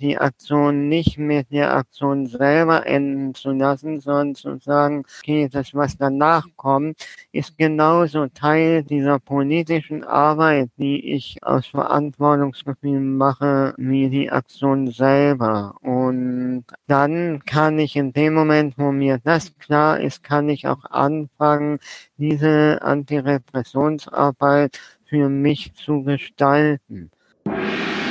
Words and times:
die 0.00 0.18
Aktion 0.18 0.88
nicht 0.88 1.18
mit 1.18 1.50
der 1.50 1.74
Aktion 1.74 2.26
selber 2.26 2.86
enden 2.86 3.34
zu 3.34 3.52
lassen, 3.52 4.00
sondern 4.00 4.34
zu 4.34 4.58
sagen, 4.58 5.04
okay, 5.20 5.48
das, 5.50 5.74
was 5.74 5.96
danach 5.96 6.46
kommt, 6.56 6.96
ist 7.32 7.58
genauso 7.58 8.26
Teil 8.28 8.82
dieser 8.84 9.18
politischen 9.18 10.04
Arbeit, 10.04 10.70
die 10.78 11.12
ich 11.14 11.38
aus 11.42 11.66
Verantwortungsgefühl 11.66 13.00
mache, 13.00 13.74
wie 13.76 14.08
die 14.08 14.30
Aktion 14.30 14.90
selber. 14.90 15.74
Und 15.82 16.64
dann 16.86 17.44
kann 17.44 17.78
ich 17.78 17.96
in 17.96 18.12
dem 18.12 18.34
Moment, 18.34 18.78
wo 18.78 18.92
mir 18.92 19.18
das 19.22 19.56
klar 19.58 20.00
ist, 20.00 20.22
kann 20.22 20.48
ich 20.48 20.66
auch 20.66 20.84
anfangen, 20.84 21.78
diese 22.16 22.80
Antirepressionsarbeit 22.82 24.80
für 25.06 25.28
mich 25.28 25.72
zu 25.74 26.02
gestalten. 26.02 27.10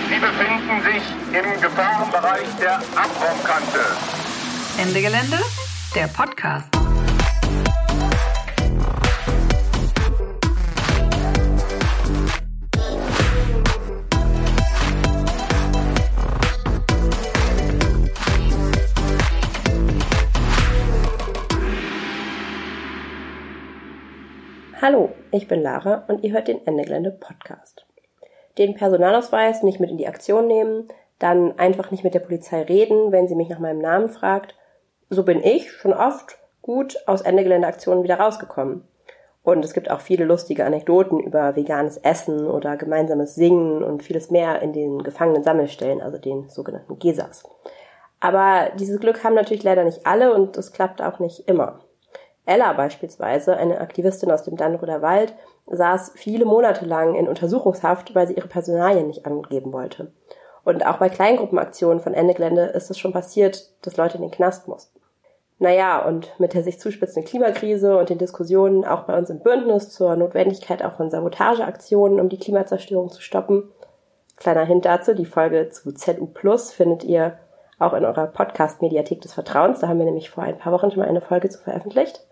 Sie 0.10 0.20
befinden 0.20 0.82
sich 0.84 1.04
im 1.38 1.62
Gefahrenbereich 1.62 2.48
der 2.62 2.76
Abbruchkante. 2.76 3.80
Ende 4.82 5.02
Gelände, 5.02 5.38
der 5.96 6.08
Podcast. 6.08 6.70
Hallo, 24.82 25.14
ich 25.32 25.50
bin 25.50 25.62
Lara 25.62 26.06
und 26.08 26.24
ihr 26.24 26.32
hört 26.32 26.48
den 26.48 26.66
Ende 26.66 26.84
Gelände 26.86 27.12
Podcast 27.12 27.87
den 28.58 28.76
Personalausweis 28.76 29.64
nicht 29.64 29.80
mit 29.80 29.90
in 29.90 29.98
die 29.98 30.08
Aktion 30.08 30.48
nehmen, 30.48 30.88
dann 31.20 31.58
einfach 31.58 31.92
nicht 31.92 32.04
mit 32.04 32.14
der 32.14 32.20
Polizei 32.20 32.62
reden, 32.62 33.12
wenn 33.12 33.28
sie 33.28 33.36
mich 33.36 33.50
nach 33.50 33.60
meinem 33.60 33.80
Namen 33.80 34.10
fragt. 34.10 34.56
So 35.10 35.24
bin 35.24 35.44
ich 35.44 35.72
schon 35.72 35.94
oft 35.94 36.38
gut 36.62 36.98
aus 37.06 37.22
Ende 37.22 37.44
Geländeaktionen 37.44 38.04
wieder 38.04 38.20
rausgekommen. 38.20 38.84
Und 39.44 39.64
es 39.64 39.74
gibt 39.74 39.90
auch 39.90 40.02
viele 40.02 40.26
lustige 40.26 40.66
Anekdoten 40.66 41.22
über 41.22 41.56
veganes 41.56 41.96
Essen 41.98 42.48
oder 42.48 42.76
gemeinsames 42.76 43.36
Singen 43.36 43.82
und 43.82 44.04
vieles 44.04 44.30
mehr 44.30 44.62
in 44.62 44.74
den 44.74 45.04
gefangenen 45.04 45.44
Sammelstellen, 45.44 46.02
also 46.02 46.18
den 46.18 46.50
sogenannten 46.50 47.00
Gesas. 47.00 47.44
Aber 48.20 48.72
dieses 48.78 49.00
Glück 49.00 49.24
haben 49.24 49.36
natürlich 49.36 49.64
leider 49.64 49.86
nicht 49.86 50.06
alle 50.06 50.34
und 50.34 50.58
es 50.58 50.74
klappt 50.74 51.02
auch 51.02 51.20
nicht 51.20 51.48
immer. 51.48 51.80
Ella 52.46 52.74
beispielsweise, 52.74 53.56
eine 53.56 53.80
Aktivistin 53.80 54.32
aus 54.32 54.44
dem 54.44 54.58
Dannröder 54.58 55.02
Wald, 55.02 55.34
saß 55.70 56.14
viele 56.16 56.46
Monate 56.46 56.86
lang 56.86 57.16
in 57.16 57.28
Untersuchungshaft, 57.28 58.16
weil 58.16 58.28
sie 58.28 58.36
ihre 58.36 58.48
Personalien 58.48 59.08
nicht 59.08 59.26
angeben 59.26 59.74
wollte. 59.74 60.12
Und 60.64 60.86
auch 60.86 60.98
bei 60.98 61.10
Kleingruppenaktionen 61.10 62.02
von 62.02 62.14
Ende 62.14 62.34
Gelände 62.34 62.66
ist 62.66 62.90
es 62.92 62.98
schon 62.98 63.14
passiert, 63.14 63.72
dass 63.84 63.98
Leute 63.98 64.18
in 64.18 64.24
den 64.24 64.32
Knast 64.32 64.68
mussten. 64.68 65.00
Naja, 65.60 66.06
und 66.06 66.40
mit 66.40 66.54
der 66.54 66.64
sich 66.64 66.80
zuspitzenden 66.80 67.28
Klimakrise 67.28 67.98
und 67.98 68.10
den 68.10 68.20
Diskussionen 68.20 68.86
auch 68.86 69.04
bei 69.04 69.18
uns 69.18 69.30
im 69.30 69.40
Bündnis 69.40 69.90
zur 69.90 70.16
Notwendigkeit 70.16 70.84
auch 70.84 70.94
von 70.94 71.10
Sabotageaktionen, 71.10 72.20
um 72.20 72.30
die 72.30 72.38
Klimazerstörung 72.38 73.10
zu 73.10 73.22
stoppen. 73.22 73.72
Kleiner 74.36 74.66
Hint 74.66 74.86
dazu, 74.86 75.16
die 75.16 75.26
Folge 75.26 75.70
zu 75.70 75.94
ZU 75.94 76.28
Plus 76.28 76.72
findet 76.72 77.04
ihr 77.04 77.40
auch 77.80 77.94
in 77.94 78.06
eurer 78.06 78.28
Podcast-Mediathek 78.28 79.22
des 79.22 79.34
Vertrauens. 79.34 79.80
Da 79.80 79.88
haben 79.88 79.98
wir 79.98 80.06
nämlich 80.06 80.30
vor 80.30 80.44
ein 80.44 80.58
paar 80.58 80.74
Wochen 80.74 80.92
schon 80.92 81.00
mal 81.00 81.08
eine 81.08 81.22
Folge 81.22 81.50
zu 81.50 81.60
veröffentlicht. 81.60 82.27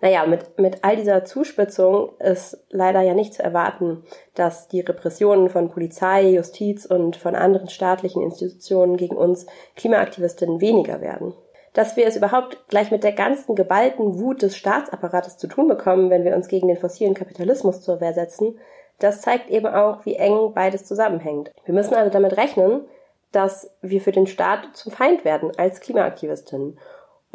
Naja, 0.00 0.26
mit, 0.26 0.58
mit 0.58 0.84
all 0.84 0.96
dieser 0.96 1.24
Zuspitzung 1.24 2.10
ist 2.18 2.58
leider 2.70 3.00
ja 3.00 3.14
nicht 3.14 3.32
zu 3.34 3.42
erwarten, 3.42 4.04
dass 4.34 4.68
die 4.68 4.80
Repressionen 4.80 5.48
von 5.48 5.70
Polizei, 5.70 6.30
Justiz 6.30 6.84
und 6.84 7.16
von 7.16 7.34
anderen 7.34 7.68
staatlichen 7.68 8.22
Institutionen 8.22 8.98
gegen 8.98 9.16
uns 9.16 9.46
Klimaaktivistinnen 9.76 10.60
weniger 10.60 11.00
werden. 11.00 11.32
Dass 11.72 11.96
wir 11.96 12.06
es 12.06 12.16
überhaupt 12.16 12.68
gleich 12.68 12.90
mit 12.90 13.04
der 13.04 13.12
ganzen 13.12 13.54
geballten 13.54 14.18
Wut 14.18 14.42
des 14.42 14.56
Staatsapparates 14.56 15.38
zu 15.38 15.46
tun 15.46 15.68
bekommen, 15.68 16.10
wenn 16.10 16.24
wir 16.24 16.36
uns 16.36 16.48
gegen 16.48 16.68
den 16.68 16.76
fossilen 16.76 17.14
Kapitalismus 17.14 17.80
zur 17.80 18.00
Wehr 18.00 18.12
setzen, 18.12 18.58
das 18.98 19.20
zeigt 19.20 19.50
eben 19.50 19.66
auch, 19.66 20.04
wie 20.06 20.16
eng 20.16 20.52
beides 20.54 20.84
zusammenhängt. 20.84 21.52
Wir 21.64 21.74
müssen 21.74 21.94
also 21.94 22.10
damit 22.10 22.36
rechnen, 22.36 22.86
dass 23.32 23.70
wir 23.82 24.00
für 24.00 24.12
den 24.12 24.26
Staat 24.26 24.68
zum 24.74 24.92
Feind 24.92 25.24
werden 25.24 25.52
als 25.58 25.80
Klimaaktivistinnen 25.80 26.78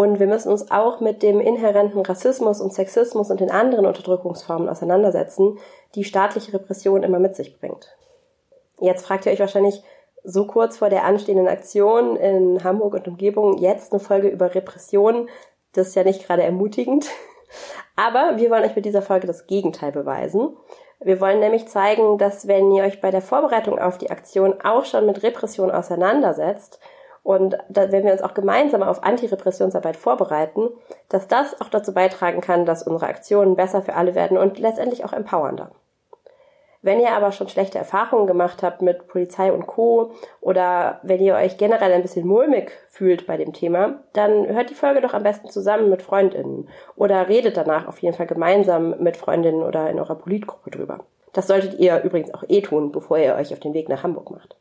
und 0.01 0.19
wir 0.19 0.25
müssen 0.25 0.51
uns 0.51 0.71
auch 0.71 0.99
mit 0.99 1.21
dem 1.21 1.39
inhärenten 1.39 2.01
Rassismus 2.01 2.59
und 2.59 2.73
Sexismus 2.73 3.29
und 3.29 3.39
den 3.39 3.51
anderen 3.51 3.85
Unterdrückungsformen 3.85 4.67
auseinandersetzen, 4.67 5.59
die 5.93 6.03
staatliche 6.03 6.53
Repression 6.53 7.03
immer 7.03 7.19
mit 7.19 7.35
sich 7.35 7.59
bringt. 7.59 7.95
Jetzt 8.79 9.05
fragt 9.05 9.27
ihr 9.27 9.31
euch 9.31 9.39
wahrscheinlich 9.39 9.83
so 10.23 10.47
kurz 10.47 10.77
vor 10.77 10.89
der 10.89 11.05
anstehenden 11.05 11.47
Aktion 11.47 12.15
in 12.15 12.63
Hamburg 12.63 12.95
und 12.95 13.07
Umgebung 13.07 13.59
jetzt 13.59 13.93
eine 13.93 13.99
Folge 13.99 14.27
über 14.27 14.55
Repression. 14.55 15.29
Das 15.73 15.89
ist 15.89 15.95
ja 15.95 16.03
nicht 16.03 16.25
gerade 16.25 16.41
ermutigend. 16.41 17.05
Aber 17.95 18.37
wir 18.37 18.49
wollen 18.49 18.63
euch 18.63 18.75
mit 18.75 18.85
dieser 18.85 19.03
Folge 19.03 19.27
das 19.27 19.45
Gegenteil 19.45 19.91
beweisen. 19.91 20.57
Wir 20.99 21.21
wollen 21.21 21.39
nämlich 21.39 21.67
zeigen, 21.67 22.17
dass 22.17 22.47
wenn 22.47 22.71
ihr 22.71 22.85
euch 22.85 23.01
bei 23.01 23.11
der 23.11 23.21
Vorbereitung 23.21 23.77
auf 23.77 23.99
die 23.99 24.09
Aktion 24.09 24.61
auch 24.63 24.85
schon 24.85 25.05
mit 25.05 25.21
Repression 25.21 25.69
auseinandersetzt 25.69 26.79
und 27.23 27.57
da, 27.69 27.91
wenn 27.91 28.03
wir 28.03 28.11
uns 28.11 28.23
auch 28.23 28.33
gemeinsam 28.33 28.81
auf 28.81 29.03
Antirepressionsarbeit 29.03 29.97
vorbereiten, 29.97 30.69
dass 31.09 31.27
das 31.27 31.59
auch 31.61 31.69
dazu 31.69 31.93
beitragen 31.93 32.41
kann, 32.41 32.65
dass 32.65 32.83
unsere 32.83 33.09
Aktionen 33.09 33.55
besser 33.55 33.81
für 33.81 33.95
alle 33.95 34.15
werden 34.15 34.37
und 34.37 34.59
letztendlich 34.59 35.05
auch 35.05 35.13
empowernder. 35.13 35.71
Wenn 36.83 36.99
ihr 36.99 37.11
aber 37.11 37.31
schon 37.31 37.47
schlechte 37.47 37.77
Erfahrungen 37.77 38.25
gemacht 38.25 38.63
habt 38.63 38.81
mit 38.81 39.07
Polizei 39.07 39.51
und 39.51 39.67
Co. 39.67 40.13
oder 40.39 40.99
wenn 41.03 41.21
ihr 41.21 41.35
euch 41.35 41.57
generell 41.57 41.93
ein 41.93 42.01
bisschen 42.01 42.25
mulmig 42.25 42.71
fühlt 42.89 43.27
bei 43.27 43.37
dem 43.37 43.53
Thema, 43.53 44.01
dann 44.13 44.47
hört 44.47 44.71
die 44.71 44.75
Folge 44.75 45.01
doch 45.01 45.13
am 45.13 45.21
besten 45.21 45.47
zusammen 45.47 45.91
mit 45.91 46.01
Freundinnen 46.01 46.69
oder 46.95 47.29
redet 47.29 47.55
danach 47.55 47.87
auf 47.87 47.99
jeden 47.99 48.15
Fall 48.15 48.25
gemeinsam 48.25 48.95
mit 48.99 49.15
Freundinnen 49.15 49.61
oder 49.61 49.91
in 49.91 49.99
eurer 49.99 50.15
Politgruppe 50.15 50.71
drüber. 50.71 51.05
Das 51.33 51.45
solltet 51.45 51.79
ihr 51.79 52.01
übrigens 52.01 52.33
auch 52.33 52.43
eh 52.47 52.61
tun, 52.61 52.91
bevor 52.91 53.19
ihr 53.19 53.35
euch 53.35 53.53
auf 53.53 53.59
den 53.59 53.75
Weg 53.75 53.87
nach 53.87 54.01
Hamburg 54.01 54.31
macht. 54.31 54.55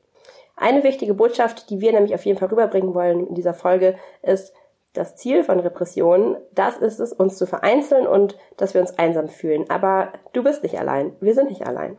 Eine 0.61 0.85
wichtige 0.85 1.15
Botschaft, 1.15 1.71
die 1.71 1.81
wir 1.81 1.93
nämlich 1.93 2.15
auf 2.15 2.25
jeden 2.25 2.39
Fall 2.39 2.49
rüberbringen 2.49 2.95
wollen 2.95 3.27
in 3.27 3.35
dieser 3.35 3.55
Folge, 3.55 3.97
ist, 4.23 4.53
das 4.93 5.17
Ziel 5.17 5.45
von 5.45 5.61
Repressionen, 5.61 6.37
das 6.53 6.77
ist 6.77 6.99
es, 6.99 7.13
uns 7.13 7.39
zu 7.39 7.47
vereinzeln 7.47 8.07
und 8.07 8.37
dass 8.57 8.75
wir 8.75 8.81
uns 8.81 8.99
einsam 8.99 9.29
fühlen. 9.29 9.71
Aber 9.71 10.13
du 10.33 10.43
bist 10.43 10.63
nicht 10.63 10.79
allein. 10.79 11.15
Wir 11.21 11.35
sind 11.35 11.49
nicht 11.49 11.67
allein. 11.67 11.97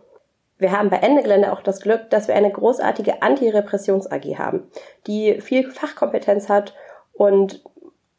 Wir 0.57 0.77
haben 0.77 0.89
bei 0.89 0.97
Ende 0.97 1.23
Gelände 1.23 1.53
auch 1.53 1.61
das 1.61 1.79
Glück, 1.79 2.09
dass 2.09 2.27
wir 2.27 2.35
eine 2.35 2.51
großartige 2.51 3.21
Anti-Repressions-AG 3.21 4.37
haben, 4.37 4.69
die 5.07 5.41
viel 5.41 5.71
Fachkompetenz 5.71 6.49
hat 6.49 6.75
und 7.13 7.63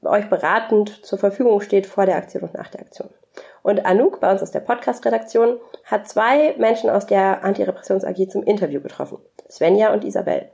euch 0.02 0.28
beratend 0.28 1.04
zur 1.04 1.18
Verfügung 1.18 1.60
steht 1.60 1.86
vor 1.86 2.06
der 2.06 2.16
Aktion 2.16 2.42
und 2.42 2.54
nach 2.54 2.68
der 2.68 2.80
Aktion. 2.80 3.10
Und 3.62 3.86
Anouk 3.86 4.20
bei 4.20 4.30
uns 4.30 4.42
aus 4.42 4.50
der 4.50 4.60
Podcast-Redaktion 4.60 5.58
hat 5.84 6.08
zwei 6.08 6.54
Menschen 6.58 6.90
aus 6.90 7.06
der 7.06 7.44
Anti-Repressions 7.44 8.04
AG 8.04 8.28
zum 8.28 8.42
Interview 8.42 8.80
getroffen. 8.80 9.18
Svenja 9.48 9.92
und 9.92 10.04
Isabel. 10.04 10.50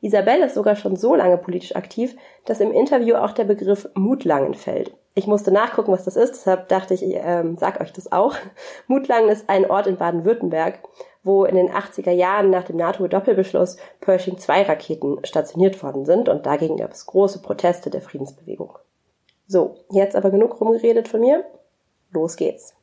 Isabel 0.00 0.40
ist 0.40 0.54
sogar 0.54 0.76
schon 0.76 0.96
so 0.96 1.14
lange 1.14 1.36
politisch 1.36 1.76
aktiv, 1.76 2.16
dass 2.46 2.60
im 2.60 2.72
Interview 2.72 3.16
auch 3.16 3.32
der 3.32 3.44
Begriff 3.44 3.88
Mutlangen 3.94 4.54
fällt. 4.54 4.94
Ich 5.14 5.26
musste 5.26 5.52
nachgucken, 5.52 5.92
was 5.92 6.04
das 6.04 6.16
ist, 6.16 6.32
deshalb 6.32 6.68
dachte 6.68 6.94
ich, 6.94 7.02
ich 7.02 7.16
ähm, 7.16 7.58
sag 7.58 7.80
euch 7.80 7.92
das 7.92 8.10
auch. 8.10 8.34
Mutlangen 8.86 9.28
ist 9.28 9.50
ein 9.50 9.70
Ort 9.70 9.86
in 9.86 9.96
Baden-Württemberg, 9.96 10.78
wo 11.22 11.44
in 11.44 11.56
den 11.56 11.70
80er 11.70 12.12
Jahren 12.12 12.48
nach 12.48 12.64
dem 12.64 12.76
NATO-Doppelbeschluss 12.76 13.76
Pershing 14.00 14.38
2 14.38 14.62
Raketen 14.62 15.18
stationiert 15.24 15.82
worden 15.82 16.06
sind 16.06 16.30
und 16.30 16.46
dagegen 16.46 16.78
gab 16.78 16.92
es 16.92 17.04
große 17.04 17.42
Proteste 17.42 17.90
der 17.90 18.00
Friedensbewegung. 18.00 18.78
So, 19.46 19.74
jetzt 19.90 20.16
aber 20.16 20.30
genug 20.30 20.60
rumgeredet 20.60 21.08
von 21.08 21.20
mir. 21.20 21.44
Los 22.12 22.36
geht's. 22.36 22.74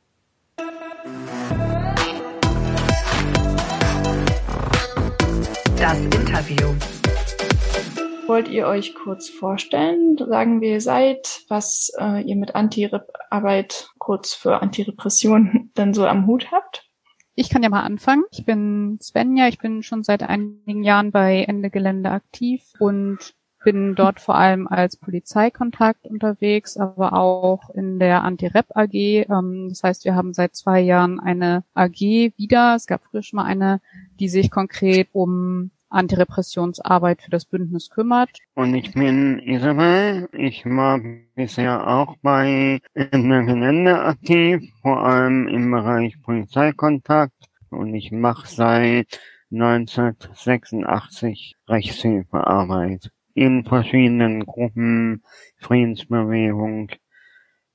Das 5.76 6.00
Interview. 6.00 6.74
Wollt 8.26 8.48
ihr 8.48 8.66
euch 8.66 8.94
kurz 8.94 9.28
vorstellen, 9.28 10.16
sagen, 10.16 10.62
wer 10.62 10.72
ihr 10.72 10.80
seid, 10.80 11.42
was 11.48 11.92
äh, 11.98 12.22
ihr 12.22 12.36
mit 12.36 12.54
Anti-Arbeit 12.54 13.90
kurz 13.98 14.32
für 14.32 14.62
Antirepression 14.62 15.70
dann 15.74 15.92
so 15.92 16.06
am 16.06 16.26
Hut 16.26 16.50
habt? 16.50 16.86
Ich 17.34 17.50
kann 17.50 17.62
ja 17.62 17.68
mal 17.68 17.82
anfangen. 17.82 18.24
Ich 18.30 18.46
bin 18.46 18.98
Svenja, 19.00 19.48
ich 19.48 19.58
bin 19.58 19.82
schon 19.82 20.04
seit 20.04 20.22
einigen 20.22 20.82
Jahren 20.82 21.12
bei 21.12 21.44
Ende 21.44 21.68
Gelände 21.70 22.10
aktiv 22.10 22.62
und 22.78 23.34
bin 23.64 23.94
dort 23.94 24.20
vor 24.20 24.36
allem 24.36 24.68
als 24.68 24.96
Polizeikontakt 24.96 26.06
unterwegs, 26.06 26.76
aber 26.76 27.12
auch 27.12 27.70
in 27.70 27.98
der 27.98 28.22
Anti-Rep 28.22 28.66
AG. 28.74 28.94
Ähm, 28.94 29.68
das 29.70 29.82
heißt, 29.82 30.04
wir 30.04 30.14
haben 30.14 30.32
seit 30.32 30.54
zwei 30.54 30.80
Jahren 30.80 31.20
eine 31.20 31.64
AG 31.74 32.32
wieder. 32.36 32.74
Es 32.76 32.86
gab 32.86 33.02
früher 33.04 33.22
schon 33.22 33.38
mal 33.38 33.44
eine, 33.44 33.80
die 34.20 34.28
sich 34.28 34.50
konkret 34.50 35.08
um 35.12 35.70
Antirepressionsarbeit 35.90 37.22
für 37.22 37.30
das 37.30 37.46
Bündnis 37.46 37.90
kümmert. 37.90 38.30
Und 38.54 38.74
ich 38.74 38.92
bin 38.92 39.38
Isabel. 39.38 40.28
Ich 40.32 40.64
war 40.66 41.00
bisher 41.34 41.88
auch 41.88 42.16
bei 42.22 42.80
Ende 42.94 43.44
Gelände 43.44 44.00
aktiv, 44.00 44.72
vor 44.82 45.04
allem 45.04 45.48
im 45.48 45.70
Bereich 45.70 46.20
Polizeikontakt. 46.22 47.32
Und 47.70 47.94
ich 47.94 48.12
mache 48.12 48.46
seit 48.46 49.20
1986 49.50 51.56
Rechtshilfearbeit 51.68 53.10
in 53.40 53.64
verschiedenen 53.64 54.44
Gruppen, 54.46 55.22
Friedensbewegung, 55.58 56.90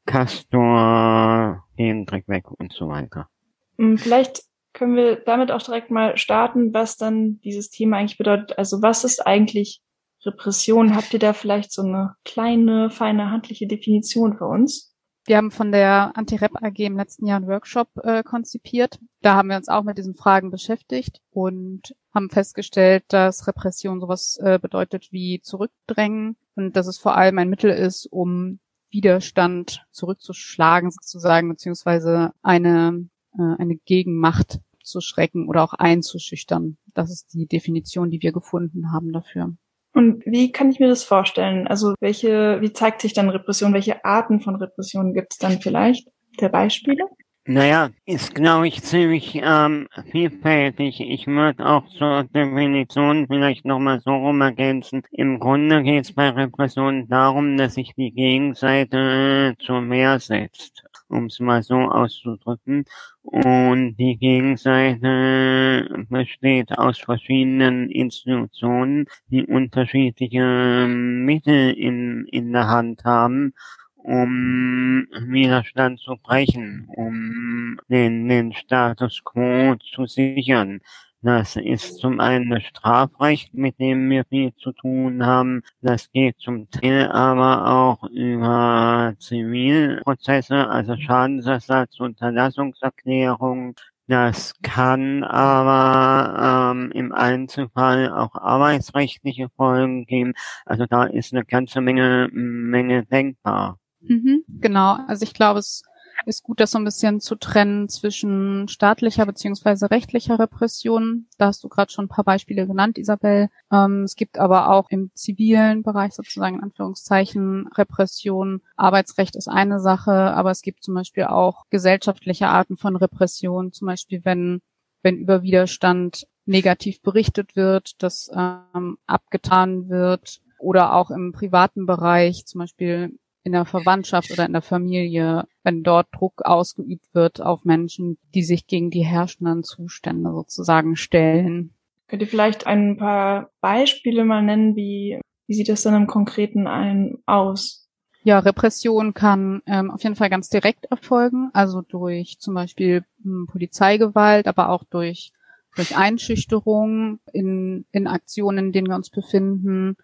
Castor, 0.05 1.63
den 1.77 2.05
Dreck 2.05 2.27
weg 2.27 2.51
und 2.51 2.73
so 2.73 2.89
weiter. 2.89 3.29
Hm, 3.77 3.97
vielleicht 3.97 4.43
können 4.73 4.95
wir 4.95 5.15
damit 5.17 5.51
auch 5.51 5.61
direkt 5.61 5.91
mal 5.91 6.17
starten, 6.17 6.73
was 6.73 6.97
dann 6.97 7.39
dieses 7.43 7.69
Thema 7.69 7.97
eigentlich 7.97 8.17
bedeutet. 8.17 8.57
Also 8.57 8.81
was 8.81 9.03
ist 9.03 9.25
eigentlich 9.25 9.81
Repression? 10.25 10.95
Habt 10.95 11.13
ihr 11.13 11.19
da 11.19 11.33
vielleicht 11.33 11.71
so 11.71 11.83
eine 11.83 12.15
kleine, 12.25 12.89
feine 12.89 13.29
handliche 13.29 13.67
Definition 13.67 14.37
für 14.37 14.45
uns? 14.45 14.92
Wir 15.25 15.37
haben 15.37 15.51
von 15.51 15.71
der 15.71 16.11
Anti-Rep 16.15 16.61
AG 16.61 16.79
im 16.79 16.97
letzten 16.97 17.25
Jahr 17.25 17.37
einen 17.37 17.47
Workshop 17.47 17.87
äh, 18.03 18.23
konzipiert. 18.23 18.99
Da 19.21 19.35
haben 19.35 19.47
wir 19.47 19.55
uns 19.55 19.69
auch 19.69 19.83
mit 19.83 19.97
diesen 19.97 20.15
Fragen 20.15 20.51
beschäftigt 20.51 21.21
und 21.31 21.95
haben 22.13 22.29
festgestellt, 22.29 23.05
dass 23.07 23.47
Repression 23.47 24.01
sowas 24.01 24.37
äh, 24.43 24.59
bedeutet 24.61 25.11
wie 25.11 25.39
zurückdrängen 25.41 26.35
und 26.55 26.75
dass 26.75 26.87
es 26.87 26.97
vor 26.97 27.15
allem 27.15 27.37
ein 27.37 27.49
Mittel 27.49 27.71
ist, 27.71 28.05
um 28.05 28.59
Widerstand 28.89 29.85
zurückzuschlagen 29.91 30.91
sozusagen, 30.91 31.47
beziehungsweise 31.49 32.33
eine, 32.41 33.07
äh, 33.37 33.55
eine 33.57 33.77
Gegenmacht 33.77 34.59
zu 34.83 34.99
schrecken 34.99 35.47
oder 35.47 35.63
auch 35.63 35.73
einzuschüchtern. 35.73 36.77
Das 36.93 37.09
ist 37.09 37.33
die 37.33 37.47
Definition, 37.47 38.11
die 38.11 38.21
wir 38.21 38.33
gefunden 38.33 38.91
haben 38.91 39.13
dafür. 39.13 39.55
Und 39.93 40.25
wie 40.25 40.51
kann 40.51 40.71
ich 40.71 40.79
mir 40.79 40.87
das 40.87 41.03
vorstellen? 41.03 41.67
Also 41.67 41.93
welche, 41.99 42.59
wie 42.61 42.73
zeigt 42.73 43.01
sich 43.01 43.13
dann 43.13 43.29
Repression? 43.29 43.73
Welche 43.73 44.03
Arten 44.03 44.39
von 44.39 44.55
Repression 44.55 45.13
gibt 45.13 45.33
es 45.33 45.37
dann 45.37 45.61
vielleicht? 45.61 46.07
Der 46.39 46.49
Beispiele? 46.49 47.05
Naja, 47.45 47.89
ist, 48.05 48.33
glaube 48.33 48.69
ich, 48.69 48.81
ziemlich 48.81 49.35
ähm, 49.35 49.87
vielfältig. 50.11 51.01
Ich 51.01 51.27
würde 51.27 51.65
auch 51.65 51.85
zur 51.89 52.23
Definition 52.23 53.27
vielleicht 53.27 53.65
nochmal 53.65 53.99
so 53.99 54.11
rum 54.11 54.41
ergänzen. 54.41 55.03
Im 55.11 55.39
Grunde 55.39 55.83
geht 55.83 56.05
es 56.05 56.13
bei 56.13 56.29
Repression 56.29 57.07
darum, 57.09 57.57
dass 57.57 57.73
sich 57.75 57.93
die 57.95 58.11
Gegenseite 58.11 59.55
äh, 59.59 59.63
zur 59.63 59.89
Wehr 59.89 60.19
setzt 60.19 60.83
um 61.07 61.25
es 61.25 61.39
mal 61.39 61.63
so 61.63 61.75
auszudrücken. 61.75 62.85
Und 63.21 63.95
die 63.97 64.17
Gegenseite 64.17 66.05
besteht 66.09 66.77
aus 66.77 66.99
verschiedenen 66.99 67.89
Institutionen, 67.89 69.05
die 69.29 69.45
unterschiedliche 69.45 70.87
Mittel 70.87 71.71
in, 71.71 72.25
in 72.31 72.51
der 72.51 72.67
Hand 72.67 73.03
haben, 73.03 73.53
um 73.95 75.07
Widerstand 75.27 75.99
zu 75.99 76.17
brechen, 76.17 76.85
um 76.95 77.79
den, 77.87 78.27
den 78.27 78.53
Status 78.53 79.23
quo 79.23 79.75
zu 79.75 80.05
sichern. 80.05 80.81
Das 81.23 81.55
ist 81.55 81.99
zum 81.99 82.19
einen 82.19 82.49
das 82.49 82.63
Strafrecht, 82.63 83.53
mit 83.53 83.79
dem 83.79 84.09
wir 84.09 84.25
viel 84.25 84.53
zu 84.55 84.73
tun 84.73 85.25
haben. 85.25 85.63
Das 85.81 86.11
geht 86.11 86.37
zum 86.39 86.69
Teil 86.69 87.09
aber 87.09 87.65
auch 87.65 88.03
über 88.09 89.13
Zivilprozesse, 89.19 90.67
also 90.67 90.97
Schadensersatz, 90.97 91.97
Unterlassungserklärung. 92.01 93.75
Das 94.07 94.53
kann 94.63 95.23
aber 95.23 96.73
ähm, 96.75 96.91
im 96.91 97.13
Einzelfall 97.13 98.11
auch 98.11 98.35
arbeitsrechtliche 98.35 99.47
Folgen 99.55 100.05
geben. 100.05 100.33
Also 100.65 100.85
da 100.87 101.05
ist 101.05 101.33
eine 101.33 101.45
ganze 101.45 101.79
Menge, 101.79 102.27
Menge 102.33 103.05
denkbar. 103.05 103.79
Mhm, 104.01 104.43
genau, 104.59 104.97
also 105.07 105.23
ich 105.23 105.33
glaube, 105.33 105.59
es 105.59 105.83
ist 106.25 106.43
gut, 106.43 106.59
das 106.59 106.71
so 106.71 106.77
ein 106.77 106.83
bisschen 106.83 107.19
zu 107.19 107.35
trennen 107.35 107.89
zwischen 107.89 108.67
staatlicher 108.67 109.25
beziehungsweise 109.25 109.91
rechtlicher 109.91 110.39
Repression. 110.39 111.27
Da 111.37 111.47
hast 111.47 111.63
du 111.63 111.69
gerade 111.69 111.91
schon 111.91 112.05
ein 112.05 112.09
paar 112.09 112.23
Beispiele 112.23 112.67
genannt, 112.67 112.97
Isabel. 112.97 113.49
Ähm, 113.71 114.03
es 114.03 114.15
gibt 114.15 114.37
aber 114.37 114.69
auch 114.69 114.89
im 114.89 115.11
zivilen 115.13 115.83
Bereich 115.83 116.13
sozusagen 116.13 116.57
in 116.57 116.63
Anführungszeichen 116.63 117.67
Repression. 117.75 118.61
Arbeitsrecht 118.75 119.35
ist 119.35 119.47
eine 119.47 119.79
Sache, 119.79 120.11
aber 120.11 120.51
es 120.51 120.61
gibt 120.61 120.83
zum 120.83 120.93
Beispiel 120.93 121.25
auch 121.25 121.65
gesellschaftliche 121.69 122.47
Arten 122.47 122.77
von 122.77 122.95
Repression, 122.95 123.71
zum 123.71 123.87
Beispiel 123.87 124.21
wenn 124.23 124.61
wenn 125.03 125.17
über 125.17 125.43
Widerstand 125.43 126.25
negativ 126.45 127.01
berichtet 127.01 127.55
wird, 127.55 128.01
dass 128.01 128.31
ähm, 128.33 128.97
abgetan 129.05 129.89
wird 129.89 130.41
oder 130.59 130.93
auch 130.93 131.11
im 131.11 131.31
privaten 131.31 131.85
Bereich, 131.85 132.45
zum 132.45 132.59
Beispiel 132.59 133.19
in 133.43 133.51
der 133.51 133.65
Verwandtschaft 133.65 134.31
oder 134.31 134.45
in 134.45 134.53
der 134.53 134.61
Familie, 134.61 135.45
wenn 135.63 135.83
dort 135.83 136.07
Druck 136.13 136.43
ausgeübt 136.43 137.13
wird 137.13 137.41
auf 137.41 137.65
Menschen, 137.65 138.17
die 138.33 138.43
sich 138.43 138.67
gegen 138.67 138.89
die 138.89 139.05
herrschenden 139.05 139.63
Zustände 139.63 140.31
sozusagen 140.31 140.95
stellen. 140.95 141.73
Könnt 142.07 142.21
ihr 142.21 142.27
vielleicht 142.27 142.67
ein 142.67 142.97
paar 142.97 143.49
Beispiele 143.59 144.23
mal 144.23 144.41
nennen, 144.41 144.75
wie, 144.75 145.19
wie 145.47 145.53
sieht 145.53 145.69
das 145.69 145.83
dann 145.83 145.95
im 145.95 146.07
Konkreten 146.07 146.67
ein 146.67 147.17
aus? 147.25 147.89
Ja, 148.23 148.39
Repression 148.39 149.13
kann 149.13 149.61
ähm, 149.65 149.91
auf 149.91 150.03
jeden 150.03 150.15
Fall 150.15 150.29
ganz 150.29 150.47
direkt 150.47 150.85
erfolgen, 150.85 151.49
also 151.53 151.81
durch 151.81 152.37
zum 152.39 152.53
Beispiel 152.53 153.03
hm, 153.21 153.47
Polizeigewalt, 153.51 154.47
aber 154.47 154.69
auch 154.69 154.85
durch, 154.85 155.33
durch 155.75 155.97
Einschüchterung 155.97 157.19
in, 157.33 157.85
in 157.91 158.07
Aktionen, 158.07 158.67
in 158.67 158.71
denen 158.71 158.87
wir 158.87 158.95
uns 158.95 159.09
befinden, 159.09 159.97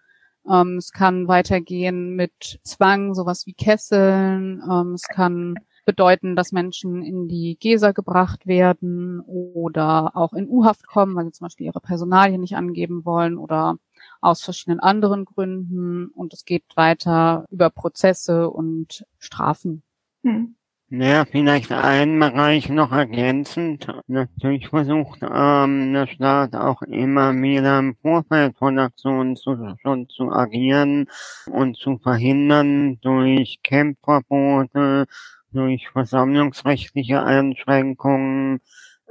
ähm, 0.48 0.76
es 0.76 0.92
kann 0.92 1.28
weitergehen 1.28 2.16
mit 2.16 2.60
Zwang, 2.62 3.14
sowas 3.14 3.46
wie 3.46 3.54
Kesseln. 3.54 4.62
Ähm, 4.70 4.94
es 4.94 5.02
kann 5.02 5.56
bedeuten, 5.84 6.36
dass 6.36 6.52
Menschen 6.52 7.02
in 7.02 7.28
die 7.28 7.56
Gesa 7.58 7.92
gebracht 7.92 8.46
werden 8.46 9.20
oder 9.20 10.16
auch 10.16 10.32
in 10.32 10.48
U-Haft 10.48 10.86
kommen, 10.86 11.16
weil 11.16 11.24
sie 11.26 11.32
zum 11.32 11.46
Beispiel 11.46 11.66
ihre 11.66 11.80
Personalien 11.80 12.40
nicht 12.40 12.56
angeben 12.56 13.04
wollen 13.04 13.38
oder 13.38 13.76
aus 14.20 14.42
verschiedenen 14.42 14.80
anderen 14.80 15.24
Gründen. 15.24 16.08
Und 16.08 16.32
es 16.32 16.44
geht 16.44 16.64
weiter 16.76 17.44
über 17.50 17.70
Prozesse 17.70 18.50
und 18.50 19.04
Strafen. 19.18 19.82
Hm. 20.22 20.54
Ja, 20.92 21.24
vielleicht 21.24 21.70
einen 21.70 22.18
Bereich 22.18 22.68
noch 22.68 22.90
ergänzend. 22.90 23.86
Natürlich 24.08 24.68
versucht 24.68 25.20
ähm, 25.22 25.92
der 25.92 26.08
Staat 26.08 26.56
auch 26.56 26.82
immer 26.82 27.32
wieder 27.32 27.78
im 27.78 27.94
Vorfeld 28.02 28.56
von 28.58 28.78
Aktionen 28.80 29.36
zu, 29.36 29.76
schon 29.82 30.08
zu 30.08 30.32
agieren 30.32 31.06
und 31.46 31.76
zu 31.76 31.98
verhindern 31.98 32.98
durch 33.02 33.60
Campverbote, 33.62 35.06
durch 35.52 35.88
versammlungsrechtliche 35.90 37.22
Einschränkungen, 37.22 38.60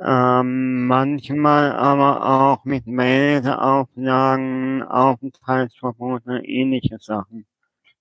ähm, 0.02 0.86
manchmal 0.88 1.72
aber 1.72 2.26
auch 2.26 2.66
mit 2.66 2.88
Meldeauflagen, 2.88 4.84
Aufenthaltsverbote, 4.84 6.42
ähnliche 6.44 6.98
Sachen. 7.00 7.46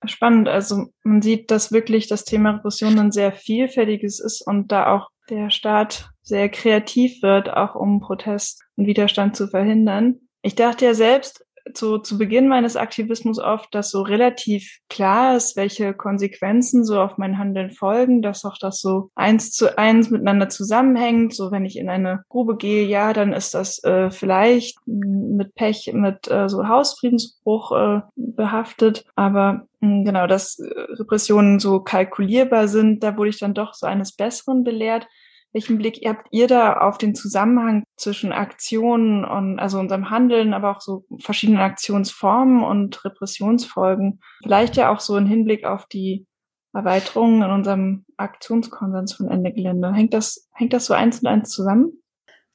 Spannend. 0.04 0.48
Also 0.48 0.86
man 1.02 1.22
sieht, 1.22 1.50
dass 1.50 1.72
wirklich 1.72 2.06
das 2.06 2.24
Thema 2.24 2.52
Repression 2.52 2.98
ein 2.98 3.12
sehr 3.12 3.32
vielfältiges 3.32 4.20
ist 4.20 4.46
und 4.46 4.70
da 4.70 4.94
auch 4.94 5.08
der 5.28 5.50
Staat 5.50 6.10
sehr 6.22 6.48
kreativ 6.48 7.22
wird, 7.22 7.50
auch 7.50 7.74
um 7.74 8.00
Protest 8.00 8.62
und 8.76 8.86
Widerstand 8.86 9.36
zu 9.36 9.48
verhindern. 9.48 10.20
Ich 10.42 10.54
dachte 10.54 10.84
ja 10.84 10.94
selbst, 10.94 11.44
zu, 11.74 11.98
zu 11.98 12.18
Beginn 12.18 12.48
meines 12.48 12.76
Aktivismus 12.76 13.38
oft, 13.38 13.74
dass 13.74 13.90
so 13.90 14.02
relativ 14.02 14.78
klar 14.88 15.36
ist, 15.36 15.56
welche 15.56 15.94
Konsequenzen 15.94 16.84
so 16.84 17.00
auf 17.00 17.18
mein 17.18 17.38
Handeln 17.38 17.70
folgen, 17.70 18.22
dass 18.22 18.44
auch 18.44 18.56
das 18.58 18.80
so 18.80 19.10
eins 19.14 19.50
zu 19.50 19.78
eins 19.78 20.10
miteinander 20.10 20.48
zusammenhängt. 20.48 21.34
So 21.34 21.50
wenn 21.50 21.64
ich 21.64 21.76
in 21.76 21.88
eine 21.88 22.24
Grube 22.28 22.56
gehe, 22.56 22.86
ja, 22.86 23.12
dann 23.12 23.32
ist 23.32 23.54
das 23.54 23.82
äh, 23.84 24.10
vielleicht 24.10 24.78
mit 24.86 25.54
Pech, 25.54 25.90
mit 25.92 26.30
äh, 26.30 26.48
so 26.48 26.68
Hausfriedensbruch 26.68 27.72
äh, 27.72 28.00
behaftet. 28.16 29.04
Aber 29.16 29.66
hm, 29.80 30.04
genau, 30.04 30.26
dass 30.26 30.60
Repressionen 30.60 31.58
so 31.58 31.80
kalkulierbar 31.80 32.68
sind, 32.68 33.02
da 33.02 33.16
wurde 33.16 33.30
ich 33.30 33.38
dann 33.38 33.54
doch 33.54 33.74
so 33.74 33.86
eines 33.86 34.12
Besseren 34.12 34.64
belehrt. 34.64 35.06
Welchen 35.52 35.78
Blick 35.78 36.00
habt 36.04 36.28
ihr 36.30 36.46
da 36.46 36.74
auf 36.74 36.98
den 36.98 37.14
Zusammenhang 37.14 37.84
zwischen 37.96 38.32
Aktionen 38.32 39.24
und 39.24 39.58
also 39.58 39.78
unserem 39.78 40.10
Handeln, 40.10 40.52
aber 40.52 40.76
auch 40.76 40.80
so 40.80 41.04
verschiedenen 41.20 41.60
Aktionsformen 41.60 42.62
und 42.62 43.04
Repressionsfolgen? 43.04 44.20
Vielleicht 44.42 44.76
ja 44.76 44.92
auch 44.92 45.00
so 45.00 45.14
ein 45.14 45.26
Hinblick 45.26 45.64
auf 45.64 45.86
die 45.86 46.26
Erweiterungen 46.74 47.42
in 47.42 47.50
unserem 47.50 48.04
Aktionskonsens 48.18 49.14
von 49.14 49.28
Ende 49.28 49.52
Gelände. 49.52 49.92
Hängt 49.92 50.12
das, 50.12 50.48
hängt 50.52 50.74
das 50.74 50.86
so 50.86 50.94
eins 50.94 51.20
und 51.20 51.26
eins 51.26 51.48
zusammen? 51.48 51.92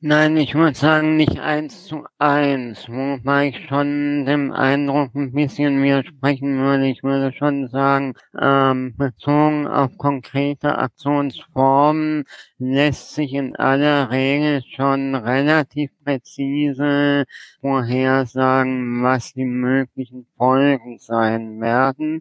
Nein, 0.05 0.35
ich 0.35 0.53
würde 0.53 0.77
sagen 0.77 1.15
nicht 1.15 1.39
eins 1.39 1.85
zu 1.85 2.03
eins, 2.19 2.89
wobei 2.89 3.47
ich 3.47 3.67
schon 3.69 4.25
dem 4.25 4.51
Eindruck 4.51 5.15
ein 5.15 5.31
bisschen 5.31 5.81
widersprechen 5.81 6.57
würde. 6.59 6.87
Ich 6.87 7.03
würde 7.03 7.31
schon 7.31 7.69
sagen, 7.69 8.13
ähm, 8.37 8.93
bezogen 8.97 9.65
auf 9.65 9.97
konkrete 9.97 10.77
Aktionsformen 10.77 12.25
lässt 12.57 13.13
sich 13.15 13.31
in 13.33 13.55
aller 13.55 14.11
Regel 14.11 14.61
schon 14.75 15.15
relativ 15.15 15.89
präzise 16.03 17.23
vorhersagen, 17.61 19.03
was 19.03 19.31
die 19.31 19.45
möglichen 19.45 20.27
Folgen 20.35 20.99
sein 20.99 21.61
werden. 21.61 22.19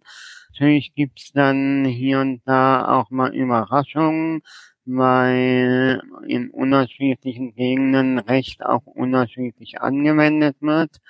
Natürlich 0.50 0.94
gibt's 0.94 1.32
dann 1.32 1.84
hier 1.84 2.20
und 2.20 2.42
da 2.44 2.86
auch 3.00 3.10
mal 3.10 3.34
Überraschungen, 3.34 4.42
weil 4.84 6.00
in 6.26 6.50
unterschiedlichen 6.50 7.54
Gegenden 7.54 8.18
Recht 8.18 8.64
auch 8.64 8.86
unterschiedlich 8.86 9.80
angewendet 9.80 10.56
wird. 10.60 11.00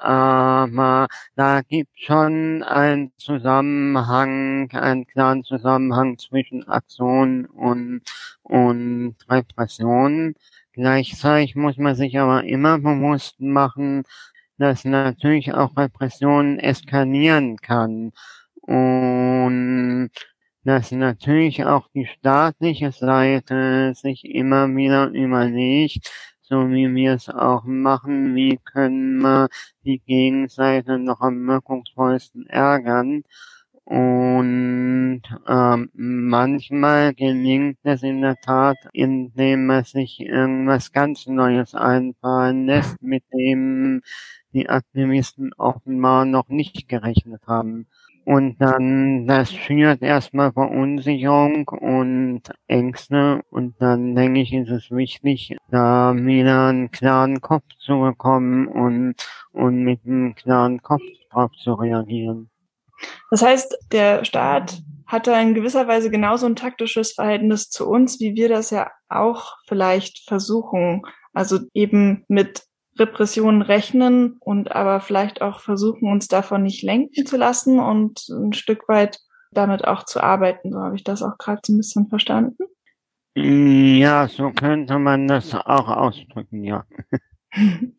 Aber 0.00 1.08
da 1.36 1.62
gibt 1.62 1.98
schon 1.98 2.62
einen 2.62 3.12
Zusammenhang, 3.18 4.70
einen 4.72 5.06
klaren 5.06 5.44
Zusammenhang 5.44 6.18
zwischen 6.18 6.68
Aktion 6.68 7.46
und, 7.46 8.02
und 8.42 9.16
Repression. 9.28 10.34
Gleichzeitig 10.72 11.56
muss 11.56 11.78
man 11.78 11.94
sich 11.94 12.18
aber 12.18 12.44
immer 12.44 12.78
bewusst 12.78 13.40
machen, 13.40 14.04
dass 14.58 14.84
natürlich 14.84 15.52
auch 15.54 15.76
Repression 15.76 16.58
eskalieren 16.58 17.56
kann. 17.56 18.12
Und 18.60 20.10
dass 20.66 20.90
natürlich 20.90 21.64
auch 21.64 21.86
die 21.94 22.06
staatliche 22.06 22.90
Seite 22.90 23.92
sich 23.94 24.24
immer 24.24 24.66
wieder 24.74 25.06
überlegt, 25.10 26.10
so 26.42 26.70
wie 26.70 26.92
wir 26.92 27.14
es 27.14 27.28
auch 27.28 27.62
machen, 27.64 28.34
wie 28.34 28.58
können 28.64 29.18
wir 29.18 29.48
die 29.84 30.00
Gegenseite 30.00 30.98
noch 30.98 31.20
am 31.20 31.46
wirkungsvollsten 31.46 32.46
ärgern. 32.48 33.22
Und 33.84 35.22
ähm, 35.46 35.90
manchmal 35.94 37.14
gelingt 37.14 37.78
es 37.84 38.02
in 38.02 38.22
der 38.22 38.34
Tat, 38.34 38.76
indem 38.92 39.66
man 39.66 39.84
sich 39.84 40.18
irgendwas 40.18 40.90
ganz 40.90 41.28
Neues 41.28 41.76
einfallen 41.76 42.66
lässt, 42.66 43.00
mit 43.00 43.22
dem 43.32 44.02
die 44.52 44.68
Aktivisten 44.68 45.52
offenbar 45.54 46.24
noch 46.24 46.48
nicht 46.48 46.88
gerechnet 46.88 47.42
haben. 47.46 47.86
Und 48.26 48.56
dann, 48.58 49.28
das 49.28 49.52
schürt 49.52 50.02
erstmal 50.02 50.52
Verunsicherung 50.52 51.68
und 51.68 52.42
Ängste. 52.66 53.42
Und 53.50 53.80
dann 53.80 54.16
denke 54.16 54.40
ich, 54.40 54.52
ist 54.52 54.68
es 54.68 54.90
wichtig, 54.90 55.56
da 55.70 56.12
wieder 56.12 56.66
einen 56.66 56.90
klaren 56.90 57.40
Kopf 57.40 57.62
zu 57.78 58.00
bekommen 58.00 58.66
und, 58.66 59.14
und 59.52 59.84
mit 59.84 60.00
einem 60.04 60.34
klaren 60.34 60.82
Kopf 60.82 61.02
drauf 61.30 61.52
zu 61.52 61.74
reagieren. 61.74 62.50
Das 63.30 63.42
heißt, 63.42 63.78
der 63.92 64.24
Staat 64.24 64.82
hatte 65.06 65.30
in 65.30 65.54
gewisser 65.54 65.86
Weise 65.86 66.10
genauso 66.10 66.46
ein 66.46 66.56
taktisches 66.56 67.12
Verhältnis 67.12 67.70
zu 67.70 67.88
uns, 67.88 68.18
wie 68.18 68.34
wir 68.34 68.48
das 68.48 68.70
ja 68.70 68.90
auch 69.08 69.54
vielleicht 69.66 70.26
versuchen. 70.26 71.02
Also 71.32 71.60
eben 71.74 72.24
mit 72.26 72.64
Repressionen 72.98 73.62
rechnen 73.62 74.36
und 74.40 74.72
aber 74.72 75.00
vielleicht 75.00 75.42
auch 75.42 75.60
versuchen, 75.60 76.10
uns 76.10 76.28
davon 76.28 76.62
nicht 76.62 76.82
lenken 76.82 77.26
zu 77.26 77.36
lassen 77.36 77.78
und 77.78 78.28
ein 78.28 78.52
Stück 78.52 78.88
weit 78.88 79.20
damit 79.50 79.86
auch 79.86 80.04
zu 80.04 80.22
arbeiten. 80.22 80.72
So 80.72 80.80
habe 80.80 80.96
ich 80.96 81.04
das 81.04 81.22
auch 81.22 81.38
gerade 81.38 81.60
so 81.64 81.72
ein 81.72 81.78
bisschen 81.78 82.08
verstanden. 82.08 82.64
Ja, 83.34 84.28
so 84.28 84.50
könnte 84.50 84.98
man 84.98 85.28
das 85.28 85.54
auch 85.54 85.88
ausdrücken, 85.88 86.64
ja. 86.64 86.84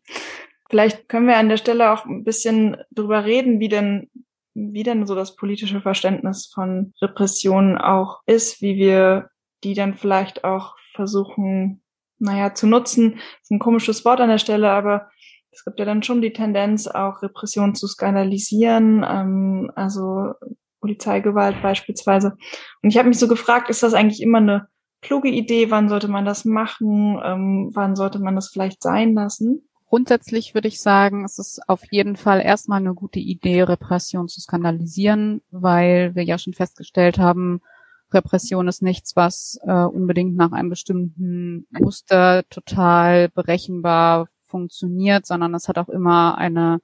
Vielleicht 0.70 1.08
können 1.08 1.28
wir 1.28 1.36
an 1.36 1.48
der 1.48 1.56
Stelle 1.56 1.92
auch 1.92 2.04
ein 2.04 2.24
bisschen 2.24 2.76
drüber 2.90 3.24
reden, 3.24 3.60
wie 3.60 3.68
denn, 3.68 4.10
wie 4.54 4.82
denn 4.82 5.06
so 5.06 5.14
das 5.14 5.36
politische 5.36 5.80
Verständnis 5.80 6.50
von 6.52 6.92
Repressionen 7.00 7.78
auch 7.78 8.20
ist, 8.26 8.60
wie 8.60 8.76
wir 8.76 9.30
die 9.64 9.74
dann 9.74 9.94
vielleicht 9.94 10.44
auch 10.44 10.76
versuchen 10.92 11.82
naja, 12.18 12.54
zu 12.54 12.66
nutzen, 12.66 13.18
ist 13.42 13.50
ein 13.50 13.58
komisches 13.58 14.04
Wort 14.04 14.20
an 14.20 14.28
der 14.28 14.38
Stelle, 14.38 14.70
aber 14.70 15.08
es 15.50 15.64
gibt 15.64 15.78
ja 15.78 15.84
dann 15.84 16.02
schon 16.02 16.22
die 16.22 16.32
Tendenz, 16.32 16.86
auch 16.86 17.22
Repression 17.22 17.74
zu 17.74 17.86
skandalisieren, 17.86 19.04
ähm, 19.08 19.70
also 19.74 20.34
Polizeigewalt 20.80 21.60
beispielsweise. 21.62 22.36
Und 22.82 22.90
ich 22.90 22.98
habe 22.98 23.08
mich 23.08 23.18
so 23.18 23.28
gefragt, 23.28 23.68
ist 23.68 23.82
das 23.82 23.94
eigentlich 23.94 24.22
immer 24.22 24.38
eine 24.38 24.68
kluge 25.00 25.28
Idee? 25.28 25.70
Wann 25.70 25.88
sollte 25.88 26.08
man 26.08 26.24
das 26.24 26.44
machen? 26.44 27.20
Ähm, 27.24 27.70
wann 27.74 27.96
sollte 27.96 28.18
man 28.18 28.34
das 28.34 28.48
vielleicht 28.48 28.82
sein 28.82 29.14
lassen? 29.14 29.68
Grundsätzlich 29.88 30.54
würde 30.54 30.68
ich 30.68 30.80
sagen, 30.80 31.24
es 31.24 31.38
ist 31.38 31.60
auf 31.66 31.80
jeden 31.90 32.16
Fall 32.16 32.42
erstmal 32.42 32.80
eine 32.80 32.94
gute 32.94 33.20
Idee, 33.20 33.62
Repression 33.62 34.28
zu 34.28 34.40
skandalisieren, 34.40 35.40
weil 35.50 36.14
wir 36.14 36.24
ja 36.24 36.36
schon 36.36 36.52
festgestellt 36.52 37.18
haben, 37.18 37.62
Repression 38.12 38.68
ist 38.68 38.82
nichts, 38.82 39.16
was 39.16 39.58
äh, 39.62 39.72
unbedingt 39.72 40.36
nach 40.36 40.52
einem 40.52 40.70
bestimmten 40.70 41.66
Muster 41.70 42.44
total 42.48 43.28
berechenbar 43.28 44.28
funktioniert, 44.44 45.26
sondern 45.26 45.54
es 45.54 45.68
hat 45.68 45.78
auch 45.78 45.88
immer 45.88 46.38
eine 46.38 46.80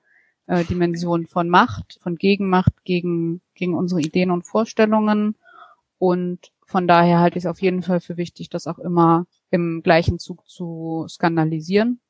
äh, 0.47 0.64
Dimension 0.64 1.26
von 1.26 1.49
Macht, 1.49 1.99
von 2.02 2.16
Gegenmacht 2.16 2.85
gegen, 2.85 3.40
gegen 3.54 3.75
unsere 3.75 4.00
Ideen 4.00 4.31
und 4.31 4.47
Vorstellungen. 4.47 5.37
Und 5.99 6.52
von 6.66 6.87
daher 6.87 7.21
halte 7.21 7.38
ich 7.38 7.45
es 7.45 7.50
auf 7.50 7.62
jeden 7.62 7.83
Fall 7.83 8.00
für 8.00 8.16
wichtig, 8.16 8.50
das 8.50 8.66
auch 8.66 8.78
immer 8.78 9.26
im 9.50 9.83
gleichen 9.83 10.19
Zug 10.19 10.47
zu 10.49 11.07
skandalisieren. 11.09 12.00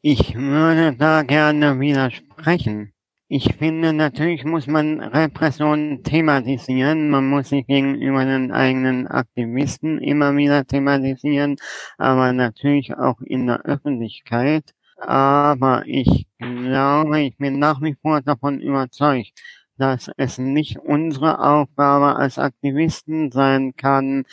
Ich 0.00 0.34
würde 0.34 0.96
da 0.96 1.22
gerne 1.22 1.78
widersprechen. 1.78 2.92
Ich 3.34 3.54
finde, 3.54 3.94
natürlich 3.94 4.44
muss 4.44 4.66
man 4.66 5.00
Repression 5.00 6.02
thematisieren. 6.02 7.08
Man 7.08 7.30
muss 7.30 7.48
sich 7.48 7.66
gegenüber 7.66 8.26
den 8.26 8.52
eigenen 8.52 9.06
Aktivisten 9.06 9.98
immer 10.02 10.36
wieder 10.36 10.66
thematisieren, 10.66 11.56
aber 11.96 12.34
natürlich 12.34 12.94
auch 12.94 13.22
in 13.22 13.46
der 13.46 13.62
Öffentlichkeit. 13.62 14.74
Aber 14.98 15.82
ich 15.86 16.26
glaube, 16.38 17.22
ich 17.22 17.38
bin 17.38 17.58
nach 17.58 17.80
wie 17.80 17.96
vor 18.02 18.20
davon 18.20 18.60
überzeugt, 18.60 19.32
dass 19.78 20.10
es 20.18 20.36
nicht 20.36 20.76
unsere 20.76 21.42
Aufgabe 21.42 22.16
als 22.16 22.38
Aktivisten 22.38 23.32
sein 23.32 23.72
kann, 23.74 24.24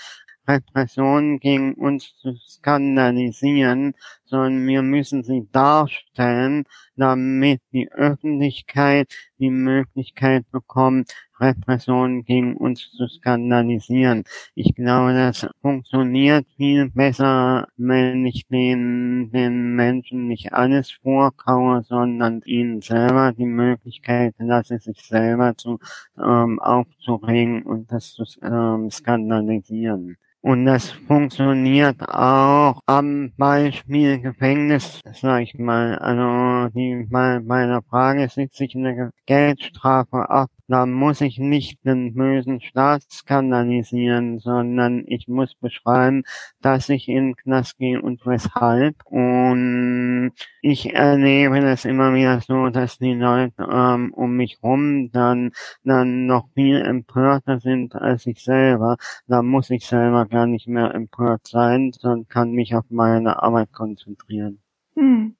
Repressionen 0.50 1.40
gegen 1.40 1.76
uns 1.76 2.16
zu 2.16 2.36
skandalisieren, 2.36 3.94
sondern 4.26 4.66
wir 4.66 4.82
müssen 4.82 5.24
sie 5.24 5.48
darstellen, 5.52 6.66
damit 6.96 7.62
die 7.72 7.92
Öffentlichkeit 7.92 9.14
die 9.38 9.52
Möglichkeit 9.52 10.50
bekommt, 10.52 11.14
Repressionen 11.40 12.24
gegen 12.26 12.58
uns 12.58 12.92
zu 12.92 13.08
skandalisieren. 13.08 14.24
Ich 14.56 14.76
glaube, 14.76 15.14
das 15.14 15.48
funktioniert 15.62 16.46
viel 16.58 16.90
besser, 16.90 17.68
wenn 17.78 18.26
ich 18.26 18.48
den, 18.48 19.32
den 19.32 19.76
Menschen 19.76 20.28
nicht 20.28 20.52
alles 20.54 20.92
vorkaue, 20.92 21.84
sondern 21.84 22.42
ihnen 22.46 22.82
selber 22.82 23.32
die 23.32 23.46
Möglichkeit 23.46 24.34
lasse, 24.40 24.80
sich 24.80 25.02
selber 25.02 25.56
zu 25.56 25.80
ähm, 26.18 26.60
aufzuregen 26.60 27.64
und 27.64 27.92
das 27.92 28.14
zu 28.14 28.26
ähm, 28.42 28.90
skandalisieren. 28.92 30.18
Und 30.42 30.66
das 30.66 30.90
funktioniert 30.90 32.02
auch 32.08 32.82
am 32.86 33.34
Beispiel 33.38 34.22
Gefängnis, 34.22 35.02
sag 35.14 35.42
ich 35.42 35.56
mal. 35.60 35.98
Also 35.98 36.70
die, 36.74 37.08
bei, 37.10 37.40
der 37.66 37.82
Frage 37.90 38.30
sitze 38.30 38.64
ich 38.64 38.76
eine 38.76 39.12
Geldstrafe 39.26 40.30
ab 40.30 40.50
da 40.70 40.86
muss 40.86 41.20
ich 41.22 41.40
nicht 41.40 41.84
den 41.84 42.14
bösen 42.14 42.62
Staat 42.62 43.02
skandalisieren, 43.12 44.38
sondern 44.38 45.04
ich 45.08 45.28
muss 45.28 45.56
beschreiben, 45.56 46.24
dass 46.62 46.90
ich 46.90 47.08
in 47.10 47.30
den 47.30 47.36
Knast 47.36 47.80
gehe 47.80 48.00
und 48.00 48.24
weshalb. 48.28 48.96
Und 49.06 50.32
ich 50.62 50.94
erlebe 50.94 51.60
das 51.62 51.86
immer 51.86 52.14
wieder 52.14 52.40
so, 52.42 52.70
dass 52.70 53.00
die 53.00 53.16
Leute 53.16 53.68
ähm, 53.72 54.14
um 54.14 54.36
mich 54.36 54.60
rum 54.62 55.10
dann, 55.12 55.54
dann 55.84 56.28
noch 56.28 56.50
viel 56.54 56.80
empörter 56.82 57.60
sind 57.60 57.96
als 57.96 58.28
ich 58.28 58.44
selber. 58.44 58.98
Da 59.28 59.42
muss 59.42 59.72
ich 59.72 59.88
selber 59.88 60.28
gar 60.30 60.46
nicht 60.46 60.68
mehr 60.68 60.94
empört 60.94 61.48
sein, 61.48 61.92
sondern 61.92 62.28
kann 62.28 62.52
mich 62.52 62.76
auf 62.76 62.86
meine 62.90 63.42
Arbeit 63.42 63.72
konzentrieren. 63.74 64.62
Hm. 64.96 65.36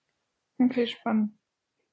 Okay, 0.60 0.88
spannend. 0.88 1.32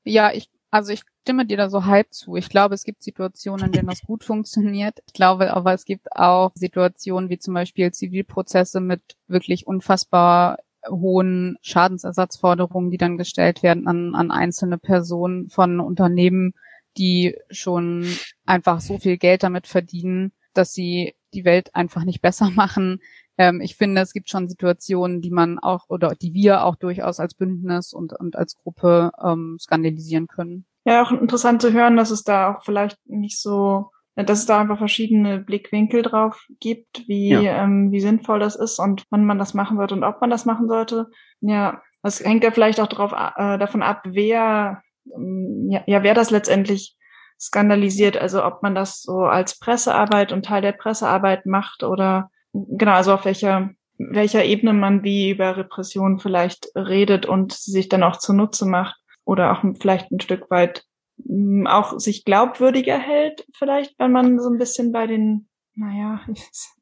Ja, 0.04 0.32
ich, 0.32 0.48
also 0.70 0.92
ich 0.92 1.02
stimme 1.22 1.46
dir 1.46 1.56
da 1.56 1.68
so 1.68 1.86
halb 1.86 2.12
zu. 2.12 2.36
Ich 2.36 2.48
glaube, 2.48 2.74
es 2.74 2.84
gibt 2.84 3.02
Situationen, 3.02 3.66
in 3.66 3.72
denen 3.72 3.88
das 3.88 4.02
gut 4.02 4.22
funktioniert. 4.22 5.00
Ich 5.06 5.12
glaube 5.12 5.52
aber, 5.54 5.72
es 5.72 5.84
gibt 5.84 6.12
auch 6.12 6.52
Situationen 6.54 7.28
wie 7.30 7.38
zum 7.38 7.54
Beispiel 7.54 7.90
Zivilprozesse 7.92 8.80
mit 8.80 9.02
wirklich 9.26 9.66
unfassbar 9.66 10.58
hohen 10.88 11.56
Schadensersatzforderungen, 11.62 12.92
die 12.92 12.96
dann 12.96 13.18
gestellt 13.18 13.64
werden 13.64 13.88
an, 13.88 14.14
an 14.14 14.30
einzelne 14.30 14.78
Personen 14.78 15.48
von 15.48 15.80
Unternehmen, 15.80 16.54
die 16.96 17.36
schon 17.50 18.06
einfach 18.44 18.80
so 18.80 18.98
viel 18.98 19.18
Geld 19.18 19.42
damit 19.42 19.66
verdienen, 19.66 20.32
dass 20.54 20.72
sie 20.72 21.15
die 21.34 21.44
Welt 21.44 21.74
einfach 21.74 22.04
nicht 22.04 22.22
besser 22.22 22.50
machen. 22.54 23.00
Ähm, 23.38 23.60
ich 23.60 23.76
finde, 23.76 24.00
es 24.00 24.12
gibt 24.12 24.30
schon 24.30 24.48
Situationen, 24.48 25.20
die 25.20 25.30
man 25.30 25.58
auch 25.58 25.88
oder 25.88 26.14
die 26.14 26.34
wir 26.34 26.64
auch 26.64 26.76
durchaus 26.76 27.20
als 27.20 27.34
Bündnis 27.34 27.92
und, 27.92 28.12
und 28.12 28.36
als 28.36 28.56
Gruppe 28.56 29.10
ähm, 29.22 29.56
skandalisieren 29.60 30.26
können. 30.26 30.66
Ja, 30.84 31.02
auch 31.02 31.12
interessant 31.12 31.60
zu 31.60 31.72
hören, 31.72 31.96
dass 31.96 32.10
es 32.10 32.22
da 32.22 32.54
auch 32.54 32.64
vielleicht 32.64 32.98
nicht 33.06 33.40
so, 33.40 33.90
dass 34.14 34.38
es 34.38 34.46
da 34.46 34.60
einfach 34.60 34.78
verschiedene 34.78 35.40
Blickwinkel 35.40 36.02
drauf 36.02 36.46
gibt, 36.60 37.06
wie, 37.08 37.30
ja. 37.30 37.64
ähm, 37.64 37.90
wie 37.90 38.00
sinnvoll 38.00 38.38
das 38.38 38.56
ist 38.56 38.78
und 38.78 39.04
wann 39.10 39.24
man 39.24 39.38
das 39.38 39.52
machen 39.52 39.78
wird 39.78 39.92
und 39.92 40.04
ob 40.04 40.20
man 40.20 40.30
das 40.30 40.46
machen 40.46 40.68
sollte. 40.68 41.08
Ja, 41.40 41.82
das 42.02 42.24
hängt 42.24 42.44
ja 42.44 42.52
vielleicht 42.52 42.80
auch 42.80 42.86
drauf, 42.86 43.12
äh, 43.12 43.58
davon 43.58 43.82
ab, 43.82 44.02
wer, 44.04 44.82
ähm, 45.14 45.68
ja, 45.70 45.82
ja, 45.86 46.02
wer 46.02 46.14
das 46.14 46.30
letztendlich 46.30 46.95
skandalisiert, 47.38 48.16
also 48.16 48.44
ob 48.44 48.62
man 48.62 48.74
das 48.74 49.02
so 49.02 49.20
als 49.20 49.58
Pressearbeit 49.58 50.32
und 50.32 50.46
Teil 50.46 50.62
der 50.62 50.72
Pressearbeit 50.72 51.46
macht 51.46 51.82
oder 51.82 52.30
genau, 52.52 52.92
also 52.92 53.12
auf 53.12 53.24
welcher 53.24 53.70
welcher 53.98 54.44
Ebene 54.44 54.72
man 54.72 55.02
wie 55.02 55.30
über 55.30 55.56
Repression 55.56 56.18
vielleicht 56.18 56.68
redet 56.74 57.26
und 57.26 57.52
sich 57.52 57.88
dann 57.88 58.02
auch 58.02 58.18
zunutze 58.18 58.66
macht 58.66 58.96
oder 59.24 59.52
auch 59.52 59.64
vielleicht 59.80 60.10
ein 60.10 60.20
Stück 60.20 60.50
weit 60.50 60.84
mm, 61.24 61.66
auch 61.66 61.98
sich 61.98 62.24
glaubwürdiger 62.24 62.98
hält, 62.98 63.46
vielleicht, 63.54 63.98
wenn 63.98 64.12
man 64.12 64.38
so 64.40 64.50
ein 64.50 64.58
bisschen 64.58 64.92
bei 64.92 65.06
den, 65.06 65.48
naja, 65.74 66.20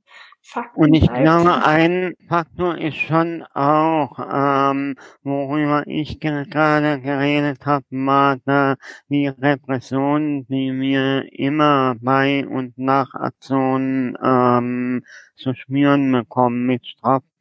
Fakten 0.46 0.78
Und 0.78 0.92
ich 0.94 1.08
glaube, 1.10 1.64
ein 1.64 2.14
Faktor 2.28 2.76
ist 2.76 2.98
schon 2.98 3.44
auch, 3.54 4.18
ähm, 4.18 4.94
worüber 5.22 5.84
ich 5.86 6.20
gerade 6.20 7.00
geredet 7.00 7.64
habe, 7.64 7.86
Martha, 7.88 8.76
die 9.08 9.28
Repression, 9.28 10.46
die 10.46 10.70
wir 10.78 11.32
immer 11.32 11.94
bei 11.98 12.46
und 12.46 12.76
nach 12.76 13.14
Aktionen 13.14 14.18
ähm, 14.22 15.02
zu 15.34 15.54
spüren 15.54 16.12
bekommen 16.12 16.66
mit 16.66 16.86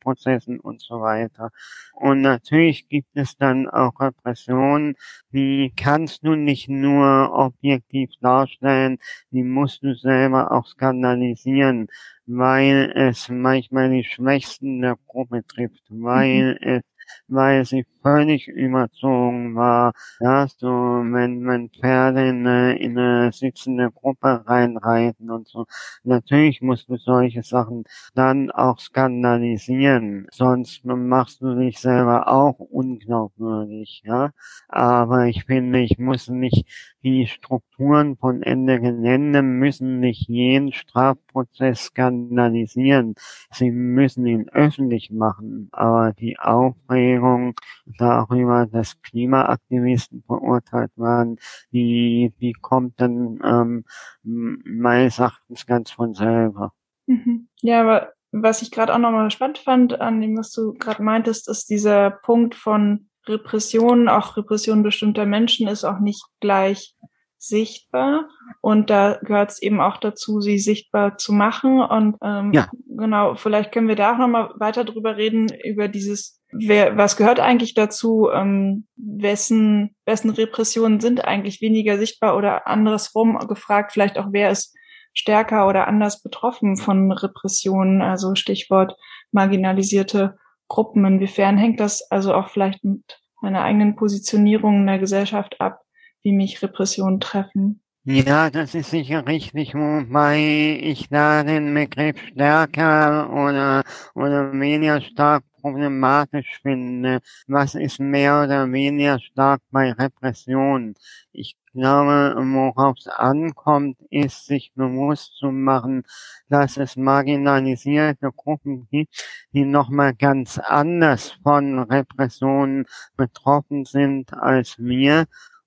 Strafprozessen 0.04 0.60
und 0.60 0.82
so 0.82 1.02
weiter. 1.02 1.50
Und 1.94 2.22
natürlich 2.22 2.88
gibt 2.90 3.10
es 3.16 3.36
dann 3.38 3.68
auch 3.70 4.00
Repressionen, 4.00 4.96
die 5.32 5.74
kannst 5.76 6.26
du 6.26 6.36
nicht 6.36 6.70
nur 6.70 7.32
objektiv 7.34 8.12
darstellen, 8.22 8.98
die 9.32 9.44
musst 9.44 9.84
du 9.84 9.96
selber 9.96 10.52
auch 10.52 10.68
skandalisieren 10.68 11.88
weil 12.26 12.94
es 12.96 13.28
manchmal 13.28 13.90
die 13.90 14.06
Schwächsten 14.06 14.80
der 14.82 14.98
Gruppe 15.08 15.44
trifft, 15.46 15.84
weil 15.90 16.58
mhm. 16.62 16.68
es 16.68 16.82
weil 17.28 17.66
sie 17.66 17.86
völlig 18.04 18.48
überzogen 18.48 19.56
war. 19.56 19.94
Ja, 20.20 20.48
so, 20.48 20.68
wenn, 20.68 21.48
wenn 21.48 21.70
Pferde 21.70 22.28
in 22.30 22.46
eine, 22.46 22.78
in 22.78 22.98
eine 22.98 23.32
sitzende 23.32 23.90
Gruppe 23.92 24.44
reinreiten 24.46 25.32
und 25.32 25.48
so. 25.48 25.66
Natürlich 26.04 26.62
musst 26.62 26.90
du 26.90 26.98
solche 26.98 27.44
Sachen 27.44 27.86
dann 28.14 28.52
auch 28.52 28.80
skandalisieren. 28.80 30.28
Sonst 30.32 30.86
machst 30.86 31.42
du 31.42 31.56
dich 31.56 31.80
selber 31.80 32.28
auch 32.28 32.60
unglaubwürdig, 32.60 34.04
ja. 34.06 34.32
Aber 34.68 35.28
ich 35.28 35.46
finde, 35.46 35.80
ich 35.80 35.98
muss 35.98 36.28
nicht 36.28 36.66
die 37.04 37.28
Strukturen 37.28 38.18
von 38.18 38.42
Ende 38.44 38.80
Gelände 38.80 39.42
müssen 39.42 40.00
nicht 40.00 40.28
jeden 40.30 40.72
Strafprozess 40.72 41.86
skandalisieren. 41.86 43.16
Sie 43.52 43.72
müssen 43.72 44.26
ihn 44.26 44.50
öffentlich 44.50 45.12
machen. 45.12 45.70
Aber 45.72 46.14
die 46.14 46.40
Aufregung 46.40 47.56
darüber, 47.98 48.66
dass 48.66 49.02
Klimaaktivisten 49.02 50.24
verurteilt 50.26 50.92
waren, 50.96 51.38
die, 51.72 52.34
die 52.40 52.54
kommt 52.54 53.00
dann 53.00 53.40
ähm, 53.44 53.86
meines 54.24 55.20
Erachtens 55.20 55.66
ganz 55.66 55.92
von 55.92 56.14
selber. 56.14 56.74
Mhm. 57.06 57.48
Ja, 57.62 57.82
aber 57.82 58.14
was 58.32 58.62
ich 58.62 58.72
gerade 58.72 58.94
auch 58.94 59.00
nochmal 59.00 59.30
spannend 59.32 59.60
fand 59.60 60.02
an 60.02 60.20
dem, 60.20 60.38
was 60.38 60.52
du 60.52 60.74
gerade 60.74 61.04
meintest, 61.04 61.48
ist 61.50 61.70
dieser 61.70 62.10
Punkt 62.10 62.56
von 62.56 63.10
Repression, 63.28 64.10
auch 64.10 64.36
Repression 64.36 64.84
bestimmter 64.84 65.26
Menschen 65.26 65.68
ist 65.68 65.84
auch 65.84 66.00
nicht 66.00 66.26
gleich 66.40 66.96
sichtbar. 67.38 68.30
Und 68.62 68.90
da 68.90 69.20
gehört 69.22 69.52
es 69.52 69.62
eben 69.62 69.82
auch 69.82 69.98
dazu, 69.98 70.40
sie 70.40 70.60
sichtbar 70.60 71.18
zu 71.18 71.34
machen. 71.34 71.82
Und 71.82 72.18
ähm, 72.22 72.54
ja. 72.54 72.70
genau, 72.88 73.36
vielleicht 73.36 73.72
können 73.72 73.88
wir 73.88 73.96
da 73.96 74.14
auch 74.14 74.18
nochmal 74.18 74.52
weiter 74.58 74.84
drüber 74.86 75.18
reden, 75.18 75.48
über 75.64 75.88
dieses, 75.88 76.42
wer, 76.54 76.98
was 76.98 77.18
gehört 77.18 77.40
eigentlich 77.40 77.74
dazu, 77.74 78.30
ähm, 78.34 78.88
wessen, 78.96 79.96
wessen 80.06 80.30
Repressionen 80.30 81.00
sind 81.00 81.26
eigentlich 81.26 81.62
weniger 81.62 81.98
sichtbar 81.98 82.38
oder 82.38 82.68
andersrum 82.68 83.38
gefragt, 83.48 83.92
vielleicht 83.92 84.18
auch 84.18 84.28
wer 84.32 84.50
ist 84.50 84.76
stärker 85.14 85.68
oder 85.68 85.88
anders 85.88 86.22
betroffen 86.22 86.78
von 86.78 87.12
Repressionen, 87.12 88.02
also 88.02 88.36
Stichwort 88.36 88.96
marginalisierte 89.32 90.38
Gruppen. 90.68 91.06
Inwiefern 91.06 91.58
hängt 91.58 91.80
das 91.80 92.10
also 92.10 92.34
auch 92.34 92.50
vielleicht 92.50 92.84
mit 92.84 93.22
meiner 93.42 93.62
eigenen 93.62 93.96
Positionierung 93.96 94.82
in 94.82 94.88
der 94.88 95.00
Gesellschaft 95.00 95.60
ab, 95.62 95.82
wie 96.24 96.32
mich 96.32 96.62
Repressionen 96.64 97.20
treffen? 97.20 97.83
Ja, 98.06 98.50
das 98.50 98.76
ist 98.76 98.90
sicher 98.90 99.26
richtig, 99.28 99.74
wobei 99.76 100.78
ich 100.82 101.08
da 101.10 101.44
den 101.44 101.74
Begriff 101.74 102.18
stärker 102.34 103.30
oder, 103.32 103.84
oder 104.14 104.52
weniger 104.60 105.00
stark 105.02 105.44
problematisch 105.62 106.60
finde. 106.62 107.22
Was 107.48 107.76
ist 107.76 108.00
mehr 108.02 108.44
oder 108.44 108.70
weniger 108.72 109.20
stark 109.20 109.62
bei 109.72 109.94
Repression? 109.94 110.96
Ich 111.32 111.56
glaube, 111.74 112.36
worauf 112.38 112.98
es 113.00 113.08
ankommt, 113.08 113.98
ist, 114.10 114.48
sich 114.48 114.74
bewusst 114.76 115.38
zu 115.38 115.52
machen, 115.52 116.04
dass 116.50 116.76
es 116.76 116.98
marginalisierte 116.98 118.32
Gruppen 118.36 118.86
gibt, 118.92 119.16
die 119.54 119.64
nochmal 119.64 120.14
ganz 120.14 120.58
anders 120.60 121.32
von 121.42 121.80
Repressionen 121.80 122.86
betroffen 123.16 123.86
sind 123.86 124.34
als 124.34 124.78
wir 124.78 125.26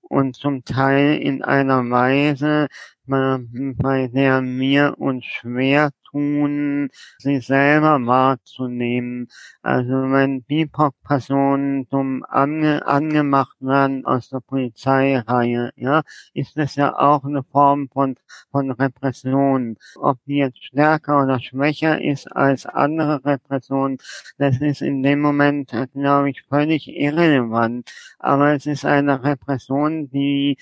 und 0.09 0.35
zum 0.35 0.63
Teil 0.65 1.17
in 1.19 1.43
einer 1.43 1.89
Weise, 1.89 2.67
bei 3.07 4.07
der 4.07 4.43
wir 4.43 4.95
uns 4.99 5.25
schwer 5.25 5.91
tun, 6.11 6.89
sie 7.17 7.39
selber 7.39 7.99
wahrzunehmen. 8.05 9.27
Also 9.61 9.93
wenn 10.11 10.43
BIPOC-Personen 10.43 11.87
zum 11.89 12.25
ange 12.27 12.85
angemacht 12.85 13.57
werden 13.59 14.05
aus 14.05 14.29
der 14.29 14.39
Polizeireihe, 14.39 15.71
ja, 15.75 16.03
ist 16.33 16.57
das 16.57 16.75
ja 16.75 16.97
auch 16.97 17.23
eine 17.23 17.43
Form 17.43 17.89
von, 17.89 18.15
von 18.51 18.71
Repression. 18.71 19.77
Ob 19.97 20.19
die 20.25 20.37
jetzt 20.37 20.63
stärker 20.63 21.23
oder 21.23 21.39
schwächer 21.39 22.01
ist 22.01 22.27
als 22.35 22.65
andere 22.65 23.23
Repressionen, 23.25 23.97
das 24.37 24.59
ist 24.61 24.81
in 24.81 25.03
dem 25.03 25.21
Moment, 25.21 25.71
glaube 25.93 26.29
ich, 26.29 26.43
völlig 26.43 26.87
irrelevant. 26.87 27.89
Aber 28.19 28.53
es 28.53 28.65
ist 28.65 28.85
eine 28.85 29.23
Repression, 29.23 30.09
die 30.09 30.57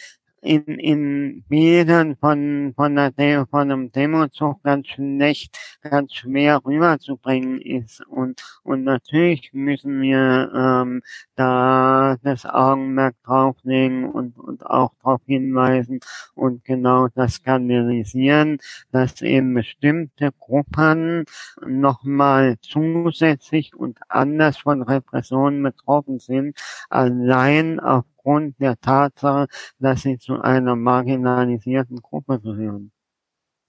in, 0.46 0.64
in 0.80 1.44
Bildern 1.50 2.16
von, 2.18 2.74
von, 2.76 2.96
der 2.96 3.48
von 3.48 3.72
einem 3.72 3.92
Demozug 3.92 4.62
ganz 4.64 4.88
schlecht, 4.88 5.58
ganz 5.82 6.14
schwer 6.14 6.62
rüberzubringen 6.64 7.60
ist. 7.60 8.06
Und, 8.08 8.42
und 8.64 8.84
natürlich 8.84 9.52
müssen 9.54 10.02
wir 10.02 10.52
ähm, 10.56 11.02
da 11.36 12.18
das 12.24 12.46
Augenmerk 12.46 13.16
drauflegen 13.24 14.10
und, 14.10 14.38
und 14.38 14.66
auch 14.66 14.94
darauf 15.02 15.22
hinweisen 15.26 16.00
und 16.36 16.64
genau 16.64 17.08
das 17.08 17.36
skandalisieren, 17.36 18.60
dass 18.92 19.22
eben 19.22 19.54
bestimmte 19.54 20.32
Gruppen 20.40 21.26
nochmal 21.66 22.58
zusätzlich 22.62 23.76
und 23.76 24.00
anders 24.10 24.58
von 24.58 24.84
Repressionen 24.84 25.64
betroffen 25.64 26.20
sind, 26.20 26.58
allein 26.90 27.80
auf 27.80 28.06
aufgrund 28.26 28.60
der 28.60 28.80
Tatsache, 28.80 29.48
dass 29.80 30.02
sie 30.02 30.18
zu 30.18 30.42
einer 30.42 30.76
marginalisierten 30.76 32.02
Gruppe 32.02 32.40
gehören. 32.40 32.92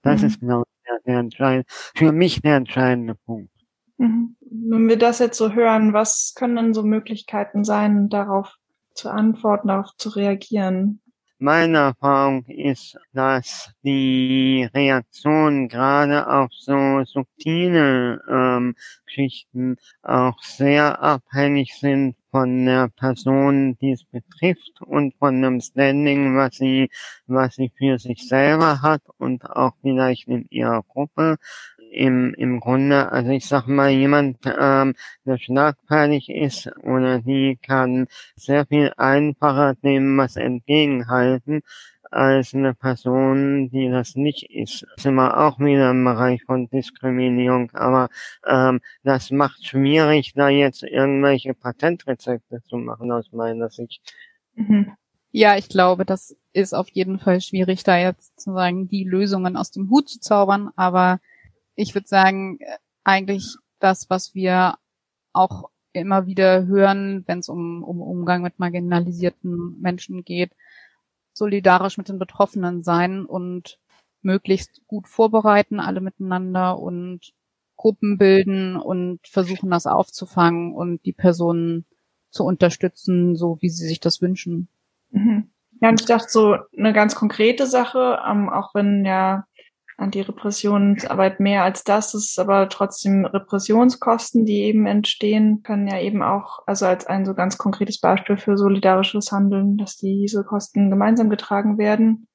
Das 0.01 0.21
mhm. 0.21 0.27
ist 0.27 0.39
genau 0.39 0.63
der, 0.87 0.99
der 1.05 1.19
entscheidende, 1.19 1.65
für 1.95 2.11
mich 2.11 2.41
der 2.41 2.55
entscheidende 2.55 3.15
Punkt. 3.15 3.51
Mhm. 3.97 4.35
Wenn 4.41 4.87
wir 4.87 4.97
das 4.97 5.19
jetzt 5.19 5.37
so 5.37 5.53
hören, 5.53 5.93
was 5.93 6.33
können 6.35 6.55
denn 6.55 6.73
so 6.73 6.83
Möglichkeiten 6.83 7.63
sein, 7.63 8.09
darauf 8.09 8.55
zu 8.93 9.09
antworten, 9.09 9.67
darauf 9.67 9.95
zu 9.97 10.09
reagieren? 10.09 11.01
Meine 11.39 11.77
Erfahrung 11.77 12.45
ist, 12.45 12.97
dass 13.13 13.71
die 13.83 14.67
Reaktionen 14.73 15.67
gerade 15.67 16.27
auf 16.27 16.49
so 16.51 17.03
subtile 17.03 18.19
ähm, 18.27 18.75
Geschichten 19.05 19.75
auch 20.01 20.41
sehr 20.41 20.99
abhängig 21.03 21.75
sind 21.79 22.16
von 22.31 22.65
der 22.65 22.89
Person, 22.89 23.77
die 23.79 23.91
es 23.91 24.03
betrifft 24.03 24.81
und 24.81 25.15
von 25.15 25.41
dem 25.41 25.61
Standing, 25.61 26.35
was 26.35 26.55
sie, 26.55 26.89
was 27.25 27.55
sie 27.55 27.71
für 27.77 27.99
sich 27.99 28.27
selber 28.27 28.81
hat 28.81 29.01
und 29.17 29.49
auch 29.49 29.73
vielleicht 29.81 30.27
in 30.27 30.45
ihrer 30.49 30.83
Gruppe. 30.83 31.37
Im, 31.89 32.33
im 32.33 32.59
Grunde, 32.59 33.11
also 33.11 33.31
ich 33.31 33.45
sag 33.45 33.65
mal, 33.67 33.89
jemand, 33.89 34.39
ähm, 34.45 34.93
der 35.25 35.37
schlagfertig 35.37 36.29
ist 36.29 36.69
oder 36.83 37.19
die 37.19 37.57
kann 37.61 38.07
sehr 38.35 38.65
viel 38.65 38.91
einfacher 38.97 39.75
dem 39.75 40.17
was 40.17 40.35
entgegenhalten, 40.35 41.61
als 42.11 42.53
eine 42.53 42.73
Person, 42.73 43.69
die 43.69 43.89
das 43.89 44.15
nicht 44.15 44.49
ist. 44.49 44.85
Das 44.95 45.03
sind 45.03 45.15
wir 45.15 45.37
auch 45.37 45.59
wieder 45.59 45.91
im 45.91 46.03
Bereich 46.03 46.43
von 46.43 46.69
Diskriminierung, 46.69 47.71
aber 47.73 48.09
ähm, 48.45 48.81
das 49.03 49.31
macht 49.31 49.65
schwierig, 49.65 50.33
da 50.33 50.49
jetzt 50.49 50.83
irgendwelche 50.83 51.53
Patentrezepte 51.53 52.61
zu 52.63 52.77
machen 52.77 53.11
aus 53.11 53.31
meiner 53.31 53.69
Sicht. 53.69 54.01
Mhm. 54.55 54.93
Ja, 55.31 55.57
ich 55.57 55.69
glaube, 55.69 56.05
das 56.05 56.35
ist 56.53 56.73
auf 56.73 56.89
jeden 56.89 57.19
Fall 57.19 57.41
schwierig, 57.41 57.83
da 57.83 57.97
jetzt 57.97 58.39
sozusagen 58.39 58.87
die 58.87 59.03
Lösungen 59.03 59.57
aus 59.57 59.71
dem 59.71 59.89
Hut 59.89 60.09
zu 60.09 60.19
zaubern, 60.19 60.71
aber 60.75 61.19
ich 61.75 61.93
würde 61.93 62.07
sagen, 62.07 62.59
eigentlich 63.03 63.55
das, 63.79 64.09
was 64.09 64.33
wir 64.33 64.77
auch 65.33 65.69
immer 65.93 66.25
wieder 66.25 66.65
hören, 66.65 67.23
wenn 67.27 67.39
es 67.39 67.49
um, 67.49 67.83
um 67.83 68.01
Umgang 68.01 68.41
mit 68.41 68.59
marginalisierten 68.59 69.79
Menschen 69.79 70.23
geht, 70.23 70.51
solidarisch 71.37 71.97
mit 71.97 72.09
den 72.09 72.19
Betroffenen 72.19 72.83
sein 72.83 73.25
und 73.25 73.79
möglichst 74.21 74.81
gut 74.87 75.07
vorbereiten, 75.07 75.79
alle 75.79 76.01
miteinander 76.01 76.79
und 76.79 77.33
Gruppen 77.75 78.17
bilden 78.17 78.75
und 78.75 79.19
versuchen 79.27 79.69
das 79.69 79.85
aufzufangen 79.85 80.73
und 80.73 81.05
die 81.05 81.13
Personen 81.13 81.85
zu 82.29 82.43
unterstützen, 82.43 83.35
so 83.35 83.57
wie 83.61 83.69
sie 83.69 83.87
sich 83.87 83.99
das 83.99 84.21
wünschen. 84.21 84.67
Mhm. 85.11 85.51
Ja, 85.79 85.89
und 85.89 86.01
ich 86.01 86.07
dachte 86.07 86.27
so 86.29 86.57
eine 86.77 86.91
ganz 86.91 87.15
konkrete 87.15 87.67
Sache, 87.67 88.19
ähm, 88.27 88.49
auch 88.49 88.73
wenn 88.73 89.05
ja 89.05 89.45
Antirepressionsarbeit 89.97 91.39
mehr 91.39 91.63
als 91.63 91.83
das 91.83 92.13
ist, 92.13 92.39
aber 92.39 92.69
trotzdem 92.69 93.25
Repressionskosten, 93.25 94.45
die 94.45 94.61
eben 94.61 94.85
entstehen, 94.85 95.63
können 95.63 95.87
ja 95.87 95.99
eben 95.99 96.21
auch, 96.21 96.59
also 96.67 96.85
als 96.85 97.07
ein 97.07 97.25
so 97.25 97.33
ganz 97.33 97.57
konkretes 97.57 97.99
Beispiel 97.99 98.37
für 98.37 98.57
solidarisches 98.57 99.31
Handeln, 99.31 99.77
dass 99.77 99.97
diese 99.97 100.43
Kosten 100.43 100.91
gemeinsam 100.91 101.29
getragen 101.29 101.77
werden. 101.77 102.27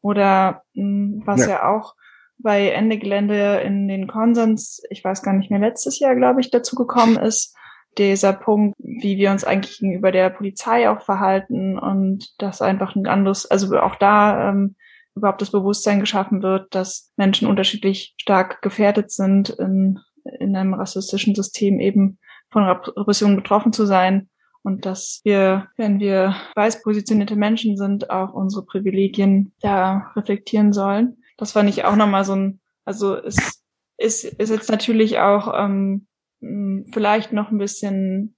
Oder 0.00 0.62
hm, 0.74 1.22
was 1.26 1.42
ja. 1.42 1.48
ja 1.48 1.68
auch 1.68 1.94
bei 2.38 2.70
Ende 2.70 2.98
Gelände 2.98 3.60
in 3.64 3.88
den 3.88 4.06
Konsens, 4.06 4.82
ich 4.90 5.04
weiß 5.04 5.22
gar 5.22 5.34
nicht 5.34 5.50
mehr, 5.50 5.60
letztes 5.60 5.98
Jahr, 5.98 6.14
glaube 6.14 6.40
ich, 6.40 6.50
dazu 6.50 6.76
gekommen 6.76 7.16
ist, 7.16 7.54
dieser 7.98 8.32
Punkt, 8.32 8.74
wie 8.78 9.16
wir 9.16 9.30
uns 9.30 9.44
eigentlich 9.44 9.78
gegenüber 9.78 10.12
der 10.12 10.30
Polizei 10.30 10.88
auch 10.90 11.00
verhalten 11.00 11.78
und 11.78 12.34
das 12.38 12.60
einfach 12.60 12.94
ein 12.94 13.06
anderes, 13.06 13.46
also 13.50 13.74
auch 13.78 13.96
da 13.96 14.50
ähm, 14.50 14.76
überhaupt 15.16 15.40
das 15.40 15.50
Bewusstsein 15.50 15.98
geschaffen 15.98 16.42
wird, 16.42 16.74
dass 16.74 17.10
Menschen 17.16 17.48
unterschiedlich 17.48 18.14
stark 18.20 18.62
gefährdet 18.62 19.10
sind, 19.10 19.50
in, 19.50 19.98
in 20.38 20.54
einem 20.54 20.74
rassistischen 20.74 21.34
System 21.34 21.80
eben 21.80 22.18
von 22.50 22.64
Repression 22.64 23.34
betroffen 23.34 23.72
zu 23.72 23.86
sein 23.86 24.28
und 24.62 24.84
dass 24.84 25.20
wir, 25.24 25.68
wenn 25.76 26.00
wir 26.00 26.36
weiß 26.54 26.82
positionierte 26.82 27.36
Menschen 27.36 27.76
sind, 27.76 28.10
auch 28.10 28.34
unsere 28.34 28.64
Privilegien 28.64 29.52
da 29.60 30.10
reflektieren 30.16 30.72
sollen. 30.72 31.18
Das 31.36 31.52
fand 31.52 31.68
ich 31.68 31.84
auch 31.84 31.96
nochmal 31.96 32.24
so 32.24 32.34
ein, 32.34 32.60
also 32.84 33.16
es 33.16 33.62
ist, 33.96 34.24
ist 34.24 34.50
jetzt 34.50 34.70
natürlich 34.70 35.18
auch 35.18 35.52
ähm, 35.56 36.08
vielleicht 36.92 37.32
noch 37.32 37.50
ein 37.50 37.58
bisschen 37.58 38.36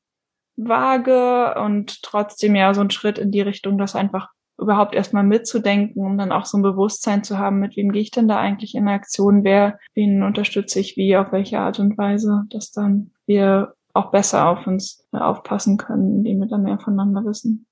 vage 0.56 1.54
und 1.58 2.02
trotzdem 2.02 2.54
ja 2.56 2.74
so 2.74 2.80
ein 2.82 2.90
Schritt 2.90 3.18
in 3.18 3.30
die 3.30 3.40
Richtung, 3.40 3.78
dass 3.78 3.96
einfach 3.96 4.28
überhaupt 4.58 4.94
erstmal 4.94 5.24
mitzudenken, 5.24 6.04
um 6.04 6.18
dann 6.18 6.32
auch 6.32 6.44
so 6.44 6.58
ein 6.58 6.62
Bewusstsein 6.62 7.22
zu 7.24 7.38
haben, 7.38 7.60
mit 7.60 7.76
wem 7.76 7.92
gehe 7.92 8.02
ich 8.02 8.10
denn 8.10 8.28
da 8.28 8.38
eigentlich 8.38 8.74
in 8.74 8.88
Aktion, 8.88 9.44
wer, 9.44 9.78
wen 9.94 10.22
unterstütze 10.22 10.80
ich 10.80 10.96
wie, 10.96 11.16
auf 11.16 11.32
welche 11.32 11.60
Art 11.60 11.78
und 11.78 11.96
Weise, 11.96 12.44
dass 12.50 12.72
dann 12.72 13.12
wir 13.26 13.74
auch 13.94 14.10
besser 14.10 14.48
auf 14.48 14.66
uns 14.66 15.06
aufpassen 15.12 15.76
können, 15.76 16.18
indem 16.18 16.40
wir 16.40 16.48
dann 16.48 16.62
mehr 16.62 16.78
voneinander 16.78 17.24
wissen. 17.24 17.66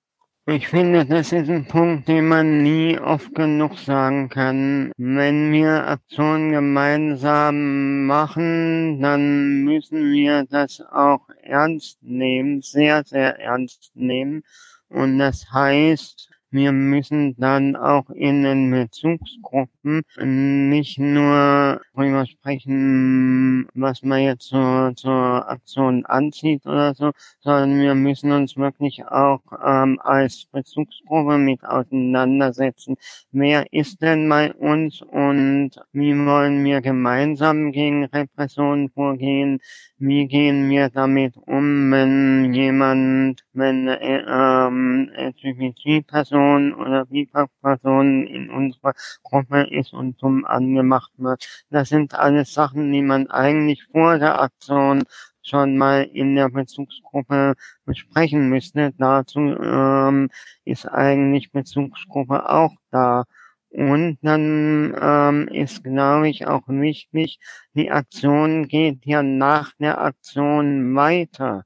Ich 0.49 0.69
finde, 0.69 1.05
das 1.05 1.33
ist 1.33 1.51
ein 1.51 1.67
Punkt, 1.67 2.07
den 2.07 2.29
man 2.29 2.63
nie 2.63 3.01
oft 3.01 3.35
genug 3.35 3.77
sagen 3.79 4.29
kann. 4.29 4.93
Wenn 4.97 5.51
wir 5.51 5.89
Aktionen 5.89 6.53
gemeinsam 6.53 8.07
machen, 8.07 9.01
dann 9.01 9.65
müssen 9.65 10.13
wir 10.13 10.45
das 10.45 10.81
auch 10.93 11.29
ernst 11.43 12.01
nehmen, 12.01 12.63
sehr, 12.63 13.03
sehr 13.03 13.41
ernst 13.41 13.91
nehmen. 13.97 14.45
Und 14.89 15.19
das 15.19 15.51
heißt, 15.53 16.31
wir 16.57 16.73
müssen 16.73 17.37
dann 17.37 17.77
auch 17.77 18.09
in 18.11 18.43
den 18.43 18.71
Bezugsgruppen 18.71 20.03
nicht 20.17 20.99
nur 20.99 21.81
darüber 21.95 22.27
sprechen, 22.27 23.69
was 23.75 24.03
man 24.03 24.23
jetzt 24.23 24.49
zur, 24.49 24.93
zur 24.97 25.49
Aktion 25.49 26.07
anzieht 26.07 26.65
oder 26.65 26.95
so, 26.95 27.13
sondern 27.41 27.79
wir 27.79 27.95
müssen 27.95 28.33
uns 28.33 28.57
wirklich 28.57 29.05
auch 29.05 29.41
ähm, 29.65 30.01
als 30.03 30.47
Bezugsgruppe 30.51 31.37
mit 31.37 31.63
auseinandersetzen. 31.63 32.97
Wer 33.33 33.71
ist 33.73 34.01
denn 34.01 34.27
bei 34.29 34.55
uns 34.55 35.03
und 35.03 35.73
wie 35.93 36.17
wollen 36.17 36.65
wir 36.65 36.81
gemeinsam 36.81 37.71
gegen 37.71 38.05
Repressionen 38.07 38.89
vorgehen? 38.89 39.61
Wie 39.99 40.27
gehen 40.27 40.69
wir 40.71 40.91
damit 40.91 41.37
um, 41.37 41.91
wenn 41.91 42.53
jemand, 42.53 43.43
wenn 43.53 43.89
äh, 43.89 44.23
ähm, 44.27 45.11
LGBT-Person 45.17 46.46
oder 46.75 47.07
BIPAC-Person 47.07 48.27
in 48.27 48.51
unserer 48.51 48.95
Gruppe 49.23 49.63
ist 49.71 49.93
und 49.93 50.21
dumm 50.23 50.45
angemacht 50.45 51.13
wird? 51.17 51.65
Das 51.71 51.89
sind 51.89 52.15
alles 52.15 52.55
Sachen, 52.55 52.93
die 52.93 53.03
man 53.03 53.29
eigentlich 53.29 53.85
vor 53.93 54.19
der 54.19 54.41
Aktion 54.41 55.05
schon 55.43 55.77
mal 55.77 56.03
in 56.03 56.35
der 56.35 56.49
Bezugsgruppe 56.49 57.55
besprechen 57.85 58.49
müsste. 58.49 58.93
Dazu 58.99 59.41
ähm, 59.41 60.31
ist 60.65 60.87
eigentlich 60.87 61.53
Bezugsgruppe 61.53 62.49
auch 62.51 62.75
da. 62.91 63.25
Und 63.71 64.19
dann 64.23 64.97
ähm, 65.01 65.49
ist, 65.49 65.85
glaube 65.85 66.29
ich, 66.29 66.47
auch 66.47 66.63
wichtig, 66.67 67.39
die 67.75 67.91
Aktion 67.91 68.69
geht 68.69 69.05
ja 69.05 69.23
nach 69.23 69.73
der 69.79 70.01
Aktion 70.01 70.95
weiter. 70.97 71.65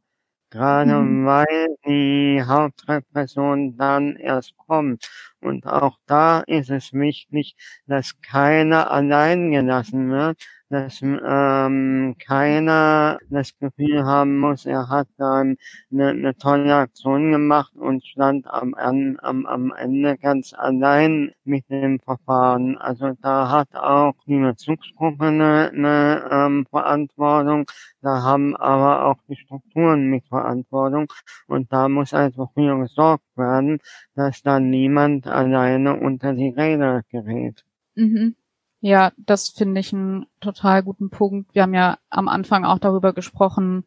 Gerade 0.50 0.94
mhm. 0.96 1.26
weil 1.26 1.76
die 1.86 2.42
Hauptrepression 2.44 3.76
dann 3.76 4.16
erst 4.16 4.56
kommt. 4.56 5.08
Und 5.40 5.66
auch 5.66 5.98
da 6.06 6.40
ist 6.40 6.70
es 6.70 6.92
wichtig, 6.92 7.56
dass 7.86 8.20
keiner 8.20 8.90
allein 8.90 9.52
gelassen 9.52 10.10
wird, 10.10 10.42
dass 10.70 11.02
ähm, 11.02 12.14
keiner 12.18 13.18
das 13.28 13.58
Gefühl 13.58 14.04
haben 14.04 14.38
muss, 14.38 14.66
er 14.66 14.88
hat 14.88 15.08
dann 15.18 15.56
eine, 15.90 16.10
eine 16.10 16.36
tolle 16.36 16.74
Aktion 16.74 17.32
gemacht 17.32 17.74
und 17.74 18.06
stand 18.06 18.46
am, 18.46 18.74
am, 18.74 19.46
am 19.46 19.72
Ende 19.76 20.16
ganz 20.16 20.54
allein 20.54 21.32
mit 21.44 21.68
dem 21.70 21.98
Verfahren. 22.00 22.78
Also 22.78 23.12
da 23.20 23.50
hat 23.50 23.74
auch 23.74 24.14
die 24.26 24.38
Bezugsgruppe 24.38 25.26
eine, 25.26 25.70
eine 25.74 26.28
ähm, 26.30 26.66
Verantwortung, 26.70 27.66
da 28.00 28.22
haben 28.22 28.56
aber 28.56 29.06
auch 29.06 29.18
die 29.28 29.36
Strukturen 29.36 30.06
mit 30.08 30.26
Verantwortung 30.28 31.12
und 31.48 31.72
da 31.72 31.88
muss 31.88 32.14
einfach 32.14 32.48
für 32.54 32.78
gesorgt 32.78 33.24
werden, 33.36 33.78
dass 34.14 34.42
da 34.42 34.60
niemand 34.60 35.26
alleine 35.26 35.98
unter 35.98 36.32
die 36.32 36.50
Räder 36.50 37.02
gerät. 37.10 37.64
Mhm. 37.96 38.36
Ja, 38.80 39.12
das 39.18 39.50
finde 39.50 39.80
ich 39.80 39.92
einen 39.92 40.26
total 40.40 40.82
guten 40.82 41.10
Punkt. 41.10 41.54
Wir 41.54 41.62
haben 41.62 41.74
ja 41.74 41.98
am 42.08 42.28
Anfang 42.28 42.64
auch 42.64 42.78
darüber 42.78 43.12
gesprochen, 43.12 43.84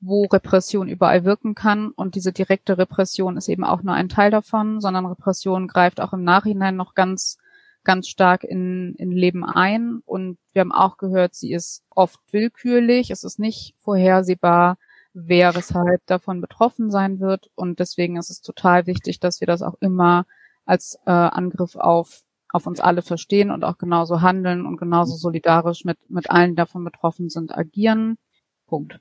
wo 0.00 0.24
Repression 0.26 0.88
überall 0.88 1.24
wirken 1.24 1.54
kann. 1.56 1.90
Und 1.90 2.14
diese 2.14 2.32
direkte 2.32 2.78
Repression 2.78 3.36
ist 3.36 3.48
eben 3.48 3.64
auch 3.64 3.82
nur 3.82 3.94
ein 3.94 4.08
Teil 4.08 4.30
davon, 4.30 4.80
sondern 4.80 5.06
Repression 5.06 5.66
greift 5.66 6.00
auch 6.00 6.12
im 6.12 6.22
Nachhinein 6.22 6.76
noch 6.76 6.94
ganz, 6.94 7.38
ganz 7.82 8.06
stark 8.06 8.44
in, 8.44 8.94
in 8.96 9.10
Leben 9.10 9.44
ein. 9.44 10.00
Und 10.04 10.38
wir 10.52 10.60
haben 10.60 10.72
auch 10.72 10.96
gehört, 10.96 11.34
sie 11.34 11.52
ist 11.52 11.82
oft 11.90 12.20
willkürlich. 12.30 13.10
Es 13.10 13.24
ist 13.24 13.40
nicht 13.40 13.74
vorhersehbar, 13.80 14.78
wer 15.12 15.56
weshalb 15.56 16.06
davon 16.06 16.40
betroffen 16.40 16.92
sein 16.92 17.18
wird. 17.18 17.50
Und 17.56 17.80
deswegen 17.80 18.16
ist 18.16 18.30
es 18.30 18.42
total 18.42 18.86
wichtig, 18.86 19.18
dass 19.18 19.40
wir 19.40 19.48
das 19.48 19.62
auch 19.62 19.74
immer 19.80 20.24
als 20.66 20.98
äh, 21.04 21.10
Angriff 21.10 21.74
auf 21.74 22.22
auf 22.52 22.66
uns 22.66 22.80
alle 22.80 23.02
verstehen 23.02 23.50
und 23.50 23.64
auch 23.64 23.78
genauso 23.78 24.20
handeln 24.22 24.66
und 24.66 24.76
genauso 24.76 25.16
solidarisch 25.16 25.84
mit, 25.84 25.98
mit 26.08 26.30
allen, 26.30 26.50
die 26.50 26.56
davon 26.56 26.84
betroffen 26.84 27.28
sind, 27.28 27.56
agieren. 27.56 28.18
Punkt. 28.66 29.00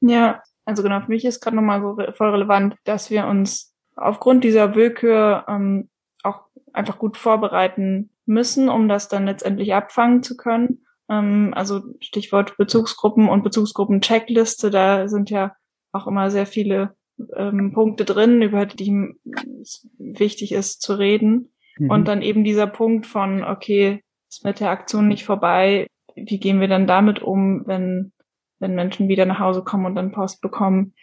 Ja, 0.00 0.42
also 0.64 0.82
genau, 0.82 1.00
für 1.00 1.08
mich 1.08 1.24
ist 1.24 1.40
gerade 1.40 1.56
nochmal 1.56 1.80
so 1.80 1.96
voll 2.12 2.30
relevant, 2.30 2.76
dass 2.84 3.10
wir 3.10 3.26
uns 3.26 3.74
aufgrund 3.94 4.44
dieser 4.44 4.74
Willkür 4.74 5.44
ähm, 5.48 5.88
auch 6.22 6.42
einfach 6.72 6.98
gut 6.98 7.16
vorbereiten 7.16 8.10
müssen, 8.26 8.68
um 8.68 8.88
das 8.88 9.08
dann 9.08 9.26
letztendlich 9.26 9.74
abfangen 9.74 10.22
zu 10.22 10.36
können. 10.36 10.84
Ähm, 11.08 11.52
also 11.54 11.82
Stichwort 12.00 12.56
Bezugsgruppen 12.56 13.28
und 13.28 13.42
Bezugsgruppen-Checkliste, 13.42 14.70
da 14.70 15.08
sind 15.08 15.30
ja 15.30 15.54
auch 15.92 16.06
immer 16.06 16.30
sehr 16.30 16.46
viele 16.46 16.96
ähm, 17.34 17.72
Punkte 17.72 18.04
drin, 18.04 18.42
über 18.42 18.66
die 18.66 19.14
es 19.62 19.88
wichtig 19.98 20.52
ist 20.52 20.82
zu 20.82 20.94
reden. 20.94 21.52
Mhm. 21.78 21.90
Und 21.90 22.08
dann 22.08 22.22
eben 22.22 22.44
dieser 22.44 22.66
Punkt 22.66 23.06
von, 23.06 23.44
okay, 23.44 24.02
ist 24.28 24.44
mit 24.44 24.60
der 24.60 24.70
Aktion 24.70 25.08
nicht 25.08 25.24
vorbei, 25.24 25.86
wie 26.14 26.38
gehen 26.38 26.60
wir 26.60 26.68
dann 26.68 26.86
damit 26.86 27.22
um, 27.22 27.66
wenn, 27.66 28.12
wenn 28.58 28.74
Menschen 28.74 29.08
wieder 29.08 29.26
nach 29.26 29.38
Hause 29.38 29.62
kommen 29.62 29.86
und 29.86 29.94
dann 29.94 30.12
Post 30.12 30.40
bekommen, 30.40 30.94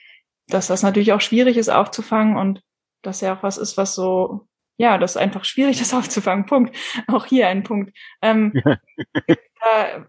dass 0.47 0.67
das 0.67 0.83
natürlich 0.83 1.13
auch 1.13 1.21
schwierig 1.21 1.57
ist 1.57 1.69
aufzufangen 1.69 2.35
und 2.35 2.61
dass 3.01 3.21
ja 3.21 3.35
auch 3.35 3.43
was 3.43 3.57
ist, 3.57 3.77
was 3.77 3.95
so, 3.95 4.47
ja, 4.77 4.97
das 4.97 5.11
ist 5.11 5.17
einfach 5.17 5.45
schwierig, 5.45 5.79
das 5.79 5.93
aufzufangen. 5.93 6.45
Punkt. 6.45 6.75
Auch 7.07 7.25
hier 7.25 7.47
ein 7.47 7.63
Punkt. 7.63 7.95
Ähm, 8.21 8.53
da, 9.15 10.07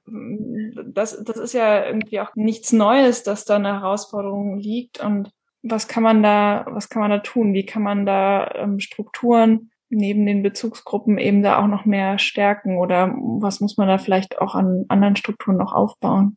das, 0.86 1.22
das 1.22 1.36
ist 1.36 1.52
ja 1.52 1.86
irgendwie 1.86 2.20
auch 2.20 2.34
nichts 2.34 2.72
Neues, 2.72 3.22
dass 3.22 3.44
da 3.44 3.56
eine 3.56 3.80
Herausforderung 3.80 4.58
liegt 4.58 5.00
und 5.00 5.30
was 5.62 5.88
kann 5.88 6.02
man 6.02 6.22
da, 6.22 6.66
was 6.68 6.90
kann 6.90 7.00
man 7.00 7.10
da 7.10 7.18
tun? 7.18 7.54
Wie 7.54 7.64
kann 7.64 7.82
man 7.82 8.04
da 8.04 8.50
ähm, 8.54 8.80
Strukturen 8.80 9.70
neben 9.88 10.26
den 10.26 10.42
Bezugsgruppen 10.42 11.18
eben 11.18 11.42
da 11.42 11.62
auch 11.62 11.66
noch 11.66 11.84
mehr 11.84 12.18
stärken 12.18 12.78
oder 12.78 13.14
was 13.40 13.60
muss 13.60 13.76
man 13.76 13.88
da 13.88 13.98
vielleicht 13.98 14.40
auch 14.40 14.54
an 14.54 14.84
anderen 14.88 15.16
Strukturen 15.16 15.56
noch 15.56 15.72
aufbauen? 15.72 16.36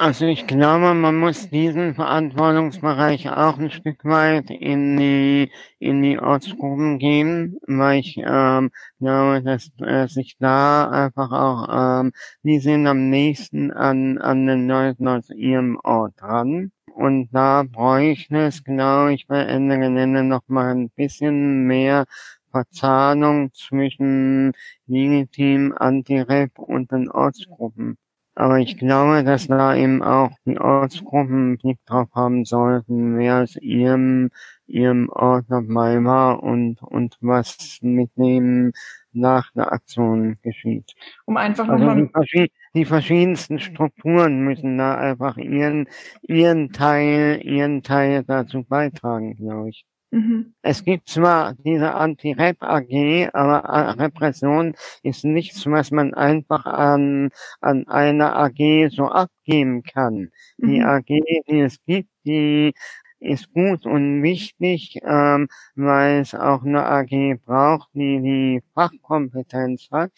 Also 0.00 0.26
ich 0.26 0.46
glaube, 0.46 0.94
man 0.94 1.16
muss 1.16 1.50
diesen 1.50 1.96
Verantwortungsbereich 1.96 3.30
auch 3.30 3.58
ein 3.58 3.72
Stück 3.72 4.04
weit 4.04 4.48
in 4.48 4.96
die 4.96 5.50
in 5.80 6.02
die 6.04 6.20
Ortsgruppen 6.20 7.00
gehen, 7.00 7.58
weil 7.66 7.98
ich 7.98 8.16
ähm, 8.16 8.70
glaube, 9.00 9.42
dass 9.42 9.72
äh, 9.80 10.06
sich 10.06 10.36
da 10.38 10.88
einfach 10.88 11.32
auch 11.32 12.00
ähm, 12.02 12.12
die 12.44 12.60
sind 12.60 12.86
am 12.86 13.10
nächsten 13.10 13.72
an 13.72 14.18
an 14.18 14.46
den 14.46 14.68
Leuten 14.68 15.08
aus 15.08 15.30
ihrem 15.30 15.80
Ort 15.82 16.12
dran. 16.20 16.70
Und 16.94 17.30
da 17.32 17.64
bräuchte 17.64 18.38
es, 18.38 18.62
glaube 18.62 19.14
ich, 19.14 19.26
bei 19.26 19.40
Ende 19.42 19.78
Gelände 19.78 20.22
noch 20.22 20.42
ein 20.48 20.90
bisschen 20.90 21.66
mehr 21.66 22.06
Verzahnung 22.50 23.52
zwischen 23.54 24.52
Legitim, 24.86 25.74
Anti-Rap 25.76 26.58
und 26.58 26.90
den 26.92 27.10
Ortsgruppen. 27.10 27.96
Aber 28.34 28.58
ich 28.58 28.76
glaube, 28.78 29.24
dass 29.24 29.48
da 29.48 29.74
eben 29.74 30.02
auch 30.02 30.30
die 30.46 30.58
Ortsgruppen 30.60 31.58
Blick 31.58 31.78
drauf 31.86 32.08
haben 32.14 32.44
sollten, 32.44 33.18
wer 33.18 33.42
aus 33.42 33.56
ihrem, 33.56 34.30
ihrem 34.66 35.08
Ort 35.08 35.46
dabei 35.48 36.02
war 36.04 36.42
und, 36.42 36.80
und 36.82 37.16
was 37.20 37.78
mit 37.82 38.10
dem 38.16 38.72
nach 39.12 39.50
der 39.52 39.72
Aktion 39.72 40.38
geschieht. 40.42 40.92
Um 41.26 41.36
einfach 41.36 41.68
Also 41.68 41.84
nochmal 41.84 42.08
die, 42.32 42.52
die 42.74 42.84
verschiedensten 42.84 43.58
Strukturen 43.58 44.40
müssen 44.44 44.78
da 44.78 44.94
einfach 44.96 45.36
ihren, 45.36 45.88
ihren 46.22 46.72
Teil, 46.72 47.40
ihren 47.44 47.82
Teil 47.82 48.22
dazu 48.24 48.62
beitragen, 48.62 49.34
glaube 49.34 49.70
ich. 49.70 49.84
Mhm. 50.12 50.54
Es 50.62 50.84
gibt 50.84 51.08
zwar 51.08 51.54
diese 51.54 51.94
Anti-Rep 51.94 52.62
AG, 52.62 53.28
aber 53.34 53.58
äh, 53.68 53.90
Repression 54.02 54.74
ist 55.02 55.24
nichts, 55.24 55.66
was 55.66 55.90
man 55.90 56.14
einfach 56.14 56.64
an, 56.64 57.30
an 57.60 57.86
eine 57.88 58.34
AG 58.34 58.88
so 58.90 59.06
abgeben 59.08 59.82
kann. 59.82 60.30
Die 60.62 60.80
Mhm. 60.80 60.86
AG, 60.86 61.04
die 61.48 61.60
es 61.60 61.78
gibt, 61.86 62.08
die 62.24 62.72
ist 63.20 63.52
gut 63.52 63.84
und 63.84 64.22
wichtig, 64.22 64.98
ähm, 65.02 65.48
weil 65.74 66.20
es 66.20 66.34
auch 66.34 66.62
eine 66.64 66.86
AG 66.86 67.34
braucht, 67.44 67.88
die 67.92 68.20
die 68.22 68.62
Fachkompetenz 68.74 69.88
hat. 69.90 70.12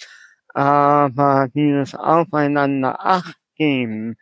Aber 0.55 1.49
dieses 1.55 1.95
Aufeinander 1.95 3.05
Acht 3.05 3.39
geben, 3.57 4.17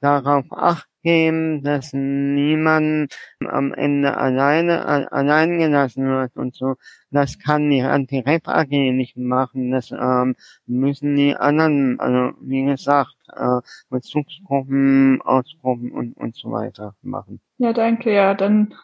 darauf 0.00 0.46
Acht 0.52 0.88
geben, 1.02 1.62
dass 1.62 1.92
niemand 1.92 3.16
am 3.46 3.72
Ende 3.74 4.16
alleine 4.16 5.12
allein 5.12 5.58
gelassen 5.58 6.06
wird 6.06 6.36
und 6.36 6.54
so. 6.54 6.76
Das 7.10 7.38
kann 7.38 7.68
die 7.70 7.82
Anti-Rep 7.82 8.48
AG 8.48 8.70
nicht 8.70 9.16
machen. 9.16 9.70
Das 9.70 9.90
ähm, 9.92 10.36
müssen 10.66 11.16
die 11.16 11.36
anderen, 11.36 12.00
also 12.00 12.36
wie 12.40 12.64
gesagt, 12.64 13.16
äh, 13.34 13.60
Bezugsgruppen, 13.90 15.20
Ortsgruppen 15.22 15.92
und 15.92 16.16
und 16.16 16.36
so 16.36 16.50
weiter 16.50 16.94
machen. 17.02 17.40
Ja, 17.58 17.72
danke. 17.72 18.12
Ja, 18.12 18.34
dann 18.34 18.74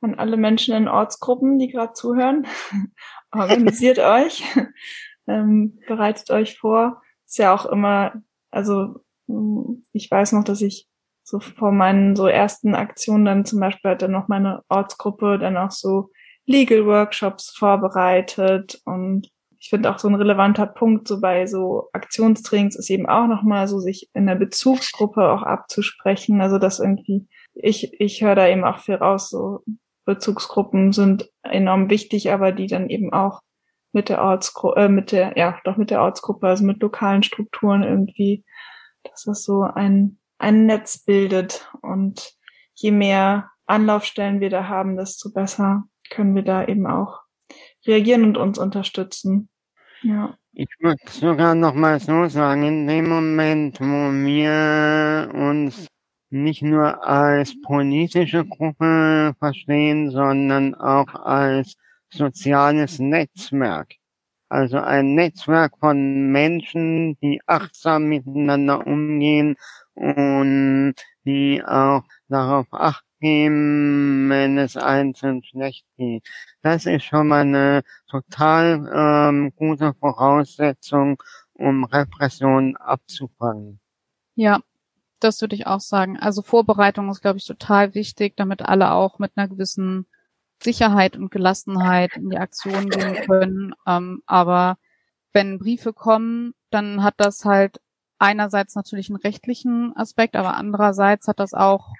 an 0.00 0.14
alle 0.14 0.36
Menschen 0.36 0.74
in 0.74 0.88
Ortsgruppen, 0.88 1.58
die 1.58 1.68
gerade 1.68 1.92
zuhören. 1.92 2.46
Organisiert 3.32 3.98
euch, 4.00 4.42
ähm, 5.26 5.78
bereitet 5.86 6.30
euch 6.30 6.58
vor. 6.58 7.02
Ist 7.26 7.38
ja 7.38 7.54
auch 7.54 7.66
immer, 7.66 8.22
also 8.50 9.00
mh, 9.26 9.78
ich 9.92 10.10
weiß 10.10 10.32
noch, 10.32 10.44
dass 10.44 10.62
ich 10.62 10.88
so 11.26 11.40
vor 11.40 11.72
meinen 11.72 12.14
so 12.14 12.26
ersten 12.26 12.74
Aktionen 12.74 13.24
dann 13.24 13.44
zum 13.44 13.58
Beispiel 13.58 13.90
hat 13.90 14.02
dann 14.02 14.12
noch 14.12 14.28
meine 14.28 14.62
Ortsgruppe 14.68 15.38
dann 15.38 15.56
auch 15.56 15.72
so 15.72 16.10
Legal 16.46 16.86
Workshops 16.86 17.50
vorbereitet 17.50 18.80
und 18.84 19.28
ich 19.58 19.70
finde 19.70 19.90
auch 19.90 19.98
so 19.98 20.06
ein 20.06 20.14
relevanter 20.14 20.66
Punkt 20.66 21.08
so 21.08 21.20
bei 21.20 21.46
so 21.46 21.88
Aktionstrainings 21.92 22.76
ist 22.76 22.90
eben 22.90 23.06
auch 23.06 23.26
nochmal 23.26 23.66
so 23.66 23.80
sich 23.80 24.08
in 24.14 24.26
der 24.26 24.36
Bezugsgruppe 24.36 25.28
auch 25.28 25.42
abzusprechen, 25.42 26.40
also 26.40 26.58
dass 26.58 26.78
irgendwie 26.78 27.26
ich 27.54 27.92
ich 27.98 28.22
höre 28.22 28.36
da 28.36 28.46
eben 28.46 28.64
auch 28.64 28.78
viel 28.78 28.94
raus 28.94 29.28
so 29.28 29.64
Bezugsgruppen 30.04 30.92
sind 30.92 31.28
enorm 31.42 31.90
wichtig, 31.90 32.30
aber 32.30 32.52
die 32.52 32.68
dann 32.68 32.88
eben 32.88 33.12
auch 33.12 33.40
mit 33.92 34.08
der 34.08 34.22
Ortsgruppe, 34.22 34.80
äh, 34.80 34.88
mit 34.88 35.10
der, 35.10 35.36
ja, 35.36 35.58
doch 35.64 35.76
mit 35.76 35.90
der 35.90 36.02
Ortsgruppe, 36.02 36.46
also 36.46 36.64
mit 36.64 36.80
lokalen 36.80 37.22
Strukturen 37.22 37.82
irgendwie, 37.82 38.44
dass 39.02 39.24
das 39.24 39.42
so 39.42 39.62
ein, 39.62 40.18
ein 40.38 40.66
Netz 40.66 40.98
bildet. 40.98 41.70
Und 41.82 42.34
je 42.74 42.90
mehr 42.90 43.50
Anlaufstellen 43.66 44.40
wir 44.40 44.50
da 44.50 44.68
haben, 44.68 44.96
desto 44.96 45.30
besser 45.32 45.84
können 46.10 46.34
wir 46.34 46.42
da 46.42 46.66
eben 46.66 46.86
auch 46.86 47.20
reagieren 47.86 48.24
und 48.24 48.36
uns 48.36 48.58
unterstützen. 48.58 49.48
Ja. 50.02 50.36
Ich 50.52 50.68
würde 50.80 51.02
sogar 51.10 51.54
noch 51.54 51.74
mal 51.74 52.00
so 52.00 52.28
sagen, 52.28 52.62
in 52.62 52.86
dem 52.86 53.08
Moment, 53.08 53.78
wo 53.80 53.84
wir 53.84 55.30
uns 55.34 55.86
nicht 56.30 56.62
nur 56.62 57.06
als 57.06 57.60
politische 57.60 58.44
Gruppe 58.44 59.34
verstehen, 59.38 60.10
sondern 60.10 60.74
auch 60.74 61.14
als 61.14 61.74
soziales 62.08 62.98
Netzwerk. 62.98 63.94
Also 64.48 64.78
ein 64.78 65.14
Netzwerk 65.14 65.76
von 65.78 66.30
Menschen, 66.30 67.18
die 67.20 67.40
achtsam 67.46 68.04
miteinander 68.04 68.86
umgehen 68.86 69.56
und 69.96 70.94
die 71.24 71.62
auch 71.64 72.04
darauf 72.28 72.66
acht 72.70 73.04
geben, 73.20 74.28
wenn 74.28 74.58
es 74.58 74.76
einzeln 74.76 75.42
schlecht 75.42 75.86
geht. 75.96 76.28
Das 76.62 76.86
ist 76.86 77.04
schon 77.04 77.28
mal 77.28 77.40
eine 77.40 77.82
total 78.08 78.90
ähm, 78.94 79.52
gute 79.56 79.94
Voraussetzung, 79.94 81.20
um 81.54 81.84
Repression 81.84 82.76
abzufangen. 82.76 83.80
Ja, 84.34 84.60
das 85.20 85.40
würde 85.40 85.56
ich 85.56 85.66
auch 85.66 85.80
sagen. 85.80 86.18
Also 86.18 86.42
Vorbereitung 86.42 87.10
ist, 87.10 87.22
glaube 87.22 87.38
ich, 87.38 87.46
total 87.46 87.94
wichtig, 87.94 88.36
damit 88.36 88.62
alle 88.62 88.92
auch 88.92 89.18
mit 89.18 89.32
einer 89.34 89.48
gewissen 89.48 90.06
Sicherheit 90.62 91.16
und 91.16 91.30
Gelassenheit 91.30 92.16
in 92.16 92.30
die 92.30 92.38
Aktion 92.38 92.90
gehen 92.90 93.14
können. 93.26 93.74
Ähm, 93.86 94.22
aber 94.26 94.78
wenn 95.32 95.58
Briefe 95.58 95.92
kommen, 95.92 96.54
dann 96.70 97.02
hat 97.02 97.14
das 97.18 97.44
halt 97.44 97.80
einerseits 98.18 98.74
natürlich 98.74 99.08
einen 99.10 99.20
rechtlichen 99.20 99.92
Aspekt, 99.96 100.36
aber 100.36 100.54
andererseits 100.56 101.28
hat 101.28 101.40
das 101.40 101.54
auch 101.54 101.92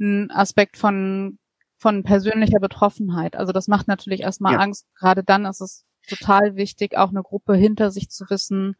einen 0.00 0.30
Aspekt 0.30 0.76
von, 0.76 1.38
von 1.78 2.02
persönlicher 2.02 2.60
Betroffenheit. 2.60 3.36
Also 3.36 3.52
das 3.52 3.68
macht 3.68 3.88
natürlich 3.88 4.20
erstmal 4.20 4.54
Ja. 4.54 4.60
Angst. 4.60 4.86
Gerade 4.94 5.24
dann 5.24 5.44
ist 5.44 5.60
es 5.60 5.84
total 6.08 6.56
wichtig, 6.56 6.96
auch 6.96 7.10
eine 7.10 7.22
Gruppe 7.22 7.54
hinter 7.56 7.90
sich 7.90 8.10
zu 8.10 8.28
wissen, 8.30 8.76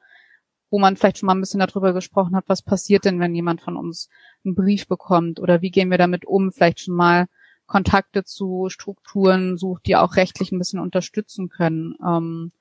wo 0.70 0.78
man 0.78 0.96
vielleicht 0.96 1.18
schon 1.18 1.26
mal 1.26 1.34
ein 1.34 1.40
bisschen 1.40 1.60
darüber 1.60 1.92
gesprochen 1.92 2.36
hat, 2.36 2.44
was 2.48 2.62
passiert 2.62 3.04
denn, 3.04 3.20
wenn 3.20 3.34
jemand 3.34 3.60
von 3.60 3.76
uns 3.76 4.08
einen 4.44 4.54
Brief 4.54 4.86
bekommt 4.86 5.40
oder 5.40 5.62
wie 5.62 5.70
gehen 5.70 5.90
wir 5.90 5.98
damit 5.98 6.24
um, 6.24 6.52
vielleicht 6.52 6.80
schon 6.80 6.94
mal 6.94 7.26
Kontakte 7.66 8.24
zu 8.24 8.68
Strukturen 8.68 9.56
sucht, 9.56 9.86
die 9.86 9.96
auch 9.96 10.16
rechtlich 10.16 10.52
ein 10.52 10.58
bisschen 10.58 10.80
unterstützen 10.80 11.48
können. 11.48 11.96
Ähm, 12.04 12.52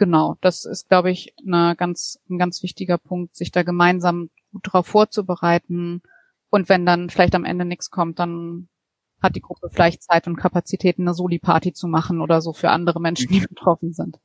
genau, 0.00 0.36
das 0.40 0.64
ist, 0.64 0.88
glaube 0.88 1.12
ich, 1.12 1.34
eine 1.46 1.76
ganz, 1.76 2.18
ein 2.28 2.38
ganz 2.38 2.64
wichtiger 2.64 2.98
Punkt, 2.98 3.36
sich 3.36 3.52
da 3.52 3.62
gemeinsam 3.62 4.30
gut 4.50 4.66
darauf 4.66 4.88
vorzubereiten. 4.88 6.02
Und 6.48 6.68
wenn 6.68 6.84
dann 6.84 7.10
vielleicht 7.10 7.36
am 7.36 7.44
Ende 7.44 7.64
nichts 7.64 7.90
kommt, 7.90 8.18
dann 8.18 8.68
hat 9.22 9.36
die 9.36 9.42
Gruppe 9.42 9.68
vielleicht 9.70 10.02
Zeit 10.02 10.26
und 10.26 10.36
Kapazitäten, 10.36 11.02
eine 11.02 11.14
Soli-Party 11.14 11.74
zu 11.74 11.86
machen 11.86 12.20
oder 12.20 12.40
so 12.40 12.52
für 12.52 12.70
andere 12.70 13.00
Menschen, 13.00 13.30
die 13.30 13.40
betroffen 13.46 13.92
sind. 13.92 14.18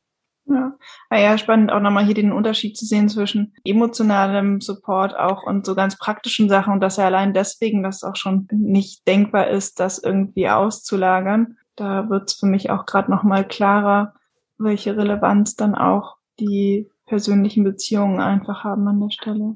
Ja. 0.47 0.71
Ah 1.09 1.17
ja, 1.17 1.37
spannend 1.37 1.71
auch 1.71 1.81
nochmal 1.81 2.05
hier 2.05 2.13
den 2.13 2.31
Unterschied 2.31 2.77
zu 2.77 2.85
sehen 2.85 3.09
zwischen 3.09 3.53
emotionalem 3.65 4.61
Support 4.61 5.15
auch 5.15 5.43
und 5.43 5.65
so 5.65 5.75
ganz 5.75 5.97
praktischen 5.97 6.49
Sachen 6.49 6.71
und 6.71 6.81
dass 6.81 6.97
ja 6.97 7.05
allein 7.05 7.33
deswegen, 7.33 7.83
dass 7.83 7.97
es 7.97 8.03
auch 8.03 8.15
schon 8.15 8.47
nicht 8.51 9.07
denkbar 9.07 9.47
ist, 9.47 9.79
das 9.79 10.01
irgendwie 10.01 10.47
auszulagern. 10.47 11.57
Da 11.75 12.09
wird 12.09 12.29
es 12.29 12.35
für 12.35 12.45
mich 12.45 12.69
auch 12.69 12.85
gerade 12.85 13.11
nochmal 13.11 13.45
klarer, 13.45 14.13
welche 14.57 14.95
Relevanz 14.97 15.55
dann 15.55 15.75
auch 15.75 16.17
die 16.39 16.89
persönlichen 17.05 17.63
Beziehungen 17.63 18.19
einfach 18.19 18.63
haben 18.63 18.87
an 18.87 18.99
der 18.99 19.11
Stelle. 19.11 19.55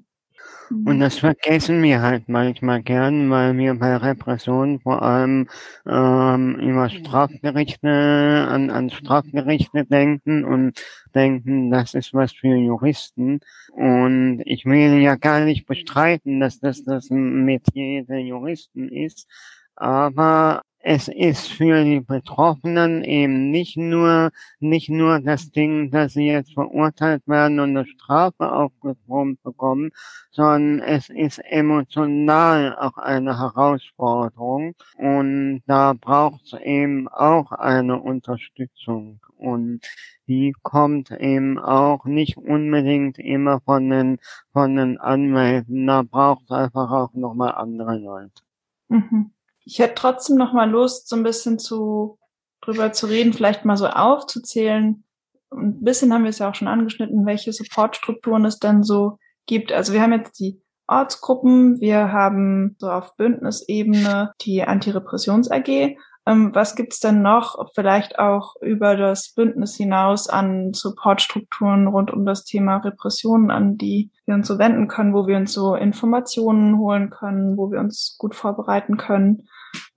Mhm. 0.70 0.88
Und 0.88 1.00
das 1.00 1.20
vergessen 1.20 1.82
wir 1.82 2.02
halt 2.02 2.30
manchmal 2.30 2.82
gern, 2.82 3.30
weil 3.30 3.58
wir 3.58 3.76
bei 3.76 3.96
Repression 3.98 4.80
vor 4.80 5.02
allem 5.02 5.48
ähm, 5.88 6.56
über 6.56 6.90
Strafgerichte, 6.90 7.90
an, 7.90 8.70
an 8.70 8.90
Strafgerichte 8.90 9.86
denken 9.86 10.46
und 10.46 10.80
denken, 11.16 11.72
das 11.72 11.94
ist 11.94 12.14
was 12.14 12.32
für 12.32 12.56
Juristen. 12.56 13.40
Und 13.72 14.42
ich 14.46 14.66
will 14.66 15.00
ja 15.02 15.16
gar 15.16 15.42
nicht 15.42 15.66
bestreiten, 15.66 16.40
dass 16.40 16.60
das 16.60 16.84
das 16.84 17.10
Metier 17.10 18.06
der 18.06 18.22
Juristen 18.22 18.90
ist. 18.90 19.28
Aber 19.76 20.62
es 20.91 21.08
ist 21.08 21.49
für 21.49 21.84
die 21.84 21.99
Betroffenen 21.99 23.04
eben 23.04 23.52
nicht 23.52 23.78
nur, 23.78 24.32
nicht 24.60 24.89
nur 24.89 25.19
das 25.19 25.52
Ding, 25.52 25.91
dass 25.91 26.13
sie 26.13 26.25
jetzt 26.25 26.56
verurteilt 26.56 27.28
werden 27.28 27.60
und 27.60 27.78
eine 27.78 27.86
Strafe 27.86 28.52
aufgebrummt 28.52 29.39
bekommen, 29.43 29.91
sondern 30.32 30.80
es 30.80 31.10
ist 31.10 31.38
emotional 31.45 32.75
auch 32.75 32.97
eine 32.97 33.38
Herausforderung 33.38 34.73
und 34.97 35.62
da 35.67 35.93
braucht 35.93 36.45
es 36.45 36.60
eben 36.60 37.08
auch 37.08 37.52
eine 37.52 38.02
Unterstützung 38.02 39.19
und 39.38 39.82
die 40.28 40.56
kommt 40.63 41.12
eben 41.12 41.60
auch 41.60 42.06
nicht 42.06 42.36
unbedingt 42.36 43.19
immer 43.19 43.62
von 43.62 43.91
den, 43.91 44.17
von 44.54 44.75
den 44.75 44.97
Anwälten, 44.97 45.86
da 45.86 46.02
braucht 46.02 46.45
es 46.45 46.52
einfach 46.52 46.89
auch 46.89 47.13
nochmal 47.13 47.52
andere 47.52 47.95
Leute. 47.95 48.41
Mhm. 48.88 49.30
Ich 49.71 49.77
hätte 49.77 49.93
trotzdem 49.93 50.36
noch 50.36 50.51
mal 50.51 50.67
Lust, 50.67 51.08
so 51.08 51.15
ein 51.15 51.21
bisschen 51.21 51.60
zu 51.60 52.17
drüber 52.62 52.91
zu 52.91 53.05
reden, 53.05 53.34
vielleicht 53.34 53.65
mal 53.65 53.77
so 53.77 53.86
aufzuzählen. 53.86 55.03
Ein 55.51 55.84
bisschen 55.84 56.12
haben 56.12 56.23
wir 56.23 56.32
es 56.32 56.39
ja 56.39 56.49
auch 56.49 56.55
schon 56.55 56.67
angeschnitten, 56.67 57.27
welche 57.27 57.53
Supportstrukturen 57.53 58.45
es 58.45 58.58
dann 58.58 58.82
so 58.82 59.19
gibt. 59.45 59.71
Also 59.71 59.93
wir 59.93 60.01
haben 60.01 60.13
jetzt 60.13 60.39
die 60.39 60.60
Ortsgruppen, 60.88 61.79
wir 61.82 62.12
haben 62.12 62.77
so 62.79 62.89
auf 62.89 63.15
Bündnisebene 63.15 64.34
die 64.41 64.63
Antirepressions 64.63 65.51
AG 65.51 65.95
ähm, 66.29 66.53
was 66.53 66.75
gibt's 66.75 66.99
denn 66.99 67.23
noch, 67.23 67.58
vielleicht 67.73 68.19
auch 68.19 68.55
über 68.62 68.95
das 68.95 69.34
Bündnis 69.34 69.75
hinaus 69.75 70.29
an 70.29 70.73
Supportstrukturen 70.73 71.88
rund 71.88 72.12
um 72.12 72.23
das 72.23 72.43
Thema 72.43 72.77
Repressionen, 72.77 73.49
an 73.49 73.77
die 73.77 74.12
wir 74.25 74.36
uns 74.36 74.47
so 74.47 74.60
wenden 74.60 74.88
können, 74.88 75.13
wo 75.13 75.25
wir 75.25 75.38
uns 75.38 75.53
so 75.53 75.73
Informationen 75.73 76.77
holen 76.77 77.10
können, 77.10 77.58
wo 77.58 77.71
wir 77.71 77.79
uns 77.79 78.15
gut 78.19 78.36
vorbereiten 78.36 78.97
können? 78.97 79.47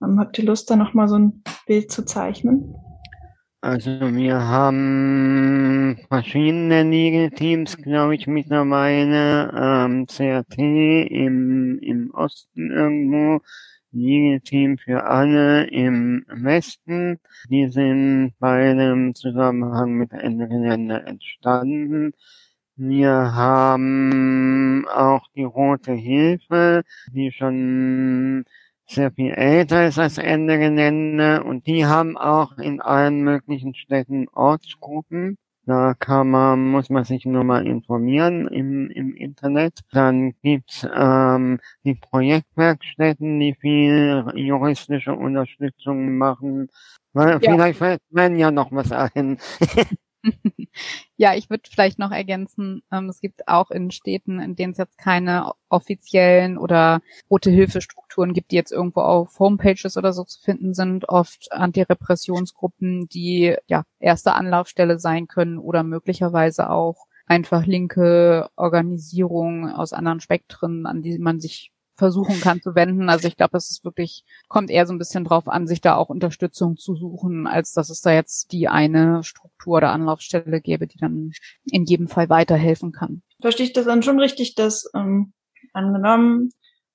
Ähm, 0.03 0.19
habt 0.19 0.37
ihr 0.37 0.45
Lust, 0.45 0.69
da 0.69 0.75
nochmal 0.75 1.07
so 1.07 1.17
ein 1.17 1.43
Bild 1.65 1.91
zu 1.91 2.05
zeichnen? 2.05 2.75
Also 3.61 3.91
wir 3.91 4.41
haben 4.41 5.97
verschiedene 6.09 6.83
Legal-Teams, 6.83 7.77
glaube 7.77 8.15
ich, 8.15 8.27
mittlerweile. 8.27 9.53
Ähm, 9.55 10.05
CRT 10.05 10.57
im, 10.57 11.79
im 11.79 12.11
Osten 12.13 12.71
irgendwo, 12.71 13.39
Liga-Team 13.93 14.77
für 14.79 15.05
alle 15.05 15.65
im 15.67 16.25
Westen. 16.27 17.19
Die 17.49 17.69
sind 17.69 18.33
bei 18.39 18.73
dem 18.73 19.15
Zusammenhang 19.15 19.93
mit 19.93 20.11
Ende 20.11 20.47
Gelände 20.47 21.03
entstanden. 21.05 22.11
Wir 22.75 23.11
haben 23.11 24.87
auch 24.93 25.27
die 25.35 25.43
Rote 25.43 25.93
Hilfe, 25.93 26.83
die 27.11 27.31
schon 27.31 28.45
sehr 28.95 29.11
viel 29.11 29.31
älter 29.31 29.87
ist 29.87 29.99
als 29.99 30.17
Ende 30.17 30.57
Gelände 30.57 31.43
und 31.43 31.67
die 31.67 31.85
haben 31.85 32.17
auch 32.17 32.57
in 32.57 32.81
allen 32.81 33.21
möglichen 33.23 33.75
Städten 33.75 34.27
Ortsgruppen. 34.29 35.37
Da 35.65 35.93
kann 35.93 36.29
man, 36.29 36.67
muss 36.67 36.89
man 36.89 37.05
sich 37.05 37.25
nur 37.25 37.45
mal 37.45 37.65
informieren 37.65 38.47
im, 38.49 38.89
im 38.89 39.15
Internet. 39.15 39.79
Dann 39.91 40.33
gibt's 40.41 40.85
ähm, 40.93 41.59
die 41.85 41.95
Projektwerkstätten, 41.95 43.39
die 43.39 43.55
viel 43.55 44.25
juristische 44.35 45.13
Unterstützung 45.13 46.17
machen. 46.17 46.67
Weil, 47.13 47.39
ja. 47.41 47.51
Vielleicht 47.51 47.77
fällt 47.77 48.01
mir 48.09 48.29
ja 48.35 48.51
noch 48.51 48.71
was 48.73 48.91
ein. 48.91 49.37
ja, 51.17 51.35
ich 51.35 51.49
würde 51.49 51.69
vielleicht 51.69 51.99
noch 51.99 52.11
ergänzen, 52.11 52.81
ähm, 52.91 53.09
es 53.09 53.19
gibt 53.19 53.47
auch 53.47 53.71
in 53.71 53.91
Städten, 53.91 54.39
in 54.39 54.55
denen 54.55 54.71
es 54.71 54.77
jetzt 54.77 54.97
keine 54.97 55.51
offiziellen 55.69 56.57
oder 56.57 57.01
rote 57.29 57.49
Hilfestrukturen 57.49 58.33
gibt, 58.33 58.51
die 58.51 58.55
jetzt 58.55 58.71
irgendwo 58.71 59.01
auf 59.01 59.37
Homepages 59.39 59.97
oder 59.97 60.13
so 60.13 60.23
zu 60.23 60.41
finden 60.41 60.73
sind, 60.73 61.09
oft 61.09 61.51
Antirepressionsgruppen, 61.51 63.07
die 63.09 63.55
ja 63.67 63.83
erste 63.99 64.33
Anlaufstelle 64.33 64.99
sein 64.99 65.27
können 65.27 65.57
oder 65.57 65.83
möglicherweise 65.83 66.69
auch 66.69 67.05
einfach 67.25 67.65
linke 67.65 68.49
Organisierungen 68.55 69.71
aus 69.71 69.93
anderen 69.93 70.19
Spektren, 70.19 70.85
an 70.85 71.01
die 71.01 71.17
man 71.19 71.39
sich 71.39 71.72
versuchen 71.95 72.39
kann 72.41 72.61
zu 72.61 72.75
wenden. 72.75 73.09
Also 73.09 73.27
ich 73.27 73.37
glaube, 73.37 73.57
es 73.57 73.69
ist 73.69 73.83
wirklich, 73.83 74.23
kommt 74.47 74.69
eher 74.69 74.87
so 74.87 74.93
ein 74.93 74.97
bisschen 74.97 75.23
drauf 75.23 75.47
an, 75.47 75.67
sich 75.67 75.81
da 75.81 75.95
auch 75.95 76.09
Unterstützung 76.09 76.77
zu 76.77 76.95
suchen, 76.95 77.47
als 77.47 77.73
dass 77.73 77.89
es 77.89 78.01
da 78.01 78.11
jetzt 78.11 78.51
die 78.51 78.67
eine 78.67 79.23
Struktur 79.23 79.77
oder 79.77 79.91
Anlaufstelle 79.91 80.61
gäbe, 80.61 80.87
die 80.87 80.97
dann 80.97 81.31
in 81.71 81.85
jedem 81.85 82.07
Fall 82.07 82.29
weiterhelfen 82.29 82.91
kann. 82.91 83.21
Verstehe 83.41 83.67
ich 83.67 83.73
das 83.73 83.85
dann 83.85 84.03
schon 84.03 84.19
richtig, 84.19 84.55
dass 84.55 84.89
ähm, 84.95 85.33
angenommen, 85.73 86.49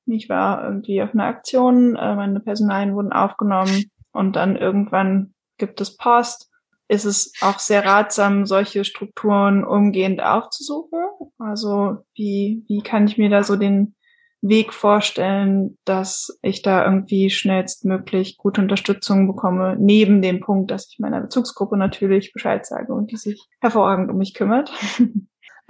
ich 0.06 0.28
war 0.28 0.64
irgendwie 0.64 1.02
auf 1.02 1.12
einer 1.12 1.24
Aktion, 1.24 1.96
äh, 1.96 2.14
meine 2.14 2.40
Personalien 2.40 2.94
wurden 2.94 3.12
aufgenommen 3.12 3.90
und 4.12 4.36
dann 4.36 4.56
irgendwann 4.56 5.34
gibt 5.58 5.80
es 5.80 5.96
Post. 5.96 6.50
Ist 6.90 7.04
es 7.04 7.34
auch 7.42 7.58
sehr 7.58 7.84
ratsam, 7.84 8.46
solche 8.46 8.82
Strukturen 8.84 9.62
umgehend 9.62 10.22
aufzusuchen? 10.22 11.00
Also 11.38 11.98
wie, 12.14 12.64
wie 12.66 12.80
kann 12.80 13.06
ich 13.06 13.18
mir 13.18 13.28
da 13.28 13.42
so 13.42 13.56
den 13.56 13.94
Weg 14.40 14.72
vorstellen, 14.72 15.76
dass 15.84 16.38
ich 16.42 16.62
da 16.62 16.84
irgendwie 16.84 17.30
schnellstmöglich 17.30 18.36
gute 18.36 18.60
Unterstützung 18.60 19.26
bekomme, 19.26 19.76
neben 19.78 20.22
dem 20.22 20.40
Punkt, 20.40 20.70
dass 20.70 20.88
ich 20.90 20.98
meiner 20.98 21.20
Bezugsgruppe 21.20 21.76
natürlich 21.76 22.32
Bescheid 22.32 22.64
sage 22.64 22.92
und 22.92 23.10
die 23.10 23.16
sich 23.16 23.48
hervorragend 23.60 24.10
um 24.10 24.18
mich 24.18 24.34
kümmert. 24.34 24.72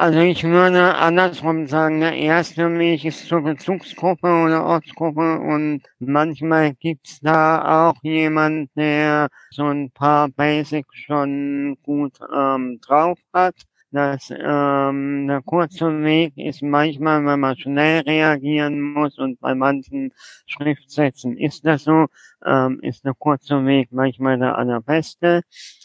Also 0.00 0.20
ich 0.20 0.44
würde 0.44 0.94
andersrum 0.94 1.66
sagen, 1.66 1.98
der 1.98 2.14
erste 2.14 2.78
Weg 2.78 3.04
ist 3.04 3.26
zur 3.26 3.42
Bezugsgruppe 3.42 4.28
oder 4.28 4.64
Ortsgruppe 4.64 5.40
und 5.40 5.82
manchmal 5.98 6.74
gibt's 6.74 7.18
da 7.18 7.90
auch 7.90 7.96
jemand, 8.02 8.70
der 8.76 9.26
so 9.50 9.64
ein 9.64 9.90
paar 9.90 10.28
Basics 10.28 10.94
schon 10.94 11.78
gut 11.82 12.12
ähm, 12.32 12.78
drauf 12.80 13.18
hat 13.32 13.56
dass 13.90 14.30
ähm, 14.30 15.26
der 15.28 15.42
kurze 15.42 16.02
Weg 16.02 16.36
ist 16.36 16.62
manchmal, 16.62 17.24
wenn 17.24 17.40
man 17.40 17.56
schnell 17.56 18.02
reagieren 18.02 18.80
muss 18.80 19.18
und 19.18 19.40
bei 19.40 19.54
manchen 19.54 20.12
Schriftsätzen 20.46 21.36
ist 21.36 21.64
das 21.64 21.84
so, 21.84 22.06
ähm, 22.44 22.80
ist 22.82 23.04
der 23.04 23.14
kurze 23.14 23.64
Weg 23.66 23.88
manchmal 23.92 24.38
der 24.38 24.58
allerbeste. 24.58 25.42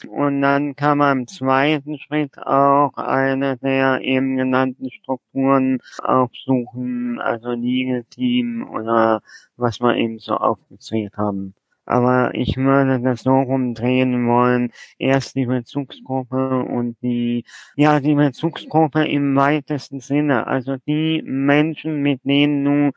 Und 0.07 0.41
dann 0.41 0.75
kann 0.75 0.97
man 0.97 1.19
im 1.19 1.27
zweiten 1.27 1.97
Schritt 1.99 2.37
auch 2.37 2.93
eine 2.95 3.57
der 3.57 4.01
eben 4.01 4.37
genannten 4.37 4.91
Strukturen 4.91 5.79
aufsuchen, 6.01 7.19
also 7.19 7.51
Legal 7.51 8.03
Team 8.05 8.67
oder 8.69 9.21
was 9.57 9.79
wir 9.79 9.95
eben 9.95 10.19
so 10.19 10.35
aufgezählt 10.35 11.15
haben. 11.17 11.55
Aber 11.85 12.33
ich 12.33 12.55
würde 12.57 12.99
das 13.01 13.23
so 13.23 13.31
rumdrehen 13.31 14.27
wollen. 14.27 14.71
Erst 14.97 15.35
die 15.35 15.45
Bezugsgruppe 15.45 16.63
und 16.63 16.97
die, 17.01 17.43
ja, 17.75 17.99
die 17.99 18.15
Bezugsgruppe 18.15 19.05
im 19.05 19.35
weitesten 19.35 19.99
Sinne. 19.99 20.47
Also 20.47 20.77
die 20.87 21.21
Menschen, 21.25 22.01
mit 22.01 22.21
denen 22.25 22.63
du 22.65 22.91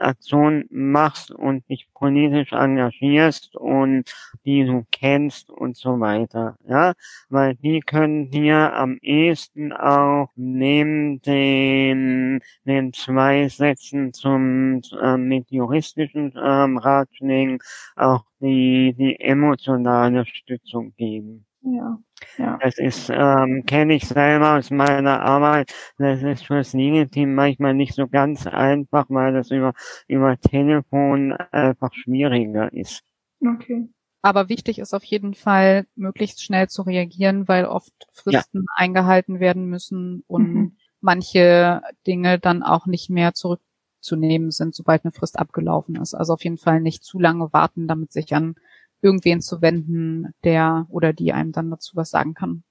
Aktion 0.00 0.64
machst 0.70 1.30
und 1.30 1.68
dich 1.68 1.88
politisch 1.94 2.52
engagierst 2.52 3.56
und 3.56 4.04
die 4.44 4.64
du 4.64 4.84
kennst 4.90 5.50
und 5.50 5.76
so 5.76 6.00
weiter, 6.00 6.56
ja, 6.66 6.94
weil 7.28 7.54
die 7.56 7.80
können 7.80 8.30
dir 8.30 8.74
am 8.74 8.98
ehesten 9.02 9.72
auch 9.72 10.30
neben 10.36 11.20
den, 11.22 12.40
den 12.64 12.92
zwei 12.92 13.48
Sätzen 13.48 14.12
zum, 14.12 14.80
äh, 15.00 15.16
mit 15.16 15.50
juristischen 15.50 16.32
ähm, 16.36 16.78
Ratschlägen 16.78 17.58
auch 17.96 18.24
die, 18.40 18.94
die 18.98 19.20
emotionale 19.20 20.24
Stützung 20.26 20.94
geben. 20.96 21.46
Ja. 21.62 21.98
Ja. 22.38 22.58
Das 22.62 22.78
ist, 22.78 23.10
ähm, 23.12 23.64
kenne 23.66 23.94
ich 23.94 24.06
selber 24.06 24.56
aus 24.56 24.70
meiner 24.70 25.20
Arbeit. 25.20 25.72
Das 25.98 26.22
ist 26.22 26.46
fürs 26.46 26.72
Legal-Team 26.72 27.34
manchmal 27.34 27.74
nicht 27.74 27.94
so 27.94 28.06
ganz 28.08 28.46
einfach, 28.46 29.06
weil 29.08 29.32
das 29.32 29.50
über, 29.50 29.74
über 30.06 30.38
Telefon 30.38 31.32
einfach 31.32 31.92
schwieriger 31.92 32.72
ist. 32.72 33.02
Okay. 33.40 33.88
Aber 34.22 34.48
wichtig 34.48 34.78
ist 34.78 34.92
auf 34.92 35.04
jeden 35.04 35.34
Fall, 35.34 35.86
möglichst 35.94 36.42
schnell 36.42 36.68
zu 36.68 36.82
reagieren, 36.82 37.48
weil 37.48 37.64
oft 37.64 37.92
Fristen 38.12 38.66
ja. 38.66 38.74
eingehalten 38.76 39.40
werden 39.40 39.66
müssen 39.66 40.24
und 40.26 40.54
mhm. 40.54 40.76
manche 41.00 41.80
Dinge 42.06 42.38
dann 42.38 42.62
auch 42.62 42.86
nicht 42.86 43.08
mehr 43.08 43.32
zurückzunehmen 43.32 44.50
sind, 44.50 44.74
sobald 44.74 45.04
eine 45.04 45.12
Frist 45.12 45.38
abgelaufen 45.38 45.96
ist. 45.96 46.14
Also 46.14 46.34
auf 46.34 46.44
jeden 46.44 46.58
Fall 46.58 46.80
nicht 46.80 47.02
zu 47.02 47.18
lange 47.18 47.52
warten, 47.54 47.88
damit 47.88 48.12
sich 48.12 48.34
an 48.34 48.56
irgendwen 49.02 49.40
zu 49.40 49.62
wenden, 49.62 50.34
der 50.44 50.86
oder 50.90 51.12
die 51.12 51.32
einem 51.32 51.52
dann 51.52 51.70
dazu 51.70 51.96
was 51.96 52.10
sagen 52.10 52.34
kann. 52.34 52.62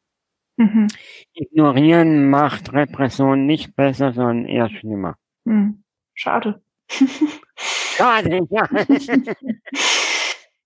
Mhm. 0.57 0.87
Ignorieren 1.33 2.29
macht 2.29 2.73
Repression 2.73 3.45
nicht 3.45 3.75
besser, 3.75 4.11
sondern 4.11 4.45
eher 4.45 4.69
schlimmer. 4.69 5.15
Mhm. 5.45 5.83
Schade. 6.13 6.61
Schade, 7.55 8.41
ja. 8.49 8.67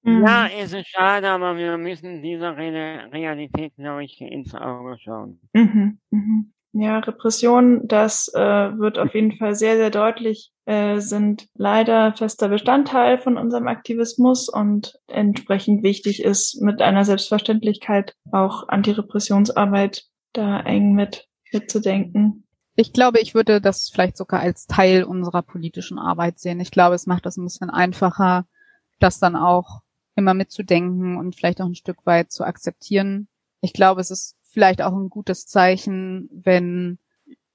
mhm. 0.02 0.26
Ja, 0.26 0.47
es 0.47 0.73
ist 0.73 0.88
schade, 0.88 1.30
aber 1.30 1.58
wir 1.58 1.78
müssen 1.78 2.23
dieser 2.23 2.58
Re 2.58 3.10
Realität, 3.12 3.76
glaube 3.76 4.04
ich, 4.04 4.19
ins 4.19 4.56
Auge 4.56 4.97
schauen. 4.99 5.39
Mhm. 5.54 5.99
Mhm. 6.10 6.54
Ja, 6.73 6.97
Repression, 6.99 7.88
das 7.88 8.32
äh, 8.34 8.39
wird 8.39 8.97
auf 8.97 9.13
jeden 9.13 9.34
Fall 9.38 9.54
sehr, 9.54 9.78
sehr 9.78 9.91
deutlich 9.91 10.53
äh, 10.65 10.99
sind 10.99 11.47
leider 11.56 12.13
fester 12.13 12.49
Bestandteil 12.49 13.17
von 13.17 13.38
unserem 13.38 13.67
Aktivismus 13.67 14.49
und 14.49 14.99
entsprechend 15.08 15.83
wichtig 15.83 16.23
ist, 16.23 16.62
mit 16.62 16.81
einer 16.81 17.06
Selbstverständlichkeit 17.06 18.15
auch 18.31 18.69
Antirepressionsarbeit 18.69 20.06
da 20.33 20.62
eng 20.62 20.94
mit 20.94 21.27
mitzudenken. 21.52 22.48
Ich 22.75 22.92
glaube, 22.92 23.19
ich 23.19 23.35
würde 23.35 23.62
das 23.62 23.90
vielleicht 23.90 24.17
sogar 24.17 24.40
als 24.40 24.65
Teil 24.65 25.04
unserer 25.04 25.44
politischen 25.44 26.00
Arbeit 26.00 26.40
sehen. 26.40 26.60
Ich 26.60 26.71
glaube, 26.71 26.96
es 26.96 27.06
macht 27.06 27.25
das 27.25 27.38
ein 27.38 27.44
bisschen 27.44 27.69
einfacher, 27.69 28.48
das 29.00 29.19
dann 29.19 29.35
auch 29.35 29.81
immer 30.15 30.33
mitzudenken 30.33 31.17
und 31.17 31.35
vielleicht 31.35 31.62
auch 31.62 31.65
ein 31.65 31.75
Stück 31.75 32.06
weit 32.06 32.31
zu 32.31 32.44
akzeptieren. 32.44 33.27
Ich 33.62 33.73
glaube, 33.73 34.02
es 34.02 34.12
ist 34.12 34.38
vielleicht 34.44 34.81
auch 34.81 34.94
ein 34.94 35.10
gutes 35.10 35.46
Zeichen, 35.46 36.29
wenn 36.31 37.00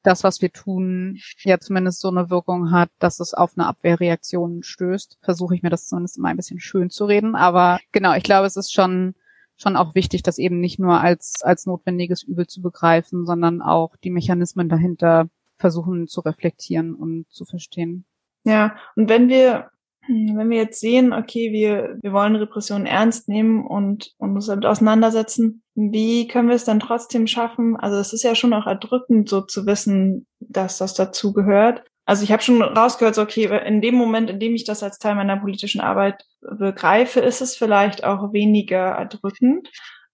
das, 0.03 0.25
was 0.25 0.41
wir 0.41 0.53
tun, 0.53 1.19
ja 1.41 1.59
zumindest 1.59 2.01
so 2.01 2.09
eine 2.09 2.31
Wirkung 2.31 2.71
hat, 2.71 2.91
dass 2.99 3.21
es 3.21 3.35
auf 3.35 3.53
eine 3.57 3.67
Abwehrreaktion 3.67 4.63
stößt. 4.63 5.19
Versuche 5.23 5.55
ich 5.55 5.63
mir 5.63 5.71
das 5.71 5.87
zumindest 5.87 6.19
immer 6.19 6.29
ein 6.29 6.37
bisschen 6.37 6.61
schön 6.61 6.91
zu 6.91 7.05
reden. 7.05 7.35
Aber 7.35 7.81
genau, 7.93 8.15
ich 8.15 8.23
glaube, 8.23 8.47
es 8.47 8.57
ist 8.57 8.73
schon, 8.73 9.15
schon 9.57 9.77
auch 9.77 9.95
wichtig, 9.95 10.23
das 10.23 10.39
eben 10.39 10.61
nicht 10.61 10.79
nur 10.79 11.01
als, 11.01 11.43
als 11.43 11.67
notwendiges 11.67 12.23
Übel 12.23 12.47
zu 12.47 12.63
begreifen, 12.63 13.27
sondern 13.27 13.61
auch 13.61 13.97
die 13.97 14.11
Mechanismen 14.11 14.69
dahinter 14.69 15.29
versuchen 15.59 16.07
zu 16.07 16.21
reflektieren 16.21 16.95
und 16.95 17.27
zu 17.31 17.45
verstehen. 17.45 18.05
Ja, 18.45 18.77
und 18.95 19.09
wenn 19.09 19.29
wir 19.29 19.71
wenn 20.09 20.49
wir 20.51 20.57
jetzt 20.57 20.81
sehen, 20.81 21.13
okay, 21.13 21.53
wir, 21.53 21.99
wir 22.01 22.13
wollen 22.13 22.37
Repression 22.37 22.87
ernst 22.87 23.29
nehmen 23.29 23.67
und, 23.67 24.13
und 24.17 24.35
uns 24.35 24.47
damit 24.47 24.65
auseinandersetzen, 24.65 25.63
wie 25.75 26.27
können 26.27 26.49
wir 26.49 26.57
es 26.57 26.65
dann 26.65 26.81
trotzdem 26.81 27.27
schaffen? 27.27 27.77
Also 27.77 27.99
es 27.99 28.13
ist 28.13 28.25
ja 28.25 28.35
schon 28.35 28.55
auch 28.55 28.67
erdrückend, 28.67 29.29
so 29.29 29.43
zu 29.43 29.67
wissen, 29.67 30.27
dass 30.41 30.79
das 30.79 30.95
dazu 30.95 31.33
gehört. 31.33 31.85
Also 32.07 32.25
ich 32.25 32.33
habe 32.33 32.43
schon 32.43 32.63
rausgehört, 32.63 33.15
so, 33.15 33.23
okay, 33.23 33.61
in 33.67 33.83
dem 33.83 33.95
Moment, 33.95 34.31
in 34.31 34.41
dem 34.41 34.55
ich 34.55 34.65
das 34.65 34.83
als 34.83 34.99
Teil 34.99 35.15
meiner 35.15 35.37
politischen 35.37 35.83
Arbeit 35.83 36.25
begreife, 36.41 37.21
ist 37.21 37.43
es 37.43 37.55
vielleicht 37.55 38.03
auch 38.03 38.33
weniger 38.33 38.93
erdrückend. 38.93 39.69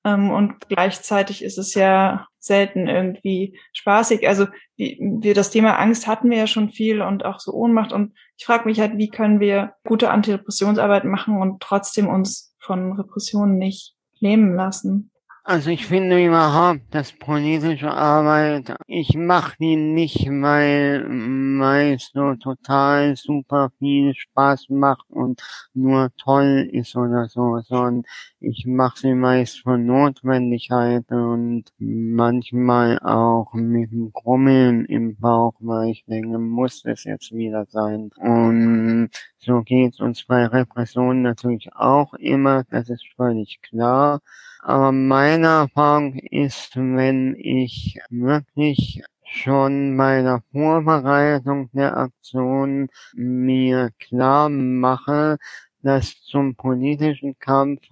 Ähm, 0.04 0.30
und 0.30 0.68
gleichzeitig 0.68 1.42
ist 1.42 1.58
es 1.58 1.74
ja 1.74 2.26
selten 2.38 2.86
irgendwie 2.86 3.58
spaßig. 3.72 4.28
Also 4.28 4.46
wie, 4.76 4.98
wir 5.00 5.34
das 5.34 5.50
Thema 5.50 5.78
Angst 5.78 6.06
hatten 6.06 6.30
wir 6.30 6.38
ja 6.38 6.46
schon 6.46 6.68
viel 6.68 7.00
und 7.00 7.24
auch 7.24 7.40
so 7.40 7.52
Ohnmacht. 7.52 7.92
Und 7.92 8.14
ich 8.36 8.44
frage 8.44 8.66
mich 8.66 8.80
halt, 8.80 8.98
wie 8.98 9.08
können 9.08 9.40
wir 9.40 9.74
gute 9.84 10.10
Antirepressionsarbeit 10.10 11.04
machen 11.04 11.40
und 11.40 11.60
trotzdem 11.60 12.08
uns 12.08 12.54
von 12.58 12.92
Repressionen 12.92 13.56
nicht 13.56 13.94
lähmen 14.20 14.54
lassen? 14.54 15.10
Also 15.46 15.68
ich 15.68 15.84
finde 15.86 16.24
überhaupt, 16.24 16.80
dass 16.90 17.12
politische 17.12 17.90
Arbeit, 17.90 18.74
ich 18.86 19.14
mache 19.14 19.54
die 19.60 19.76
nicht, 19.76 20.26
weil 20.26 21.06
meist 21.06 22.12
so 22.14 22.34
total 22.36 23.14
super 23.14 23.70
viel 23.78 24.14
Spaß 24.14 24.70
macht 24.70 25.04
und 25.10 25.42
nur 25.74 26.10
toll 26.16 26.66
ist 26.72 26.96
oder 26.96 27.26
so, 27.28 27.58
sondern 27.60 28.04
ich 28.40 28.64
mache 28.64 28.98
sie 29.00 29.12
meist 29.12 29.60
von 29.60 29.84
Notwendigkeit 29.84 31.10
und 31.10 31.64
manchmal 31.78 32.98
auch 33.00 33.52
mit 33.52 33.92
dem 33.92 34.14
Grummeln 34.14 34.86
im 34.86 35.18
Bauch, 35.18 35.52
weil 35.60 35.90
ich 35.90 36.06
denke, 36.06 36.38
muss 36.38 36.86
es 36.86 37.04
jetzt 37.04 37.32
wieder 37.32 37.66
sein. 37.68 38.10
Und 38.16 39.10
so 39.36 39.60
geht's 39.60 40.00
uns 40.00 40.24
bei 40.24 40.46
Repressionen 40.46 41.20
natürlich 41.20 41.68
auch 41.74 42.14
immer, 42.14 42.64
das 42.70 42.88
ist 42.88 43.04
völlig 43.14 43.60
klar. 43.60 44.20
Aber 44.66 44.92
meine 44.92 45.46
Erfahrung 45.46 46.14
ist, 46.30 46.74
wenn 46.76 47.36
ich 47.36 47.98
wirklich 48.08 49.02
schon 49.26 49.94
bei 49.98 50.22
der 50.22 50.42
Vorbereitung 50.52 51.68
der 51.74 51.94
Aktion 51.98 52.88
mir 53.12 53.90
klar 53.98 54.48
mache, 54.48 55.36
dass 55.82 56.18
zum 56.22 56.54
politischen 56.56 57.38
Kampf 57.38 57.82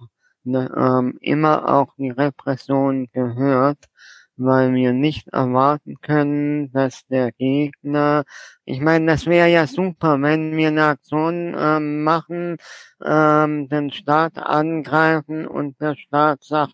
ähm, 0.45 1.19
immer 1.21 1.69
auch 1.69 1.93
die 1.95 2.09
Repression 2.09 3.07
gehört, 3.13 3.77
weil 4.37 4.73
wir 4.73 4.93
nicht 4.93 5.27
erwarten 5.29 5.95
können, 6.01 6.71
dass 6.71 7.05
der 7.07 7.31
Gegner, 7.31 8.23
ich 8.65 8.81
meine, 8.81 9.05
das 9.07 9.25
wäre 9.25 9.49
ja 9.49 9.67
super, 9.67 10.21
wenn 10.21 10.55
wir 10.57 10.69
eine 10.69 10.85
Aktion 10.85 11.55
ähm, 11.57 12.03
machen, 12.03 12.57
ähm, 13.03 13.69
den 13.69 13.91
Staat 13.91 14.37
angreifen 14.37 15.47
und 15.47 15.79
der 15.81 15.95
Staat 15.95 16.43
sagt, 16.43 16.73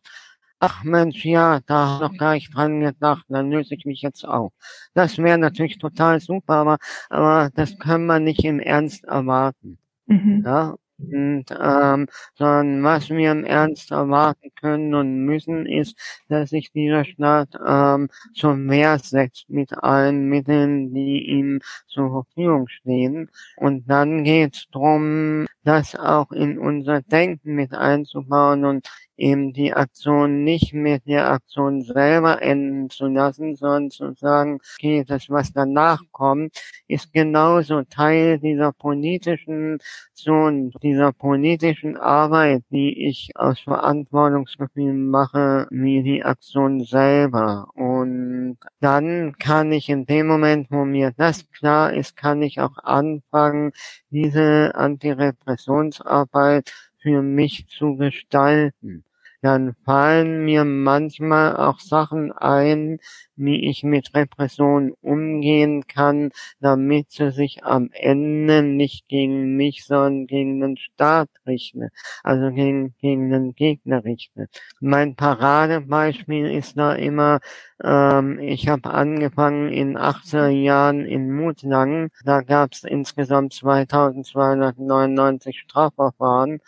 ach 0.60 0.84
Mensch, 0.84 1.26
ja, 1.26 1.60
da 1.66 1.99
habe 1.99 2.05
ich 2.05 2.12
noch 2.12 2.18
gar 2.18 2.34
nicht 2.34 2.55
dran 2.55 2.80
gedacht, 2.82 3.26
dann 3.30 3.51
löse 3.51 3.76
ich 3.76 3.86
mich 3.86 4.01
jetzt 4.01 4.26
auf. 4.26 4.53
Das 4.93 5.18
wäre 5.18 5.38
natürlich 5.38 5.78
total 5.78 6.20
super, 6.20 6.55
aber, 6.55 6.78
aber 7.10 7.49
das 7.55 7.78
können 7.80 8.05
wir 8.07 8.20
nicht 8.20 8.43
im 8.43 8.60
Ernst 8.60 9.05
erwarten. 9.05 9.80
Mhm. 10.07 10.43
Ja, 10.45 10.76
und, 11.00 11.45
ähm, 11.52 12.08
sondern 12.36 12.84
was 12.84 13.10
wir 13.10 13.32
im 13.32 13.45
Ernst 13.45 13.91
erwarten 13.91 14.50
können 14.60 14.93
und 14.93 15.26
müssen, 15.26 15.66
ist, 15.66 15.97
dass 16.28 16.50
sich 16.52 16.72
dieser 16.72 17.06
Staat 17.06 17.50
ähm, 17.66 18.10
zum 18.34 18.70
Wehr 18.70 19.00
setzt 19.00 19.50
mit 19.50 19.74
allen 19.74 20.28
Mitteln, 20.30 20.93
die 20.93 21.26
ihm 21.30 21.60
zur 21.88 22.10
Verfügung 22.10 22.68
stehen. 22.68 23.30
Und 23.58 23.89
dann 23.89 24.24
geht 24.24 24.56
es 24.56 24.68
darum, 24.72 25.45
das 25.64 25.95
auch 25.95 26.32
in 26.32 26.58
unser 26.58 27.02
Denken 27.02 27.56
mit 27.56 27.74
einzubauen 27.74 28.66
und 28.66 28.88
eben 29.20 29.53
die 29.53 29.74
Aktion 29.74 30.43
nicht 30.43 30.74
mit 30.74 31.05
der 31.05 31.30
Aktion 31.30 31.82
selber 31.82 32.41
enden 32.41 32.89
zu 32.89 33.07
lassen, 33.07 33.55
sondern 33.55 33.91
zu 33.91 34.13
sagen, 34.13 34.59
okay, 34.78 35.03
das, 35.05 35.30
was 35.30 35.51
danach 35.51 36.01
kommt, 36.11 36.57
ist 36.88 37.11
genauso 37.13 37.84
Teil 37.84 38.39
dieser 38.39 38.72
politischen 38.72 39.80
Zone, 40.13 40.72
dieser 40.82 41.11
politischen 41.11 41.97
Arbeit, 41.97 42.63
die 42.72 43.07
ich 43.07 43.32
aus 43.36 43.59
Verantwortungsgefühl 43.59 44.93
mache, 44.93 45.67
wie 45.70 46.01
die 46.01 46.24
Aktion 46.24 46.84
selber. 46.84 47.67
Und 47.76 48.57
dann 48.80 49.38
kann 49.38 49.72
ich 49.74 49.89
in 49.89 50.05
dem 50.05 50.28
Moment, 50.28 50.67
wo 50.72 50.86
mir 50.86 51.11
das 51.17 51.49
klar 51.51 51.93
ist, 51.93 52.15
kann 52.15 52.41
ich 52.41 52.59
auch 52.61 52.78
anfangen, 52.84 53.72
diese 54.09 54.74
Antirepressionsarbeit 54.76 56.72
für 57.01 57.22
mich 57.22 57.67
zu 57.67 57.95
gestalten 57.95 59.03
dann 59.42 59.76
fallen 59.86 60.46
mir 60.46 60.66
manchmal 60.66 61.56
auch 61.56 61.80
Sachen 61.80 62.32
ein, 62.32 63.00
wie 63.36 63.70
ich 63.70 63.84
mit 63.84 64.14
Repression 64.14 64.94
umgehen 65.02 65.88
kann, 65.88 66.32
damit 66.60 67.12
sie 67.12 67.32
sich 67.32 67.64
am 67.64 67.90
Ende 67.94 68.62
nicht 68.64 69.08
gegen 69.08 69.56
mich, 69.56 69.86
sondern 69.86 70.28
gegen 70.28 70.60
den 70.60 70.78
Staat 70.78 71.30
richten, 71.48 71.90
also 72.24 72.52
gegen, 72.52 72.96
gegen 73.00 73.32
den 73.32 73.56
Gegner 73.56 74.04
richten. 74.04 74.48
Mein 74.82 75.16
Paradebeispiel 75.16 76.52
ist 76.52 76.78
da 76.78 76.94
immer, 76.94 77.40
ähm, 77.82 78.40
ich 78.40 78.68
habe 78.68 78.92
angefangen 78.92 79.70
in 79.70 79.98
80er 79.98 80.50
Jahren 80.50 81.06
in 81.06 81.34
Mutlangen, 81.34 82.10
da 82.26 82.42
gab 82.42 82.74
es 82.74 82.84
insgesamt 82.84 83.54
2299 83.54 85.62
Strafverfahren 85.62 86.60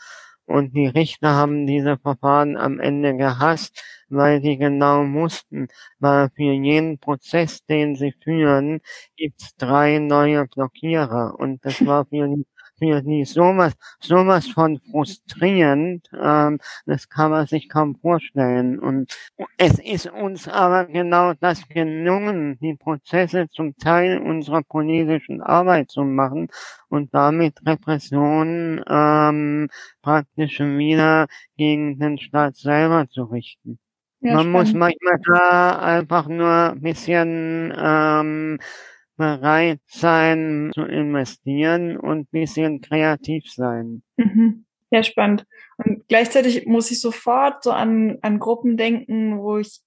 und 0.51 0.75
die 0.75 0.87
Richter 0.87 1.29
haben 1.35 1.65
diese 1.67 1.97
Verfahren 1.97 2.57
am 2.57 2.79
Ende 2.79 3.15
gehasst, 3.17 3.83
weil 4.09 4.41
sie 4.41 4.57
genau 4.57 5.03
mussten, 5.03 5.67
weil 5.99 6.29
für 6.35 6.51
jeden 6.53 6.99
Prozess, 6.99 7.65
den 7.65 7.95
sie 7.95 8.13
führen, 8.23 8.81
gibt's 9.17 9.55
drei 9.57 9.99
neue 9.99 10.45
Blockierer. 10.47 11.35
Und 11.39 11.65
das 11.65 11.85
war 11.85 12.05
für 12.05 12.27
die 12.27 12.45
für 12.81 13.01
die 13.01 13.25
sowas, 13.25 13.73
sowas 13.99 14.47
von 14.47 14.79
frustrierend, 14.91 16.09
ähm, 16.19 16.59
das 16.85 17.07
kann 17.09 17.31
man 17.31 17.45
sich 17.47 17.69
kaum 17.69 17.95
vorstellen. 17.97 18.79
Und 18.79 19.13
es 19.57 19.77
ist 19.79 20.07
uns 20.11 20.47
aber 20.47 20.85
genau 20.85 21.33
das 21.35 21.67
gelungen, 21.69 22.57
die 22.59 22.75
Prozesse 22.75 23.47
zum 23.49 23.75
Teil 23.77 24.17
unserer 24.19 24.63
politischen 24.63 25.41
Arbeit 25.41 25.91
zu 25.91 26.03
machen 26.03 26.47
und 26.89 27.13
damit 27.13 27.59
Repressionen 27.65 28.83
ähm, 28.89 29.69
praktisch 30.01 30.59
wieder 30.59 31.27
gegen 31.57 31.99
den 31.99 32.17
Staat 32.17 32.55
selber 32.55 33.07
zu 33.09 33.23
richten. 33.25 33.79
Ja, 34.21 34.35
Man 34.35 34.47
spannend. 34.47 34.69
muss 34.69 34.73
manchmal 34.73 35.17
da 35.25 35.79
einfach 35.79 36.27
nur 36.27 36.71
ein 36.73 36.81
bisschen 36.81 37.73
ähm, 37.77 38.59
bereit 39.17 39.79
sein 39.87 40.71
zu 40.73 40.81
investieren 40.81 41.97
und 41.97 42.31
bisschen 42.31 42.81
kreativ 42.81 43.51
sein. 43.51 44.03
Mhm. 44.17 44.65
Ja, 44.91 45.03
spannend. 45.03 45.45
Und 45.77 46.05
gleichzeitig 46.09 46.65
muss 46.67 46.91
ich 46.91 46.99
sofort 46.99 47.63
so 47.63 47.71
an, 47.71 48.17
an 48.21 48.39
Gruppen 48.39 48.75
denken, 48.75 49.39
wo 49.39 49.57
ich 49.57 49.79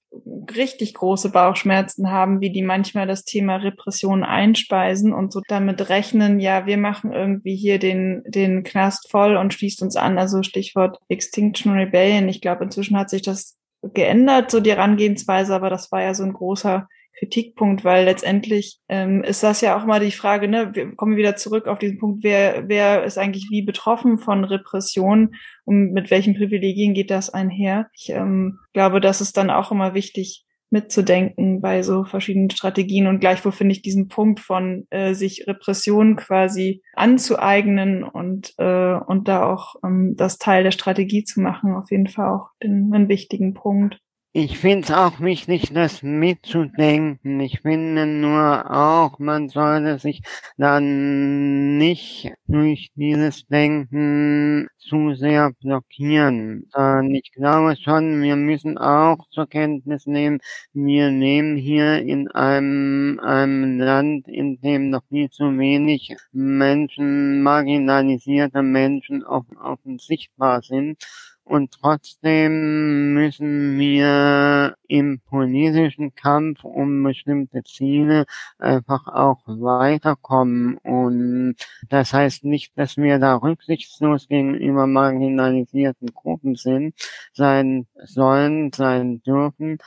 richtig 0.56 0.94
große 0.94 1.30
Bauchschmerzen 1.30 2.10
haben, 2.10 2.40
wie 2.40 2.50
die 2.50 2.62
manchmal 2.62 3.06
das 3.06 3.24
Thema 3.24 3.56
Repression 3.56 4.22
einspeisen 4.24 5.12
und 5.12 5.32
so 5.32 5.42
damit 5.48 5.88
rechnen, 5.88 6.40
ja, 6.40 6.66
wir 6.66 6.78
machen 6.78 7.12
irgendwie 7.12 7.56
hier 7.56 7.78
den, 7.78 8.22
den 8.26 8.62
Knast 8.62 9.10
voll 9.10 9.36
und 9.36 9.52
schließt 9.52 9.82
uns 9.82 9.96
an. 9.96 10.18
Also 10.18 10.42
Stichwort 10.42 10.98
Extinction 11.08 11.72
Rebellion. 11.72 12.28
Ich 12.28 12.40
glaube, 12.40 12.64
inzwischen 12.64 12.96
hat 12.96 13.10
sich 13.10 13.22
das 13.22 13.58
geändert, 13.82 14.50
so 14.50 14.60
die 14.60 14.70
Herangehensweise, 14.70 15.54
aber 15.54 15.68
das 15.68 15.92
war 15.92 16.00
ja 16.00 16.14
so 16.14 16.22
ein 16.24 16.32
großer 16.32 16.88
Kritikpunkt, 17.18 17.84
weil 17.84 18.04
letztendlich 18.04 18.78
ähm, 18.88 19.22
ist 19.22 19.42
das 19.42 19.60
ja 19.60 19.76
auch 19.76 19.84
mal 19.84 20.00
die 20.00 20.10
Frage, 20.10 20.48
ne, 20.48 20.70
wir 20.74 20.94
kommen 20.94 21.16
wieder 21.16 21.36
zurück 21.36 21.66
auf 21.66 21.78
diesen 21.78 21.98
Punkt, 21.98 22.22
wer, 22.24 22.68
wer 22.68 23.04
ist 23.04 23.18
eigentlich 23.18 23.48
wie 23.50 23.62
betroffen 23.62 24.18
von 24.18 24.44
Repression 24.44 25.34
und 25.64 25.92
mit 25.92 26.10
welchen 26.10 26.34
Privilegien 26.34 26.94
geht 26.94 27.10
das 27.10 27.30
einher? 27.30 27.88
Ich 27.94 28.10
ähm, 28.10 28.58
glaube, 28.72 29.00
das 29.00 29.20
ist 29.20 29.36
dann 29.36 29.50
auch 29.50 29.70
immer 29.70 29.94
wichtig 29.94 30.44
mitzudenken 30.74 31.60
bei 31.60 31.82
so 31.82 32.04
verschiedenen 32.04 32.50
Strategien 32.50 33.06
und 33.06 33.20
gleichwohl 33.20 33.52
finde 33.52 33.72
ich 33.72 33.82
diesen 33.82 34.08
Punkt 34.08 34.40
von 34.40 34.86
äh, 34.90 35.14
sich 35.14 35.46
Repression 35.46 36.16
quasi 36.16 36.82
anzueignen 36.94 38.02
und 38.02 38.54
äh, 38.58 38.94
und 38.94 39.28
da 39.28 39.50
auch 39.50 39.76
ähm, 39.84 40.14
das 40.16 40.38
Teil 40.38 40.64
der 40.64 40.72
Strategie 40.72 41.22
zu 41.22 41.40
machen 41.40 41.74
auf 41.74 41.90
jeden 41.92 42.08
Fall 42.08 42.28
auch 42.28 42.48
den, 42.62 42.90
einen 42.92 43.08
wichtigen 43.08 43.54
Punkt. 43.54 44.00
Ich 44.36 44.58
finde 44.58 44.80
es 44.84 44.90
auch 44.90 45.20
wichtig, 45.20 45.72
das 45.72 46.02
mitzudenken. 46.02 47.38
Ich 47.38 47.60
finde 47.60 48.04
nur 48.04 48.68
auch, 48.68 49.20
man 49.20 49.48
sollte 49.48 50.00
sich 50.00 50.22
dann 50.56 51.78
nicht 51.78 52.32
durch 52.48 52.90
dieses 52.96 53.46
Denken 53.46 54.66
zu 54.76 55.14
sehr 55.14 55.52
blockieren. 55.60 56.68
Und 56.74 57.14
ich 57.14 57.30
glaube 57.30 57.76
schon, 57.76 58.22
wir 58.22 58.34
müssen 58.34 58.76
auch 58.76 59.18
zur 59.30 59.46
Kenntnis 59.46 60.06
nehmen, 60.06 60.40
wir 60.72 61.12
nehmen 61.12 61.56
hier 61.56 62.02
in 62.02 62.28
einem, 62.32 63.20
einem 63.20 63.78
Land, 63.78 64.26
in 64.26 64.60
dem 64.60 64.90
noch 64.90 65.04
viel 65.10 65.30
zu 65.30 65.56
wenig 65.58 66.16
Menschen, 66.32 67.40
marginalisierte 67.40 68.62
Menschen 68.62 69.22
offen 69.24 70.00
sichtbar 70.00 70.60
sind, 70.62 70.98
und 71.44 71.72
trotzdem 71.72 73.12
müssen 73.12 73.78
wir 73.78 74.76
im 74.88 75.20
politischen 75.20 76.14
Kampf 76.14 76.64
um 76.64 77.02
bestimmte 77.02 77.62
Ziele 77.64 78.24
einfach 78.58 79.06
auch 79.08 79.42
weiterkommen. 79.46 80.78
Und 80.78 81.56
das 81.90 82.14
heißt 82.14 82.44
nicht, 82.44 82.72
dass 82.78 82.96
wir 82.96 83.18
da 83.18 83.36
rücksichtslos 83.36 84.28
gegenüber 84.28 84.86
marginalisierten 84.86 86.08
Gruppen 86.14 86.54
sind, 86.56 86.94
sein 87.34 87.86
sollen, 88.04 88.72
sein 88.72 89.22
dürfen. 89.22 89.78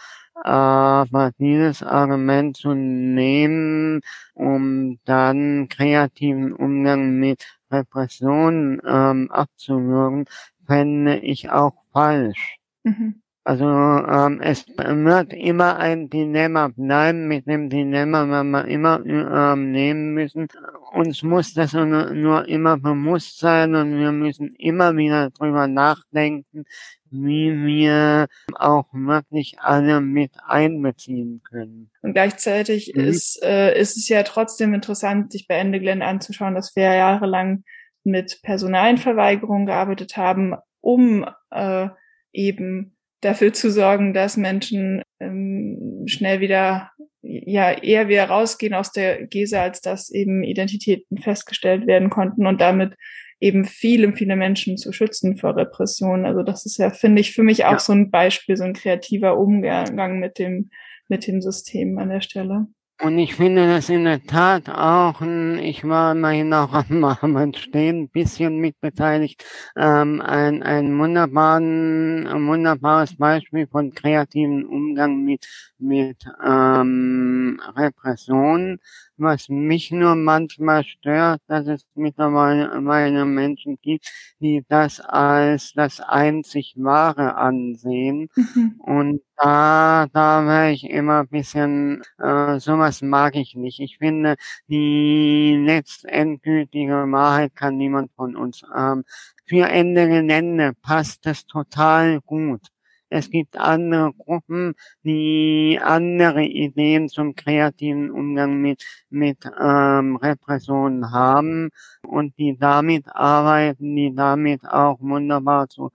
Aber 0.44 1.32
dieses 1.40 1.82
Argument 1.82 2.56
zu 2.56 2.76
nehmen, 2.76 4.02
um 4.36 5.00
dann 5.06 5.68
kreativen 5.70 6.54
Umgang 6.54 7.16
mit 7.20 7.44
Repression 7.72 8.82
ähm, 8.86 9.32
abzuwürgen, 9.32 10.26
fände 10.68 11.18
ich 11.18 11.50
auch 11.50 11.74
falsch. 11.94 12.58
Mhm. 12.84 13.22
Also 13.48 13.64
ähm, 13.64 14.42
es 14.42 14.68
wird 14.68 15.32
immer 15.32 15.78
ein 15.78 16.10
Dilemma 16.10 16.68
bleiben, 16.68 17.30
mit 17.30 17.48
dem 17.48 17.70
Dilemma 17.70 18.28
werden 18.28 18.52
wir 18.52 18.66
immer 18.66 19.02
ähm, 19.06 19.72
nehmen 19.72 20.14
müssen. 20.14 20.50
Uns 20.92 21.24
muss 21.24 21.54
das 21.54 21.72
nur 21.72 22.46
immer 22.50 22.78
bewusst 22.78 23.40
sein 23.40 23.74
und 23.74 23.98
wir 24.00 24.12
müssen 24.12 24.54
immer 24.58 24.98
wieder 24.98 25.30
drüber 25.30 25.68
nachdenken, 25.68 26.66
wie 27.10 27.66
wir 27.66 28.28
auch 28.54 28.88
wirklich 28.92 29.56
alle 29.62 30.02
mit 30.02 30.34
einbeziehen 30.46 31.42
können. 31.50 31.90
Und 32.02 32.12
gleichzeitig 32.12 32.92
mhm. 32.94 33.06
ist, 33.06 33.42
äh, 33.44 33.80
ist 33.80 33.96
es 33.96 34.10
ja 34.10 34.24
trotzdem 34.24 34.74
interessant, 34.74 35.32
sich 35.32 35.48
bei 35.48 35.56
Ende 35.56 35.80
Glenn 35.80 36.02
anzuschauen, 36.02 36.54
dass 36.54 36.76
wir 36.76 36.84
jahrelang 36.84 37.64
mit 38.08 38.40
Personalverweigerung 38.42 39.66
gearbeitet 39.66 40.18
haben, 40.18 40.56
um 40.82 41.26
äh, 41.52 41.88
eben 42.34 42.98
dafür 43.22 43.54
zu 43.54 43.72
sorgen, 43.72 44.14
dass 44.14 44.38
Menschen 44.38 45.02
ähm, 45.20 46.04
schnell 46.08 46.40
wieder, 46.40 46.92
ja, 47.22 47.72
eher 47.72 48.08
wieder 48.08 48.26
rausgehen 48.26 48.74
aus 48.74 48.92
der 48.92 49.28
Gese, 49.28 49.60
als 49.60 49.82
dass 49.82 50.10
eben 50.10 50.44
Identitäten 50.44 51.18
festgestellt 51.18 51.88
werden 51.88 52.10
konnten 52.10 52.48
und 52.48 52.62
damit 52.62 52.96
eben 53.40 53.66
viele, 53.66 54.14
viele 54.14 54.36
Menschen 54.36 54.78
zu 54.78 54.92
schützen 54.92 55.38
vor 55.38 55.56
Repression. 55.56 56.26
Also 56.26 56.44
das 56.44 56.66
ist 56.66 56.78
ja, 56.78 56.90
finde 56.90 57.22
ich, 57.22 57.34
für 57.34 57.44
mich 57.44 57.66
auch 57.66 57.74
ja. 57.74 57.80
so 57.80 57.94
ein 57.94 58.10
Beispiel, 58.10 58.58
so 58.58 58.64
ein 58.64 58.74
kreativer 58.74 59.38
Umgang 59.38 60.20
mit 60.20 60.40
dem, 60.40 60.70
mit 61.08 61.28
dem 61.28 61.42
System 61.42 61.98
an 62.00 62.10
der 62.10 62.22
Stelle. 62.22 62.68
Und 63.00 63.20
ich 63.20 63.36
finde 63.36 63.68
das 63.68 63.90
in 63.90 64.06
der 64.06 64.24
Tat 64.24 64.70
auch, 64.70 65.22
ich 65.22 65.84
war 65.88 66.14
immerhin 66.14 66.52
auch 66.52 66.74
am, 66.74 67.04
am 67.22 67.54
Stehen 67.54 68.04
ein 68.04 68.10
bisschen 68.10 68.58
mitbeteiligt, 68.58 69.46
ähm, 69.76 70.20
ein, 70.20 70.64
ein, 70.64 70.98
wunderbaren, 70.98 72.26
ein 72.26 72.48
wunderbares 72.48 73.16
Beispiel 73.16 73.68
von 73.68 73.94
kreativen 73.94 74.66
Umgang 74.66 75.24
mit, 75.24 75.46
mit 75.80 76.26
ähm, 76.46 77.60
Repression 77.76 78.80
was 79.18 79.50
mich 79.50 79.92
nur 79.92 80.16
manchmal 80.16 80.84
stört, 80.84 81.42
dass 81.48 81.68
es 81.68 81.86
mittlerweile 81.96 83.26
Menschen 83.26 83.78
gibt, 83.82 84.10
die 84.40 84.64
das 84.70 85.00
als 85.00 85.74
das 85.74 86.00
einzig 86.00 86.76
Wahre 86.78 87.36
ansehen. 87.36 88.30
Mhm. 88.36 88.76
Und 88.80 89.22
da, 89.38 90.08
da 90.14 90.46
wäre 90.46 90.72
ich 90.72 90.90
immer 90.90 91.22
ein 91.22 91.28
bisschen, 91.30 92.04
äh, 92.20 92.60
sowas 92.60 93.02
mag 93.02 93.36
ich 93.36 93.56
nicht. 93.56 93.80
Ich 93.80 93.98
finde, 93.98 94.36
die 94.68 95.56
letztendgültige 95.66 97.12
Wahrheit 97.12 97.56
kann 97.56 97.78
niemand 97.78 98.12
von 98.16 98.36
uns 98.36 98.64
haben. 98.64 99.04
Für 99.46 99.68
Ende 99.68 100.08
Gelände 100.08 100.74
passt 100.82 101.26
das 101.26 101.46
total 101.46 102.22
gut. 102.22 102.62
Es 103.10 103.30
gibt 103.30 103.58
andere 103.58 104.14
Gruppen, 104.14 104.74
die 105.04 105.80
andere 105.82 106.44
Ideen 106.44 107.08
zum 107.08 107.36
kreativen 107.36 108.12
Umgang 108.12 108.60
mit, 108.62 108.84
mit 109.10 109.38
ähm, 109.60 110.18
Repressionen 110.18 111.12
haben 111.12 111.70
und 112.06 112.38
die 112.38 112.58
damit 112.58 113.06
arbeiten, 113.08 113.96
die 113.96 114.14
damit 114.14 114.66
auch 114.66 115.00
wunderbar 115.00 115.70
zu, 115.70 115.92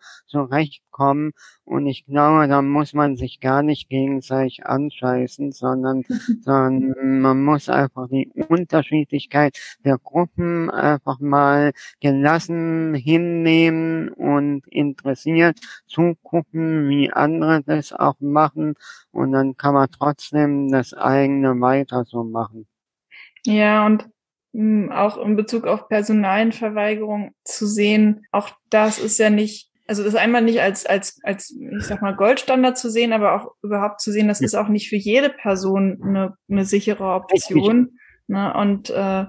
zurechtkommen. 0.92 1.32
Und 1.64 1.86
ich 1.86 2.04
glaube, 2.06 2.48
da 2.48 2.62
muss 2.62 2.92
man 2.92 3.16
sich 3.16 3.40
gar 3.40 3.62
nicht 3.62 3.88
gegenseitig 3.88 4.66
anscheißen, 4.66 5.52
sondern, 5.52 6.04
sondern 6.42 7.20
man 7.20 7.42
muss 7.44 7.68
einfach 7.68 8.08
die 8.08 8.30
Unterschiedlichkeit 8.48 9.58
der 9.84 9.98
Gruppen 9.98 10.70
einfach 10.70 11.20
mal 11.20 11.72
gelassen 12.00 12.94
hinnehmen 12.94 14.10
und 14.10 14.66
interessiert 14.68 15.58
zugucken, 15.86 16.88
wie 16.88 17.12
andere 17.12 17.62
das 17.62 17.92
auch 17.92 18.20
machen. 18.20 18.74
Und 19.10 19.32
dann 19.32 19.56
kann 19.56 19.74
man 19.74 19.88
trotzdem 19.90 20.70
das 20.70 20.94
eigene 20.94 21.60
weiter 21.60 22.04
so 22.04 22.24
machen. 22.24 22.66
Ja, 23.44 23.86
und 23.86 24.08
hm, 24.54 24.92
auch 24.92 25.16
in 25.16 25.34
Bezug 25.36 25.66
auf 25.66 25.88
Personalenverweigerung 25.88 27.32
zu 27.42 27.66
sehen, 27.66 28.26
auch 28.30 28.50
das 28.70 28.98
ist 28.98 29.18
ja 29.18 29.30
nicht, 29.30 29.71
also 29.86 30.04
das 30.04 30.14
einmal 30.14 30.42
nicht 30.42 30.60
als, 30.60 30.86
als, 30.86 31.20
als, 31.22 31.50
ich 31.50 31.84
sag 31.84 32.02
mal, 32.02 32.14
Goldstandard 32.14 32.78
zu 32.78 32.90
sehen, 32.90 33.12
aber 33.12 33.34
auch 33.34 33.54
überhaupt 33.62 34.00
zu 34.00 34.12
sehen, 34.12 34.28
das 34.28 34.40
ja. 34.40 34.46
ist 34.46 34.54
auch 34.54 34.68
nicht 34.68 34.88
für 34.88 34.96
jede 34.96 35.30
Person 35.30 36.00
eine, 36.02 36.34
eine 36.48 36.64
sichere 36.64 37.12
Option. 37.14 37.98
Ne? 38.28 38.54
Und, 38.54 38.90
äh, 38.90 39.24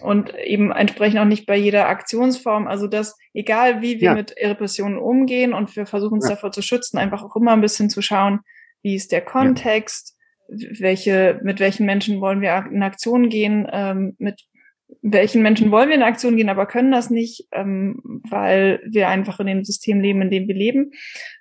und 0.00 0.34
eben 0.38 0.72
entsprechend 0.72 1.20
auch 1.20 1.26
nicht 1.26 1.46
bei 1.46 1.56
jeder 1.56 1.88
Aktionsform. 1.88 2.66
Also 2.66 2.86
dass, 2.86 3.16
egal 3.34 3.82
wie 3.82 4.00
wir 4.00 4.08
ja. 4.10 4.14
mit 4.14 4.34
Repressionen 4.36 4.98
umgehen 4.98 5.52
und 5.52 5.76
wir 5.76 5.86
versuchen 5.86 6.14
uns 6.14 6.28
ja. 6.28 6.34
davor 6.34 6.52
zu 6.52 6.62
schützen, 6.62 6.98
einfach 6.98 7.22
auch 7.22 7.36
immer 7.36 7.52
ein 7.52 7.60
bisschen 7.60 7.90
zu 7.90 8.00
schauen, 8.00 8.40
wie 8.82 8.94
ist 8.94 9.12
der 9.12 9.20
Kontext, 9.20 10.16
welche, 10.48 11.38
mit 11.42 11.60
welchen 11.60 11.86
Menschen 11.86 12.20
wollen 12.20 12.40
wir 12.40 12.64
in 12.70 12.82
Aktion 12.82 13.28
gehen, 13.28 13.68
ähm, 13.70 14.16
mit 14.18 14.42
welchen 15.00 15.42
Menschen 15.42 15.70
wollen 15.70 15.88
wir 15.88 15.96
in 15.96 16.02
Aktion 16.02 16.36
gehen, 16.36 16.48
aber 16.48 16.66
können 16.66 16.92
das 16.92 17.10
nicht, 17.10 17.46
ähm, 17.52 18.20
weil 18.28 18.80
wir 18.86 19.08
einfach 19.08 19.40
in 19.40 19.46
dem 19.46 19.64
System 19.64 20.00
leben, 20.00 20.22
in 20.22 20.30
dem 20.30 20.48
wir 20.48 20.54
leben. 20.54 20.92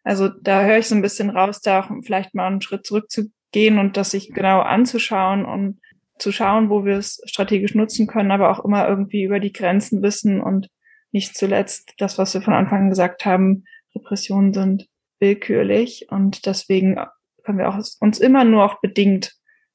Also 0.03 0.29
da 0.29 0.63
höre 0.63 0.77
ich 0.77 0.87
so 0.87 0.95
ein 0.95 1.01
bisschen 1.01 1.29
raus, 1.29 1.61
da 1.61 1.87
vielleicht 2.03 2.33
mal 2.33 2.47
einen 2.47 2.61
Schritt 2.61 2.85
zurückzugehen 2.85 3.79
und 3.79 3.97
das 3.97 4.11
sich 4.11 4.33
genau 4.33 4.61
anzuschauen 4.61 5.45
und 5.45 5.79
zu 6.17 6.31
schauen, 6.31 6.69
wo 6.69 6.85
wir 6.85 6.97
es 6.97 7.21
strategisch 7.25 7.75
nutzen 7.75 8.07
können, 8.07 8.31
aber 8.31 8.51
auch 8.51 8.63
immer 8.63 8.87
irgendwie 8.87 9.23
über 9.23 9.39
die 9.39 9.53
Grenzen 9.53 10.01
wissen 10.01 10.39
und 10.39 10.69
nicht 11.11 11.35
zuletzt 11.35 11.93
das, 11.97 12.17
was 12.17 12.33
wir 12.33 12.41
von 12.41 12.53
Anfang 12.53 12.83
an 12.83 12.89
gesagt 12.89 13.25
haben, 13.25 13.65
Repressionen 13.95 14.53
sind 14.53 14.87
willkürlich 15.19 16.07
und 16.09 16.45
deswegen 16.45 16.99
können 17.43 17.57
wir 17.57 17.69
auch 17.69 17.77
uns 17.99 18.19
immer 18.19 18.43
nur 18.43 18.63
auch 18.63 18.81
bedingt 18.81 19.33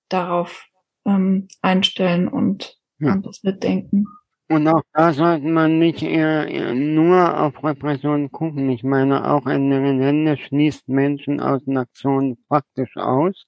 darauf 0.09 0.67
ähm, 1.05 1.49
einstellen 1.63 2.29
und 2.29 2.77
ja. 2.99 3.15
und 3.15 3.27
das 3.27 3.43
mitdenken. 3.43 4.07
Und 4.49 4.69
auch 4.69 4.83
da 4.93 5.13
sollte 5.13 5.47
man 5.49 5.81
nicht 5.81 6.03
eher, 6.03 6.47
eher 6.47 6.73
nur 6.73 7.41
auf 7.41 7.65
Repression 7.65 8.31
gucken. 8.31 8.71
Ich 8.71 8.85
meine, 8.85 9.29
auch 9.29 9.47
in 9.47 9.71
der 9.71 9.81
Gelände 9.81 10.37
schließt 10.37 10.89
Menschen 10.89 11.41
aus 11.41 11.65
den 11.65 11.77
Aktionen 11.79 12.37
praktisch 12.49 12.97
aus, 12.97 13.47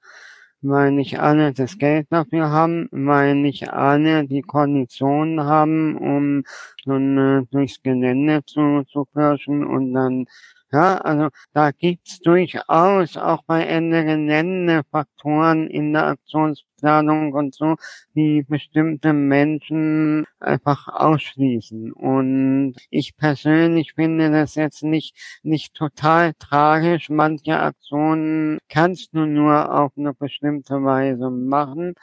weil 0.60 0.90
nicht 0.90 1.20
alle 1.20 1.52
das 1.52 1.78
Geld 1.78 2.08
dafür 2.10 2.50
haben, 2.50 2.88
weil 2.90 3.36
nicht 3.36 3.72
alle 3.72 4.26
die 4.26 4.42
Konditionen 4.42 5.44
haben, 5.44 5.96
um 5.96 6.42
so 6.84 6.94
eine, 6.94 7.46
durchs 7.52 7.80
Gelände 7.80 8.44
zu, 8.44 8.82
zu 8.88 9.04
pirschen 9.04 9.64
und 9.64 9.92
dann 9.92 10.26
Ja, 10.70 10.98
also 10.98 11.28
da 11.54 11.70
gibt's 11.70 12.18
durchaus 12.20 13.16
auch 13.16 13.42
bei 13.46 13.64
Ende 13.64 14.82
Faktoren 14.90 15.66
in 15.66 15.94
der 15.94 16.08
Aktionsplanung 16.08 17.32
und 17.32 17.54
so, 17.54 17.76
die 18.14 18.42
bestimmte 18.46 19.14
Menschen 19.14 20.26
einfach 20.40 20.88
ausschließen. 20.88 21.92
Und 21.92 22.74
ich 22.90 23.16
persönlich 23.16 23.94
finde 23.94 24.30
das 24.30 24.56
jetzt 24.56 24.82
nicht, 24.82 25.16
nicht 25.42 25.72
total 25.74 26.34
tragisch. 26.38 27.08
Manche 27.08 27.58
Aktionen 27.58 28.58
kannst 28.68 29.14
du 29.14 29.24
nur 29.24 29.74
auf 29.74 29.92
eine 29.96 30.12
bestimmte 30.12 30.84
Weise 30.84 31.30
machen. 31.30 31.94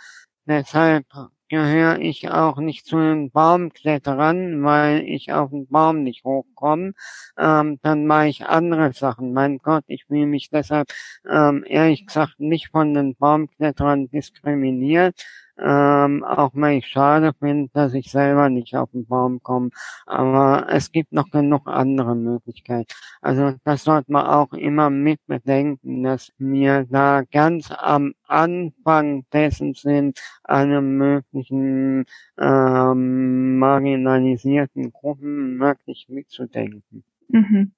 Deshalb 0.47 1.05
gehöre 1.50 2.00
ich 2.00 2.30
auch 2.30 2.58
nicht 2.58 2.86
zu 2.86 2.98
den 2.98 3.32
Baumkletterern, 3.32 4.64
weil 4.64 5.02
ich 5.08 5.32
auf 5.34 5.52
den 5.52 5.68
Baum 5.68 6.04
nicht 6.04 6.24
hochkomme. 6.24 6.93
Ähm, 7.38 7.80
dann 7.82 8.06
mache 8.08 8.28
ich 8.28 8.46
andere 8.46 8.93
Sachen. 8.93 9.34
Mein 9.34 9.60
Gott, 9.60 9.84
ich 9.88 10.10
will 10.10 10.26
mich 10.26 10.50
deshalb 10.50 10.89
ähm, 11.30 11.64
ehrlich 11.68 12.06
gesagt 12.08 12.39
nicht 12.39 12.70
von 12.72 12.93
den 12.93 13.16
Baumkletterern 13.16 14.10
diskriminiert. 14.10 15.24
Ähm, 15.58 16.24
auch 16.24 16.51
wenn 16.53 16.80
ich 16.80 16.88
schade 16.88 17.34
finde, 17.39 17.70
dass 17.74 17.93
ich 17.93 18.12
selber 18.12 18.49
nicht 18.49 18.76
auf 18.76 18.91
den 18.91 19.06
Baum 19.06 19.41
komme. 19.41 19.70
Aber 20.06 20.68
es 20.70 20.91
gibt 20.91 21.14
noch 21.14 21.30
genug 21.30 21.68
andere 21.68 22.16
Möglichkeiten. 22.16 22.88
Also 23.22 23.53
das 23.64 23.84
sollte 23.84 24.12
man 24.12 24.26
auch 24.26 24.53
immer 24.53 24.89
mit 24.89 25.20
bedenken, 25.28 26.03
dass 26.03 26.32
wir 26.38 26.86
da 26.89 27.24
ganz 27.32 27.72
am 27.72 28.14
Anfang 28.28 29.26
dessen 29.32 29.74
sind, 29.74 30.20
alle 30.43 30.82
möglichen 30.82 32.06
ähm, 32.38 33.58
marginalisierten 33.60 34.91
Gruppen 34.91 35.60
wirklich 35.60 36.08
mitzudenken. 36.10 37.03
Mhm. 37.30 37.72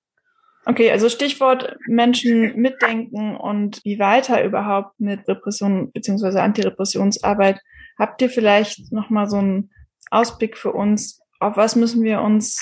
Okay, 0.70 0.92
also 0.92 1.08
Stichwort 1.08 1.78
Menschen 1.88 2.58
mitdenken 2.58 3.38
und 3.38 3.80
wie 3.86 4.00
weiter 4.00 4.44
überhaupt 4.44 5.00
mit 5.00 5.26
Repression 5.26 5.94
beziehungsweise 5.94 6.44
Antirepressionsarbeit. 6.44 7.62
Habt 7.98 8.22
ihr 8.22 8.30
vielleicht 8.30 8.92
nochmal 8.92 9.30
so 9.30 9.38
einen 9.38 9.72
Ausblick 10.12 10.58
für 10.58 10.74
uns? 10.74 11.22
Auf 11.40 11.56
was 11.56 11.78
müssen 11.78 12.04
wir 12.04 12.20
uns 12.20 12.60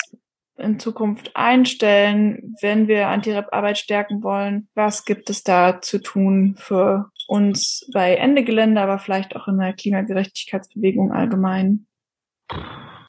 in 0.56 0.78
Zukunft 0.78 1.32
einstellen, 1.34 2.54
wenn 2.60 2.86
wir 2.86 3.08
Antirep-Arbeit 3.08 3.76
stärken 3.76 4.22
wollen? 4.22 4.68
Was 4.76 5.04
gibt 5.04 5.28
es 5.28 5.42
da 5.42 5.80
zu 5.80 5.98
tun 5.98 6.54
für 6.56 7.10
uns 7.26 7.90
bei 7.92 8.14
Ende 8.14 8.44
Gelände, 8.44 8.80
aber 8.80 9.00
vielleicht 9.00 9.34
auch 9.34 9.48
in 9.48 9.58
der 9.58 9.72
Klimagerechtigkeitsbewegung 9.72 11.10
allgemein? 11.10 11.88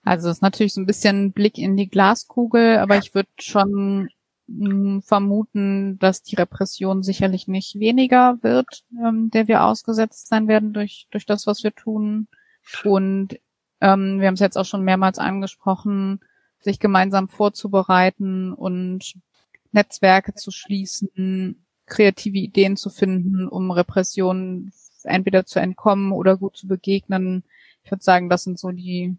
Also 0.03 0.29
es 0.29 0.37
ist 0.37 0.41
natürlich 0.41 0.73
so 0.73 0.81
ein 0.81 0.87
bisschen 0.87 1.33
Blick 1.33 1.59
in 1.59 1.77
die 1.77 1.87
Glaskugel, 1.87 2.79
aber 2.79 2.97
ich 2.97 3.13
würde 3.13 3.29
schon 3.39 4.09
vermuten, 5.01 5.99
dass 5.99 6.23
die 6.23 6.35
Repression 6.35 7.03
sicherlich 7.03 7.47
nicht 7.47 7.79
weniger 7.79 8.37
wird, 8.41 8.85
ähm, 9.03 9.29
der 9.29 9.47
wir 9.47 9.63
ausgesetzt 9.63 10.27
sein 10.27 10.47
werden 10.47 10.73
durch, 10.73 11.07
durch 11.11 11.25
das, 11.25 11.47
was 11.47 11.63
wir 11.63 11.73
tun. 11.73 12.27
Und 12.83 13.39
ähm, 13.81 14.19
wir 14.19 14.27
haben 14.27 14.35
es 14.35 14.39
jetzt 14.39 14.57
auch 14.57 14.65
schon 14.65 14.83
mehrmals 14.83 15.19
angesprochen, 15.19 16.21
sich 16.59 16.79
gemeinsam 16.79 17.27
vorzubereiten 17.27 18.53
und 18.53 19.15
Netzwerke 19.71 20.33
zu 20.33 20.51
schließen, 20.51 21.65
kreative 21.85 22.37
Ideen 22.37 22.77
zu 22.77 22.89
finden, 22.89 23.47
um 23.47 23.71
Repressionen 23.71 24.71
entweder 25.03 25.45
zu 25.45 25.59
entkommen 25.59 26.11
oder 26.11 26.37
gut 26.37 26.57
zu 26.57 26.67
begegnen. 26.67 27.43
Ich 27.83 27.91
würde 27.91 28.03
sagen, 28.03 28.29
das 28.29 28.43
sind 28.43 28.59
so 28.59 28.71
die, 28.71 29.17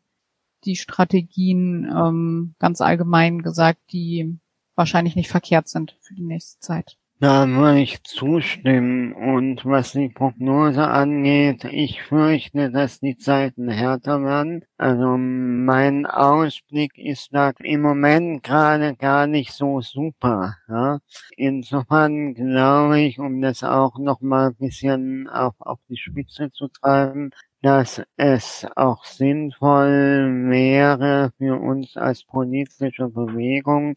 die 0.65 0.77
Strategien, 0.77 1.85
ähm, 1.85 2.55
ganz 2.59 2.81
allgemein 2.81 3.43
gesagt, 3.43 3.81
die 3.93 4.39
wahrscheinlich 4.79 5.17
nicht 5.17 5.29
verkehrt 5.29 5.69
sind 5.69 5.97
für 6.01 6.15
die 6.15 6.25
nächste 6.25 6.61
Zeit. 6.61 6.97
Da 7.21 7.49
würde 7.49 7.81
ich 7.81 8.05
zustimmen. 8.05 9.13
Und 9.13 9.65
was 9.65 9.91
die 9.91 10.09
Prognose 10.09 10.87
angeht, 10.87 11.65
ich 11.65 12.01
fürchte, 12.03 12.71
dass 12.71 13.01
die 13.01 13.17
Zeiten 13.17 13.69
härter 13.69 14.23
werden. 14.23 14.65
Also 14.77 15.17
mein 15.19 16.07
Ausblick 16.07 16.97
ist 16.97 17.35
da 17.35 17.51
im 17.59 17.81
Moment 17.81 18.45
gerade 18.45 18.95
gar 18.95 19.27
nicht 19.27 19.53
so 19.53 19.81
super. 19.81 20.55
Ja? 20.69 21.01
Insofern 21.37 22.35
glaube 22.35 23.01
ich, 23.01 23.19
um 23.19 23.41
das 23.41 23.65
auch 23.65 23.99
noch 23.99 24.21
mal 24.21 24.51
ein 24.51 24.57
bisschen 24.57 25.29
auf, 25.29 25.55
auf 25.59 25.81
die 25.89 25.97
Spitze 25.97 26.53
zu 26.53 26.69
treiben, 26.69 27.31
dass 27.63 28.01
es 28.17 28.65
auch 28.77 29.05
sinnvoll 29.05 30.47
wäre 30.51 31.33
für 31.37 31.61
uns 31.61 31.97
als 31.97 32.25
politische 32.25 33.09
Bewegung, 33.09 33.97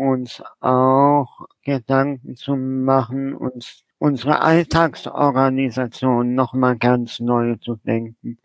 uns 0.00 0.42
auch 0.60 1.46
Gedanken 1.62 2.34
zu 2.34 2.56
machen, 2.56 3.34
uns 3.34 3.84
unsere 3.98 4.40
Alltagsorganisation 4.40 6.34
nochmal 6.34 6.78
ganz 6.78 7.20
neu 7.20 7.56
zu 7.56 7.76
denken. 7.76 8.38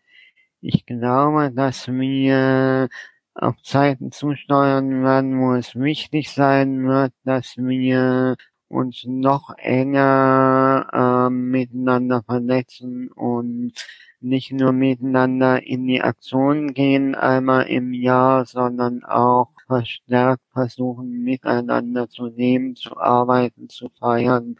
Ich 0.59 0.85
glaube, 0.85 1.51
dass 1.53 1.87
wir 1.87 2.89
auf 3.35 3.55
Zeiten 3.63 4.11
zusteuern 4.11 5.03
werden, 5.03 5.39
wo 5.39 5.53
es 5.53 5.75
wichtig 5.75 6.29
sein 6.31 6.85
wird, 6.85 7.13
dass 7.23 7.55
wir 7.55 8.35
uns 8.67 9.03
noch 9.05 9.55
enger 9.57 10.87
äh, 10.91 11.29
miteinander 11.29 12.23
vernetzen 12.23 13.09
und 13.11 13.73
nicht 14.21 14.51
nur 14.51 14.71
miteinander 14.71 15.63
in 15.63 15.85
die 15.85 16.01
Aktion 16.01 16.73
gehen 16.73 17.15
einmal 17.15 17.67
im 17.67 17.93
Jahr, 17.93 18.45
sondern 18.45 19.03
auch 19.03 19.51
verstärkt 19.67 20.43
versuchen, 20.51 21.23
miteinander 21.23 22.09
zu 22.09 22.27
nehmen, 22.27 22.75
zu 22.75 22.97
arbeiten, 22.97 23.69
zu 23.69 23.89
feiern 23.99 24.55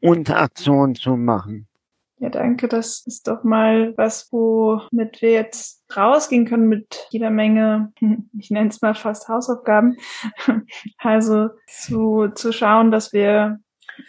und 0.00 0.30
Aktionen 0.30 0.94
zu 0.94 1.16
machen. 1.16 1.66
Ja, 2.18 2.30
danke. 2.30 2.66
Das 2.66 3.06
ist 3.06 3.28
doch 3.28 3.44
mal 3.44 3.92
was, 3.96 4.28
womit 4.32 5.20
wir 5.20 5.32
jetzt 5.32 5.84
rausgehen 5.94 6.46
können 6.46 6.68
mit 6.68 7.06
jeder 7.10 7.30
Menge, 7.30 7.92
ich 8.38 8.50
nenne 8.50 8.70
es 8.70 8.80
mal 8.80 8.94
fast 8.94 9.28
Hausaufgaben. 9.28 9.96
Also 10.98 11.50
zu, 11.68 12.28
zu 12.34 12.52
schauen, 12.52 12.90
dass 12.90 13.12
wir 13.12 13.58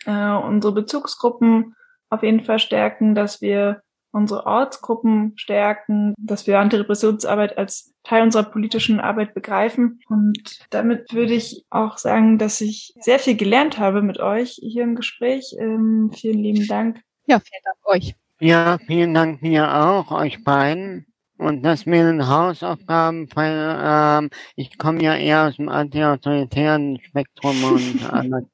äh, 0.05 0.31
unsere 0.31 0.73
Bezugsgruppen 0.73 1.75
auf 2.09 2.23
jeden 2.23 2.43
Fall 2.43 2.59
stärken, 2.59 3.13
dass 3.13 3.41
wir 3.41 3.81
unsere 4.11 4.45
Ortsgruppen 4.45 5.33
stärken, 5.35 6.13
dass 6.17 6.47
wir 6.47 6.59
Antirepressionsarbeit 6.59 7.57
als 7.57 7.93
Teil 8.03 8.23
unserer 8.23 8.43
politischen 8.43 8.99
Arbeit 8.99 9.33
begreifen. 9.33 9.99
Und 10.09 10.59
damit 10.71 11.13
würde 11.13 11.33
ich 11.33 11.65
auch 11.69 11.97
sagen, 11.97 12.37
dass 12.37 12.61
ich 12.61 12.93
sehr 12.99 13.19
viel 13.19 13.35
gelernt 13.35 13.77
habe 13.77 14.01
mit 14.01 14.19
euch 14.19 14.57
hier 14.61 14.83
im 14.83 14.95
Gespräch. 14.95 15.55
Ähm, 15.59 16.11
vielen 16.15 16.39
lieben 16.39 16.67
Dank. 16.67 17.01
Ja, 17.27 17.41
vielen 17.41 17.61
Dank 17.65 17.77
euch. 17.85 18.15
Ja, 18.39 18.77
vielen 18.87 19.13
Dank 19.13 19.41
mir 19.41 19.75
auch, 19.75 20.11
euch 20.11 20.43
beiden. 20.45 21.05
Und 21.37 21.61
das 21.63 21.85
mit 21.85 21.99
den 21.99 22.27
Hausaufgaben, 22.27 23.27
weil 23.35 23.77
ähm, 23.83 24.29
ich 24.55 24.77
komme 24.77 25.03
ja 25.03 25.15
eher 25.15 25.47
aus 25.47 25.57
dem 25.57 25.67
antiautoritären 25.69 26.99
Spektrum 27.03 27.63
und 27.65 28.01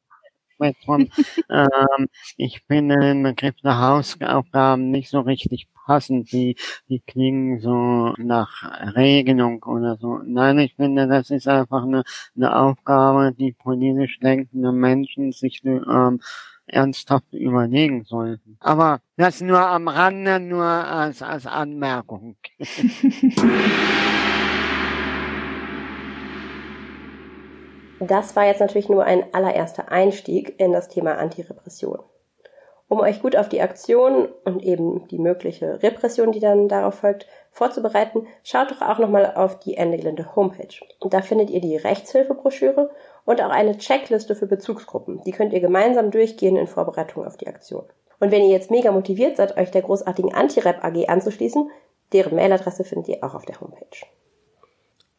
Spektrum. 0.56 1.08
ähm, 1.50 2.08
ich 2.36 2.62
finde 2.68 3.00
den 3.00 3.24
Begriff 3.24 3.56
der 3.64 3.80
Hausaufgaben 3.80 4.90
nicht 4.90 5.10
so 5.10 5.20
richtig 5.22 5.68
passend. 5.86 6.32
Die, 6.32 6.56
die 6.90 7.00
klingen 7.00 7.60
so 7.60 8.14
nach 8.18 8.64
Regelung 8.96 9.62
oder 9.64 9.98
so. 9.98 10.20
Nein, 10.26 10.58
ich 10.60 10.76
finde, 10.76 11.08
das 11.08 11.30
ist 11.30 11.48
einfach 11.48 11.84
eine, 11.84 12.04
eine 12.36 12.56
Aufgabe, 12.56 13.34
die 13.38 13.52
politisch 13.54 14.20
denkende 14.20 14.72
Menschen 14.72 15.32
sich 15.32 15.62
ähm, 15.64 16.20
ernsthaft 16.68 17.34
überlegen 17.34 18.04
sollten. 18.04 18.58
Aber 18.60 19.00
das 19.18 19.42
nur 19.42 19.60
am 19.60 19.88
Rande, 19.88 20.40
nur 20.40 20.64
als, 20.64 21.22
als 21.22 21.46
Anmerkung. 21.46 22.36
Das 28.08 28.36
war 28.36 28.46
jetzt 28.46 28.60
natürlich 28.60 28.90
nur 28.90 29.06
ein 29.06 29.34
allererster 29.34 29.90
Einstieg 29.90 30.60
in 30.60 30.74
das 30.74 30.90
Thema 30.90 31.18
Antirepression. 31.18 32.00
Um 32.90 33.00
euch 33.00 33.22
gut 33.22 33.36
auf 33.36 33.50
die 33.50 33.62
Aktion 33.62 34.28
und 34.44 34.62
eben 34.62 35.08
die 35.08 35.18
mögliche 35.18 35.82
Repression, 35.82 36.32
die 36.32 36.40
dann 36.40 36.68
darauf 36.68 36.96
folgt, 36.96 37.28
vorzubereiten, 37.52 38.28
schaut 38.44 38.72
doch 38.72 38.82
auch 38.82 39.00
nochmal 39.00 39.34
auf 39.36 39.60
die 39.60 39.78
Ende 39.78 39.98
Gelände 39.98 40.36
Homepage. 40.36 40.76
Da 41.02 41.22
findet 41.22 41.50
ihr 41.50 41.62
die 41.62 41.78
Rechtshilfebroschüre 41.78 42.90
und 43.26 43.42
auch 43.42 43.50
eine 43.50 43.78
Checkliste 43.78 44.36
für 44.36 44.48
Bezugsgruppen. 44.48 45.22
Die 45.26 45.32
könnt 45.32 45.54
ihr 45.54 45.62
gemeinsam 45.62 46.12
durchgehen 46.12 46.58
in 46.58 46.68
Vorbereitung 46.68 47.26
auf 47.26 47.38
die 47.38 47.48
Aktion. 47.48 47.86
Und 48.20 48.32
wenn 48.32 48.44
ihr 48.44 48.52
jetzt 48.52 48.72
mega 48.72 48.92
motiviert 48.92 49.38
seid, 49.38 49.58
euch 49.58 49.72
der 49.72 49.82
großartigen 49.82 50.34
Anti-Rap 50.34 50.84
AG 50.84 51.10
anzuschließen, 51.10 51.70
deren 52.14 52.36
Mailadresse 52.36 52.84
findet 52.84 53.10
ihr 53.10 53.24
auch 53.24 53.34
auf 53.34 53.46
der 53.46 53.60
Homepage. 53.60 54.06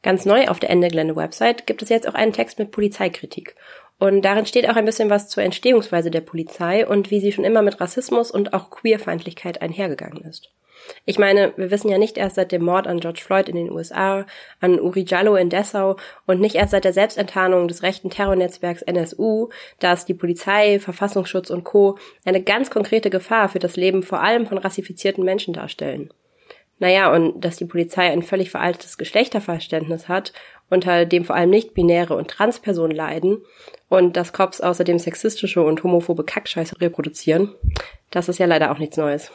Ganz 0.03 0.27
neu 0.27 0.49
auf 0.49 0.61
der 0.61 0.71
Ende 0.71 0.89
Gelände 0.89 1.17
Website 1.17 1.67
gibt 1.67 1.83
es 1.83 1.89
jetzt 1.89 2.07
auch 2.07 2.15
einen 2.15 2.33
Text 2.33 2.59
mit 2.59 2.71
Polizeikritik. 2.71 3.57
Und 3.99 4.23
darin 4.23 4.45
steht 4.45 4.69
auch 4.69 4.77
ein 4.77 4.85
bisschen 4.85 5.09
was 5.09 5.29
zur 5.29 5.43
Entstehungsweise 5.43 6.11
der 6.11 6.21
Polizei 6.21 6.87
und 6.87 7.11
wie 7.11 7.21
sie 7.21 7.33
schon 7.33 7.45
immer 7.45 7.63
mit 7.63 7.81
Rassismus 7.81 8.31
und 8.31 8.53
auch 8.53 8.71
Queerfeindlichkeit 8.71 9.63
einhergegangen 9.63 10.23
ist. 10.25 10.51
Ich 11.05 11.19
meine, 11.19 11.53
wir 11.57 11.71
wissen 11.71 11.89
ja 11.89 11.99
nicht 11.99 12.17
erst 12.17 12.37
seit 12.37 12.53
dem 12.53 12.65
Mord 12.65 12.87
an 12.87 13.01
George 13.01 13.21
Floyd 13.25 13.49
in 13.49 13.57
den 13.57 13.71
USA, 13.71 14.27
an 14.61 14.81
Uri 14.81 15.05
Jallo 15.07 15.37
in 15.37 15.51
Dessau 15.51 15.97
und 16.27 16.41
nicht 16.41 16.55
erst 16.55 16.73
seit 16.73 16.85
der 16.85 16.93
Selbstenttarnung 16.93 17.69
des 17.69 17.83
rechten 17.83 18.11
Terrornetzwerks 18.11 18.83
NSU, 18.83 19.49
dass 19.79 20.05
die 20.05 20.15
Polizei, 20.15 20.79
Verfassungsschutz 20.79 21.51
und 21.51 21.65
Co. 21.65 21.99
eine 22.25 22.43
ganz 22.43 22.71
konkrete 22.71 23.11
Gefahr 23.11 23.49
für 23.49 23.59
das 23.59 23.77
Leben 23.77 24.03
vor 24.03 24.23
allem 24.23 24.47
von 24.47 24.59
rassifizierten 24.59 25.25
Menschen 25.25 25.55
darstellen. 25.55 26.11
Naja, 26.79 27.13
und 27.13 27.41
dass 27.41 27.57
die 27.57 27.67
Polizei 27.67 28.11
ein 28.11 28.23
völlig 28.23 28.51
veraltetes 28.51 28.99
Geschlechterverständnis 28.99 30.09
hat, 30.09 30.33
unter 30.71 31.07
dem 31.07 31.25
vor 31.25 31.37
allem 31.37 31.51
nicht-binäre 31.51 32.17
und 32.17 32.29
Transpersonen 32.29 32.97
leiden 32.97 33.43
und 33.89 34.17
dass 34.17 34.33
Cops 34.33 34.61
außerdem 34.61 34.99
sexistische 34.99 35.63
und 35.63 35.83
homophobe 35.85 36.25
Kackscheiße 36.25 36.81
reproduzieren, 36.81 37.55
das 38.11 38.29
ist 38.29 38.39
ja 38.39 38.47
leider 38.47 38.73
auch 38.73 38.79
nichts 38.79 38.97
Neues. 38.97 39.31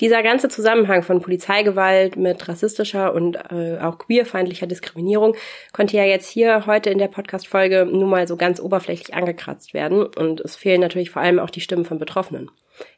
Dieser 0.00 0.22
ganze 0.22 0.48
Zusammenhang 0.48 1.02
von 1.02 1.20
Polizeigewalt 1.20 2.16
mit 2.16 2.48
rassistischer 2.48 3.14
und 3.14 3.36
äh, 3.50 3.78
auch 3.80 3.98
queerfeindlicher 3.98 4.66
Diskriminierung 4.66 5.34
konnte 5.72 5.96
ja 5.96 6.04
jetzt 6.04 6.28
hier 6.28 6.66
heute 6.66 6.90
in 6.90 6.98
der 6.98 7.08
Podcast-Folge 7.08 7.86
nun 7.90 8.08
mal 8.08 8.26
so 8.28 8.36
ganz 8.36 8.60
oberflächlich 8.60 9.14
angekratzt 9.14 9.74
werden 9.74 10.04
und 10.04 10.40
es 10.40 10.56
fehlen 10.56 10.80
natürlich 10.80 11.10
vor 11.10 11.22
allem 11.22 11.38
auch 11.38 11.50
die 11.50 11.60
Stimmen 11.60 11.84
von 11.84 11.98
Betroffenen. 11.98 12.50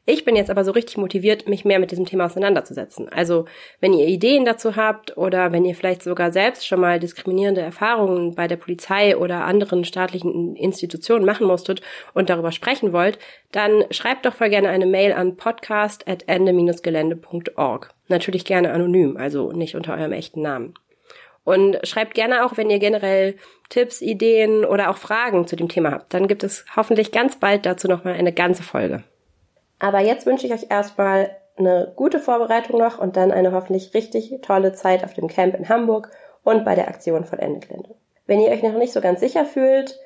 Ich 0.06 0.24
bin 0.24 0.34
jetzt 0.34 0.50
aber 0.50 0.64
so 0.64 0.72
richtig 0.72 0.96
motiviert, 0.96 1.48
mich 1.48 1.64
mehr 1.64 1.78
mit 1.78 1.92
diesem 1.92 2.06
Thema 2.06 2.24
auseinanderzusetzen. 2.24 3.08
Also, 3.08 3.44
wenn 3.80 3.92
ihr 3.92 4.06
Ideen 4.06 4.44
dazu 4.44 4.74
habt 4.76 5.16
oder 5.16 5.52
wenn 5.52 5.64
ihr 5.64 5.74
vielleicht 5.74 6.02
sogar 6.02 6.32
selbst 6.32 6.66
schon 6.66 6.80
mal 6.80 6.98
diskriminierende 6.98 7.60
Erfahrungen 7.60 8.34
bei 8.34 8.48
der 8.48 8.56
Polizei 8.56 9.16
oder 9.16 9.44
anderen 9.44 9.84
staatlichen 9.84 10.56
Institutionen 10.56 11.24
machen 11.24 11.46
musstet 11.46 11.80
und 12.12 12.28
darüber 12.28 12.50
sprechen 12.50 12.92
wollt, 12.92 13.20
dann 13.52 13.84
schreibt 13.90 14.26
doch 14.26 14.34
voll 14.34 14.50
gerne 14.50 14.70
eine 14.70 14.86
Mail 14.86 15.12
an 15.12 15.36
podcast@ende-gelände.org. 15.36 17.94
Natürlich 18.08 18.44
gerne 18.44 18.72
anonym, 18.72 19.16
also 19.16 19.52
nicht 19.52 19.76
unter 19.76 19.94
eurem 19.94 20.12
echten 20.12 20.42
Namen. 20.42 20.74
Und 21.44 21.78
schreibt 21.86 22.14
gerne 22.14 22.44
auch, 22.44 22.56
wenn 22.56 22.70
ihr 22.70 22.78
generell 22.78 23.36
Tipps, 23.70 24.02
Ideen 24.02 24.64
oder 24.64 24.90
auch 24.90 24.96
Fragen 24.96 25.46
zu 25.46 25.56
dem 25.56 25.68
Thema 25.68 25.92
habt. 25.92 26.12
Dann 26.12 26.28
gibt 26.28 26.44
es 26.44 26.64
hoffentlich 26.76 27.12
ganz 27.12 27.38
bald 27.38 27.66
dazu 27.66 27.88
nochmal 27.88 28.14
eine 28.14 28.32
ganze 28.32 28.62
Folge. 28.62 29.02
Aber 29.80 30.00
jetzt 30.00 30.26
wünsche 30.26 30.46
ich 30.46 30.52
euch 30.52 30.66
erstmal 30.70 31.36
eine 31.56 31.92
gute 31.96 32.20
Vorbereitung 32.20 32.78
noch 32.78 32.98
und 32.98 33.16
dann 33.16 33.32
eine 33.32 33.52
hoffentlich 33.52 33.92
richtig 33.92 34.38
tolle 34.42 34.72
Zeit 34.72 35.02
auf 35.04 35.14
dem 35.14 35.26
Camp 35.26 35.54
in 35.54 35.68
Hamburg 35.68 36.10
und 36.44 36.64
bei 36.64 36.74
der 36.74 36.88
Aktion 36.88 37.24
von 37.24 37.38
Ende 37.38 37.66
Gelände. 37.66 37.94
Wenn 38.26 38.40
ihr 38.40 38.50
euch 38.50 38.62
noch 38.62 38.74
nicht 38.74 38.92
so 38.92 39.00
ganz 39.00 39.20
sicher 39.20 39.44
fühlt, 39.44 39.98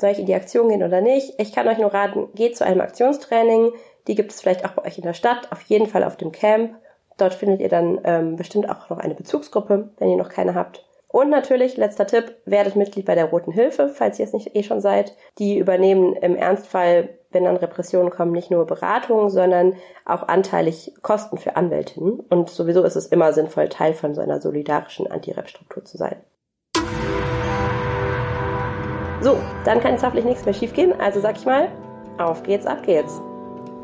soll 0.00 0.10
ich 0.10 0.18
in 0.18 0.26
die 0.26 0.34
Aktion 0.34 0.68
gehen 0.68 0.82
oder 0.82 1.00
nicht, 1.00 1.34
ich 1.38 1.52
kann 1.52 1.68
euch 1.68 1.78
nur 1.78 1.92
raten, 1.94 2.28
geht 2.34 2.56
zu 2.56 2.64
einem 2.64 2.80
Aktionstraining. 2.80 3.72
Die 4.06 4.14
gibt 4.14 4.32
es 4.32 4.40
vielleicht 4.40 4.64
auch 4.64 4.72
bei 4.72 4.84
euch 4.84 4.98
in 4.98 5.04
der 5.04 5.14
Stadt, 5.14 5.52
auf 5.52 5.60
jeden 5.62 5.86
Fall 5.86 6.04
auf 6.04 6.16
dem 6.16 6.32
Camp. 6.32 6.74
Dort 7.16 7.34
findet 7.34 7.60
ihr 7.60 7.68
dann 7.68 8.00
ähm, 8.04 8.36
bestimmt 8.36 8.70
auch 8.70 8.88
noch 8.90 8.98
eine 8.98 9.14
Bezugsgruppe, 9.14 9.90
wenn 9.98 10.10
ihr 10.10 10.16
noch 10.16 10.28
keine 10.28 10.54
habt. 10.54 10.84
Und 11.10 11.30
natürlich, 11.30 11.76
letzter 11.76 12.06
Tipp, 12.06 12.36
werdet 12.44 12.76
Mitglied 12.76 13.06
bei 13.06 13.14
der 13.14 13.26
Roten 13.26 13.50
Hilfe, 13.50 13.88
falls 13.88 14.18
ihr 14.18 14.24
es 14.24 14.32
nicht 14.32 14.54
eh 14.54 14.62
schon 14.62 14.80
seid. 14.80 15.16
Die 15.38 15.58
übernehmen 15.58 16.14
im 16.14 16.36
Ernstfall, 16.36 17.17
wenn 17.30 17.44
dann 17.44 17.56
Repressionen 17.56 18.10
kommen, 18.10 18.32
nicht 18.32 18.50
nur 18.50 18.66
Beratung, 18.66 19.28
sondern 19.28 19.74
auch 20.04 20.28
anteilig 20.28 20.94
Kosten 21.02 21.38
für 21.38 21.56
Anwältinnen. 21.56 22.20
Und 22.28 22.50
sowieso 22.50 22.82
ist 22.84 22.96
es 22.96 23.06
immer 23.06 23.32
sinnvoll, 23.32 23.68
Teil 23.68 23.94
von 23.94 24.14
so 24.14 24.20
einer 24.20 24.40
solidarischen 24.40 25.10
Anti-Rep-Struktur 25.10 25.84
zu 25.84 25.96
sein. 25.96 26.16
So, 29.20 29.36
dann 29.64 29.80
kann 29.80 29.92
jetzt 29.92 30.04
hoffentlich 30.04 30.24
nichts 30.24 30.44
mehr 30.44 30.54
schiefgehen. 30.54 30.98
Also 31.00 31.20
sag 31.20 31.36
ich 31.36 31.44
mal, 31.44 31.68
auf 32.18 32.42
geht's, 32.44 32.66
ab 32.66 32.82
geht's. 32.84 33.20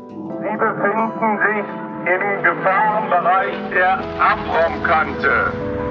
Sie 0.07 0.57
befinden 0.57 1.37
sich 1.39 1.65
im 2.07 2.43
Gefahrenbereich 2.43 3.55
der 3.73 3.99
Abraumkante. 4.19 5.84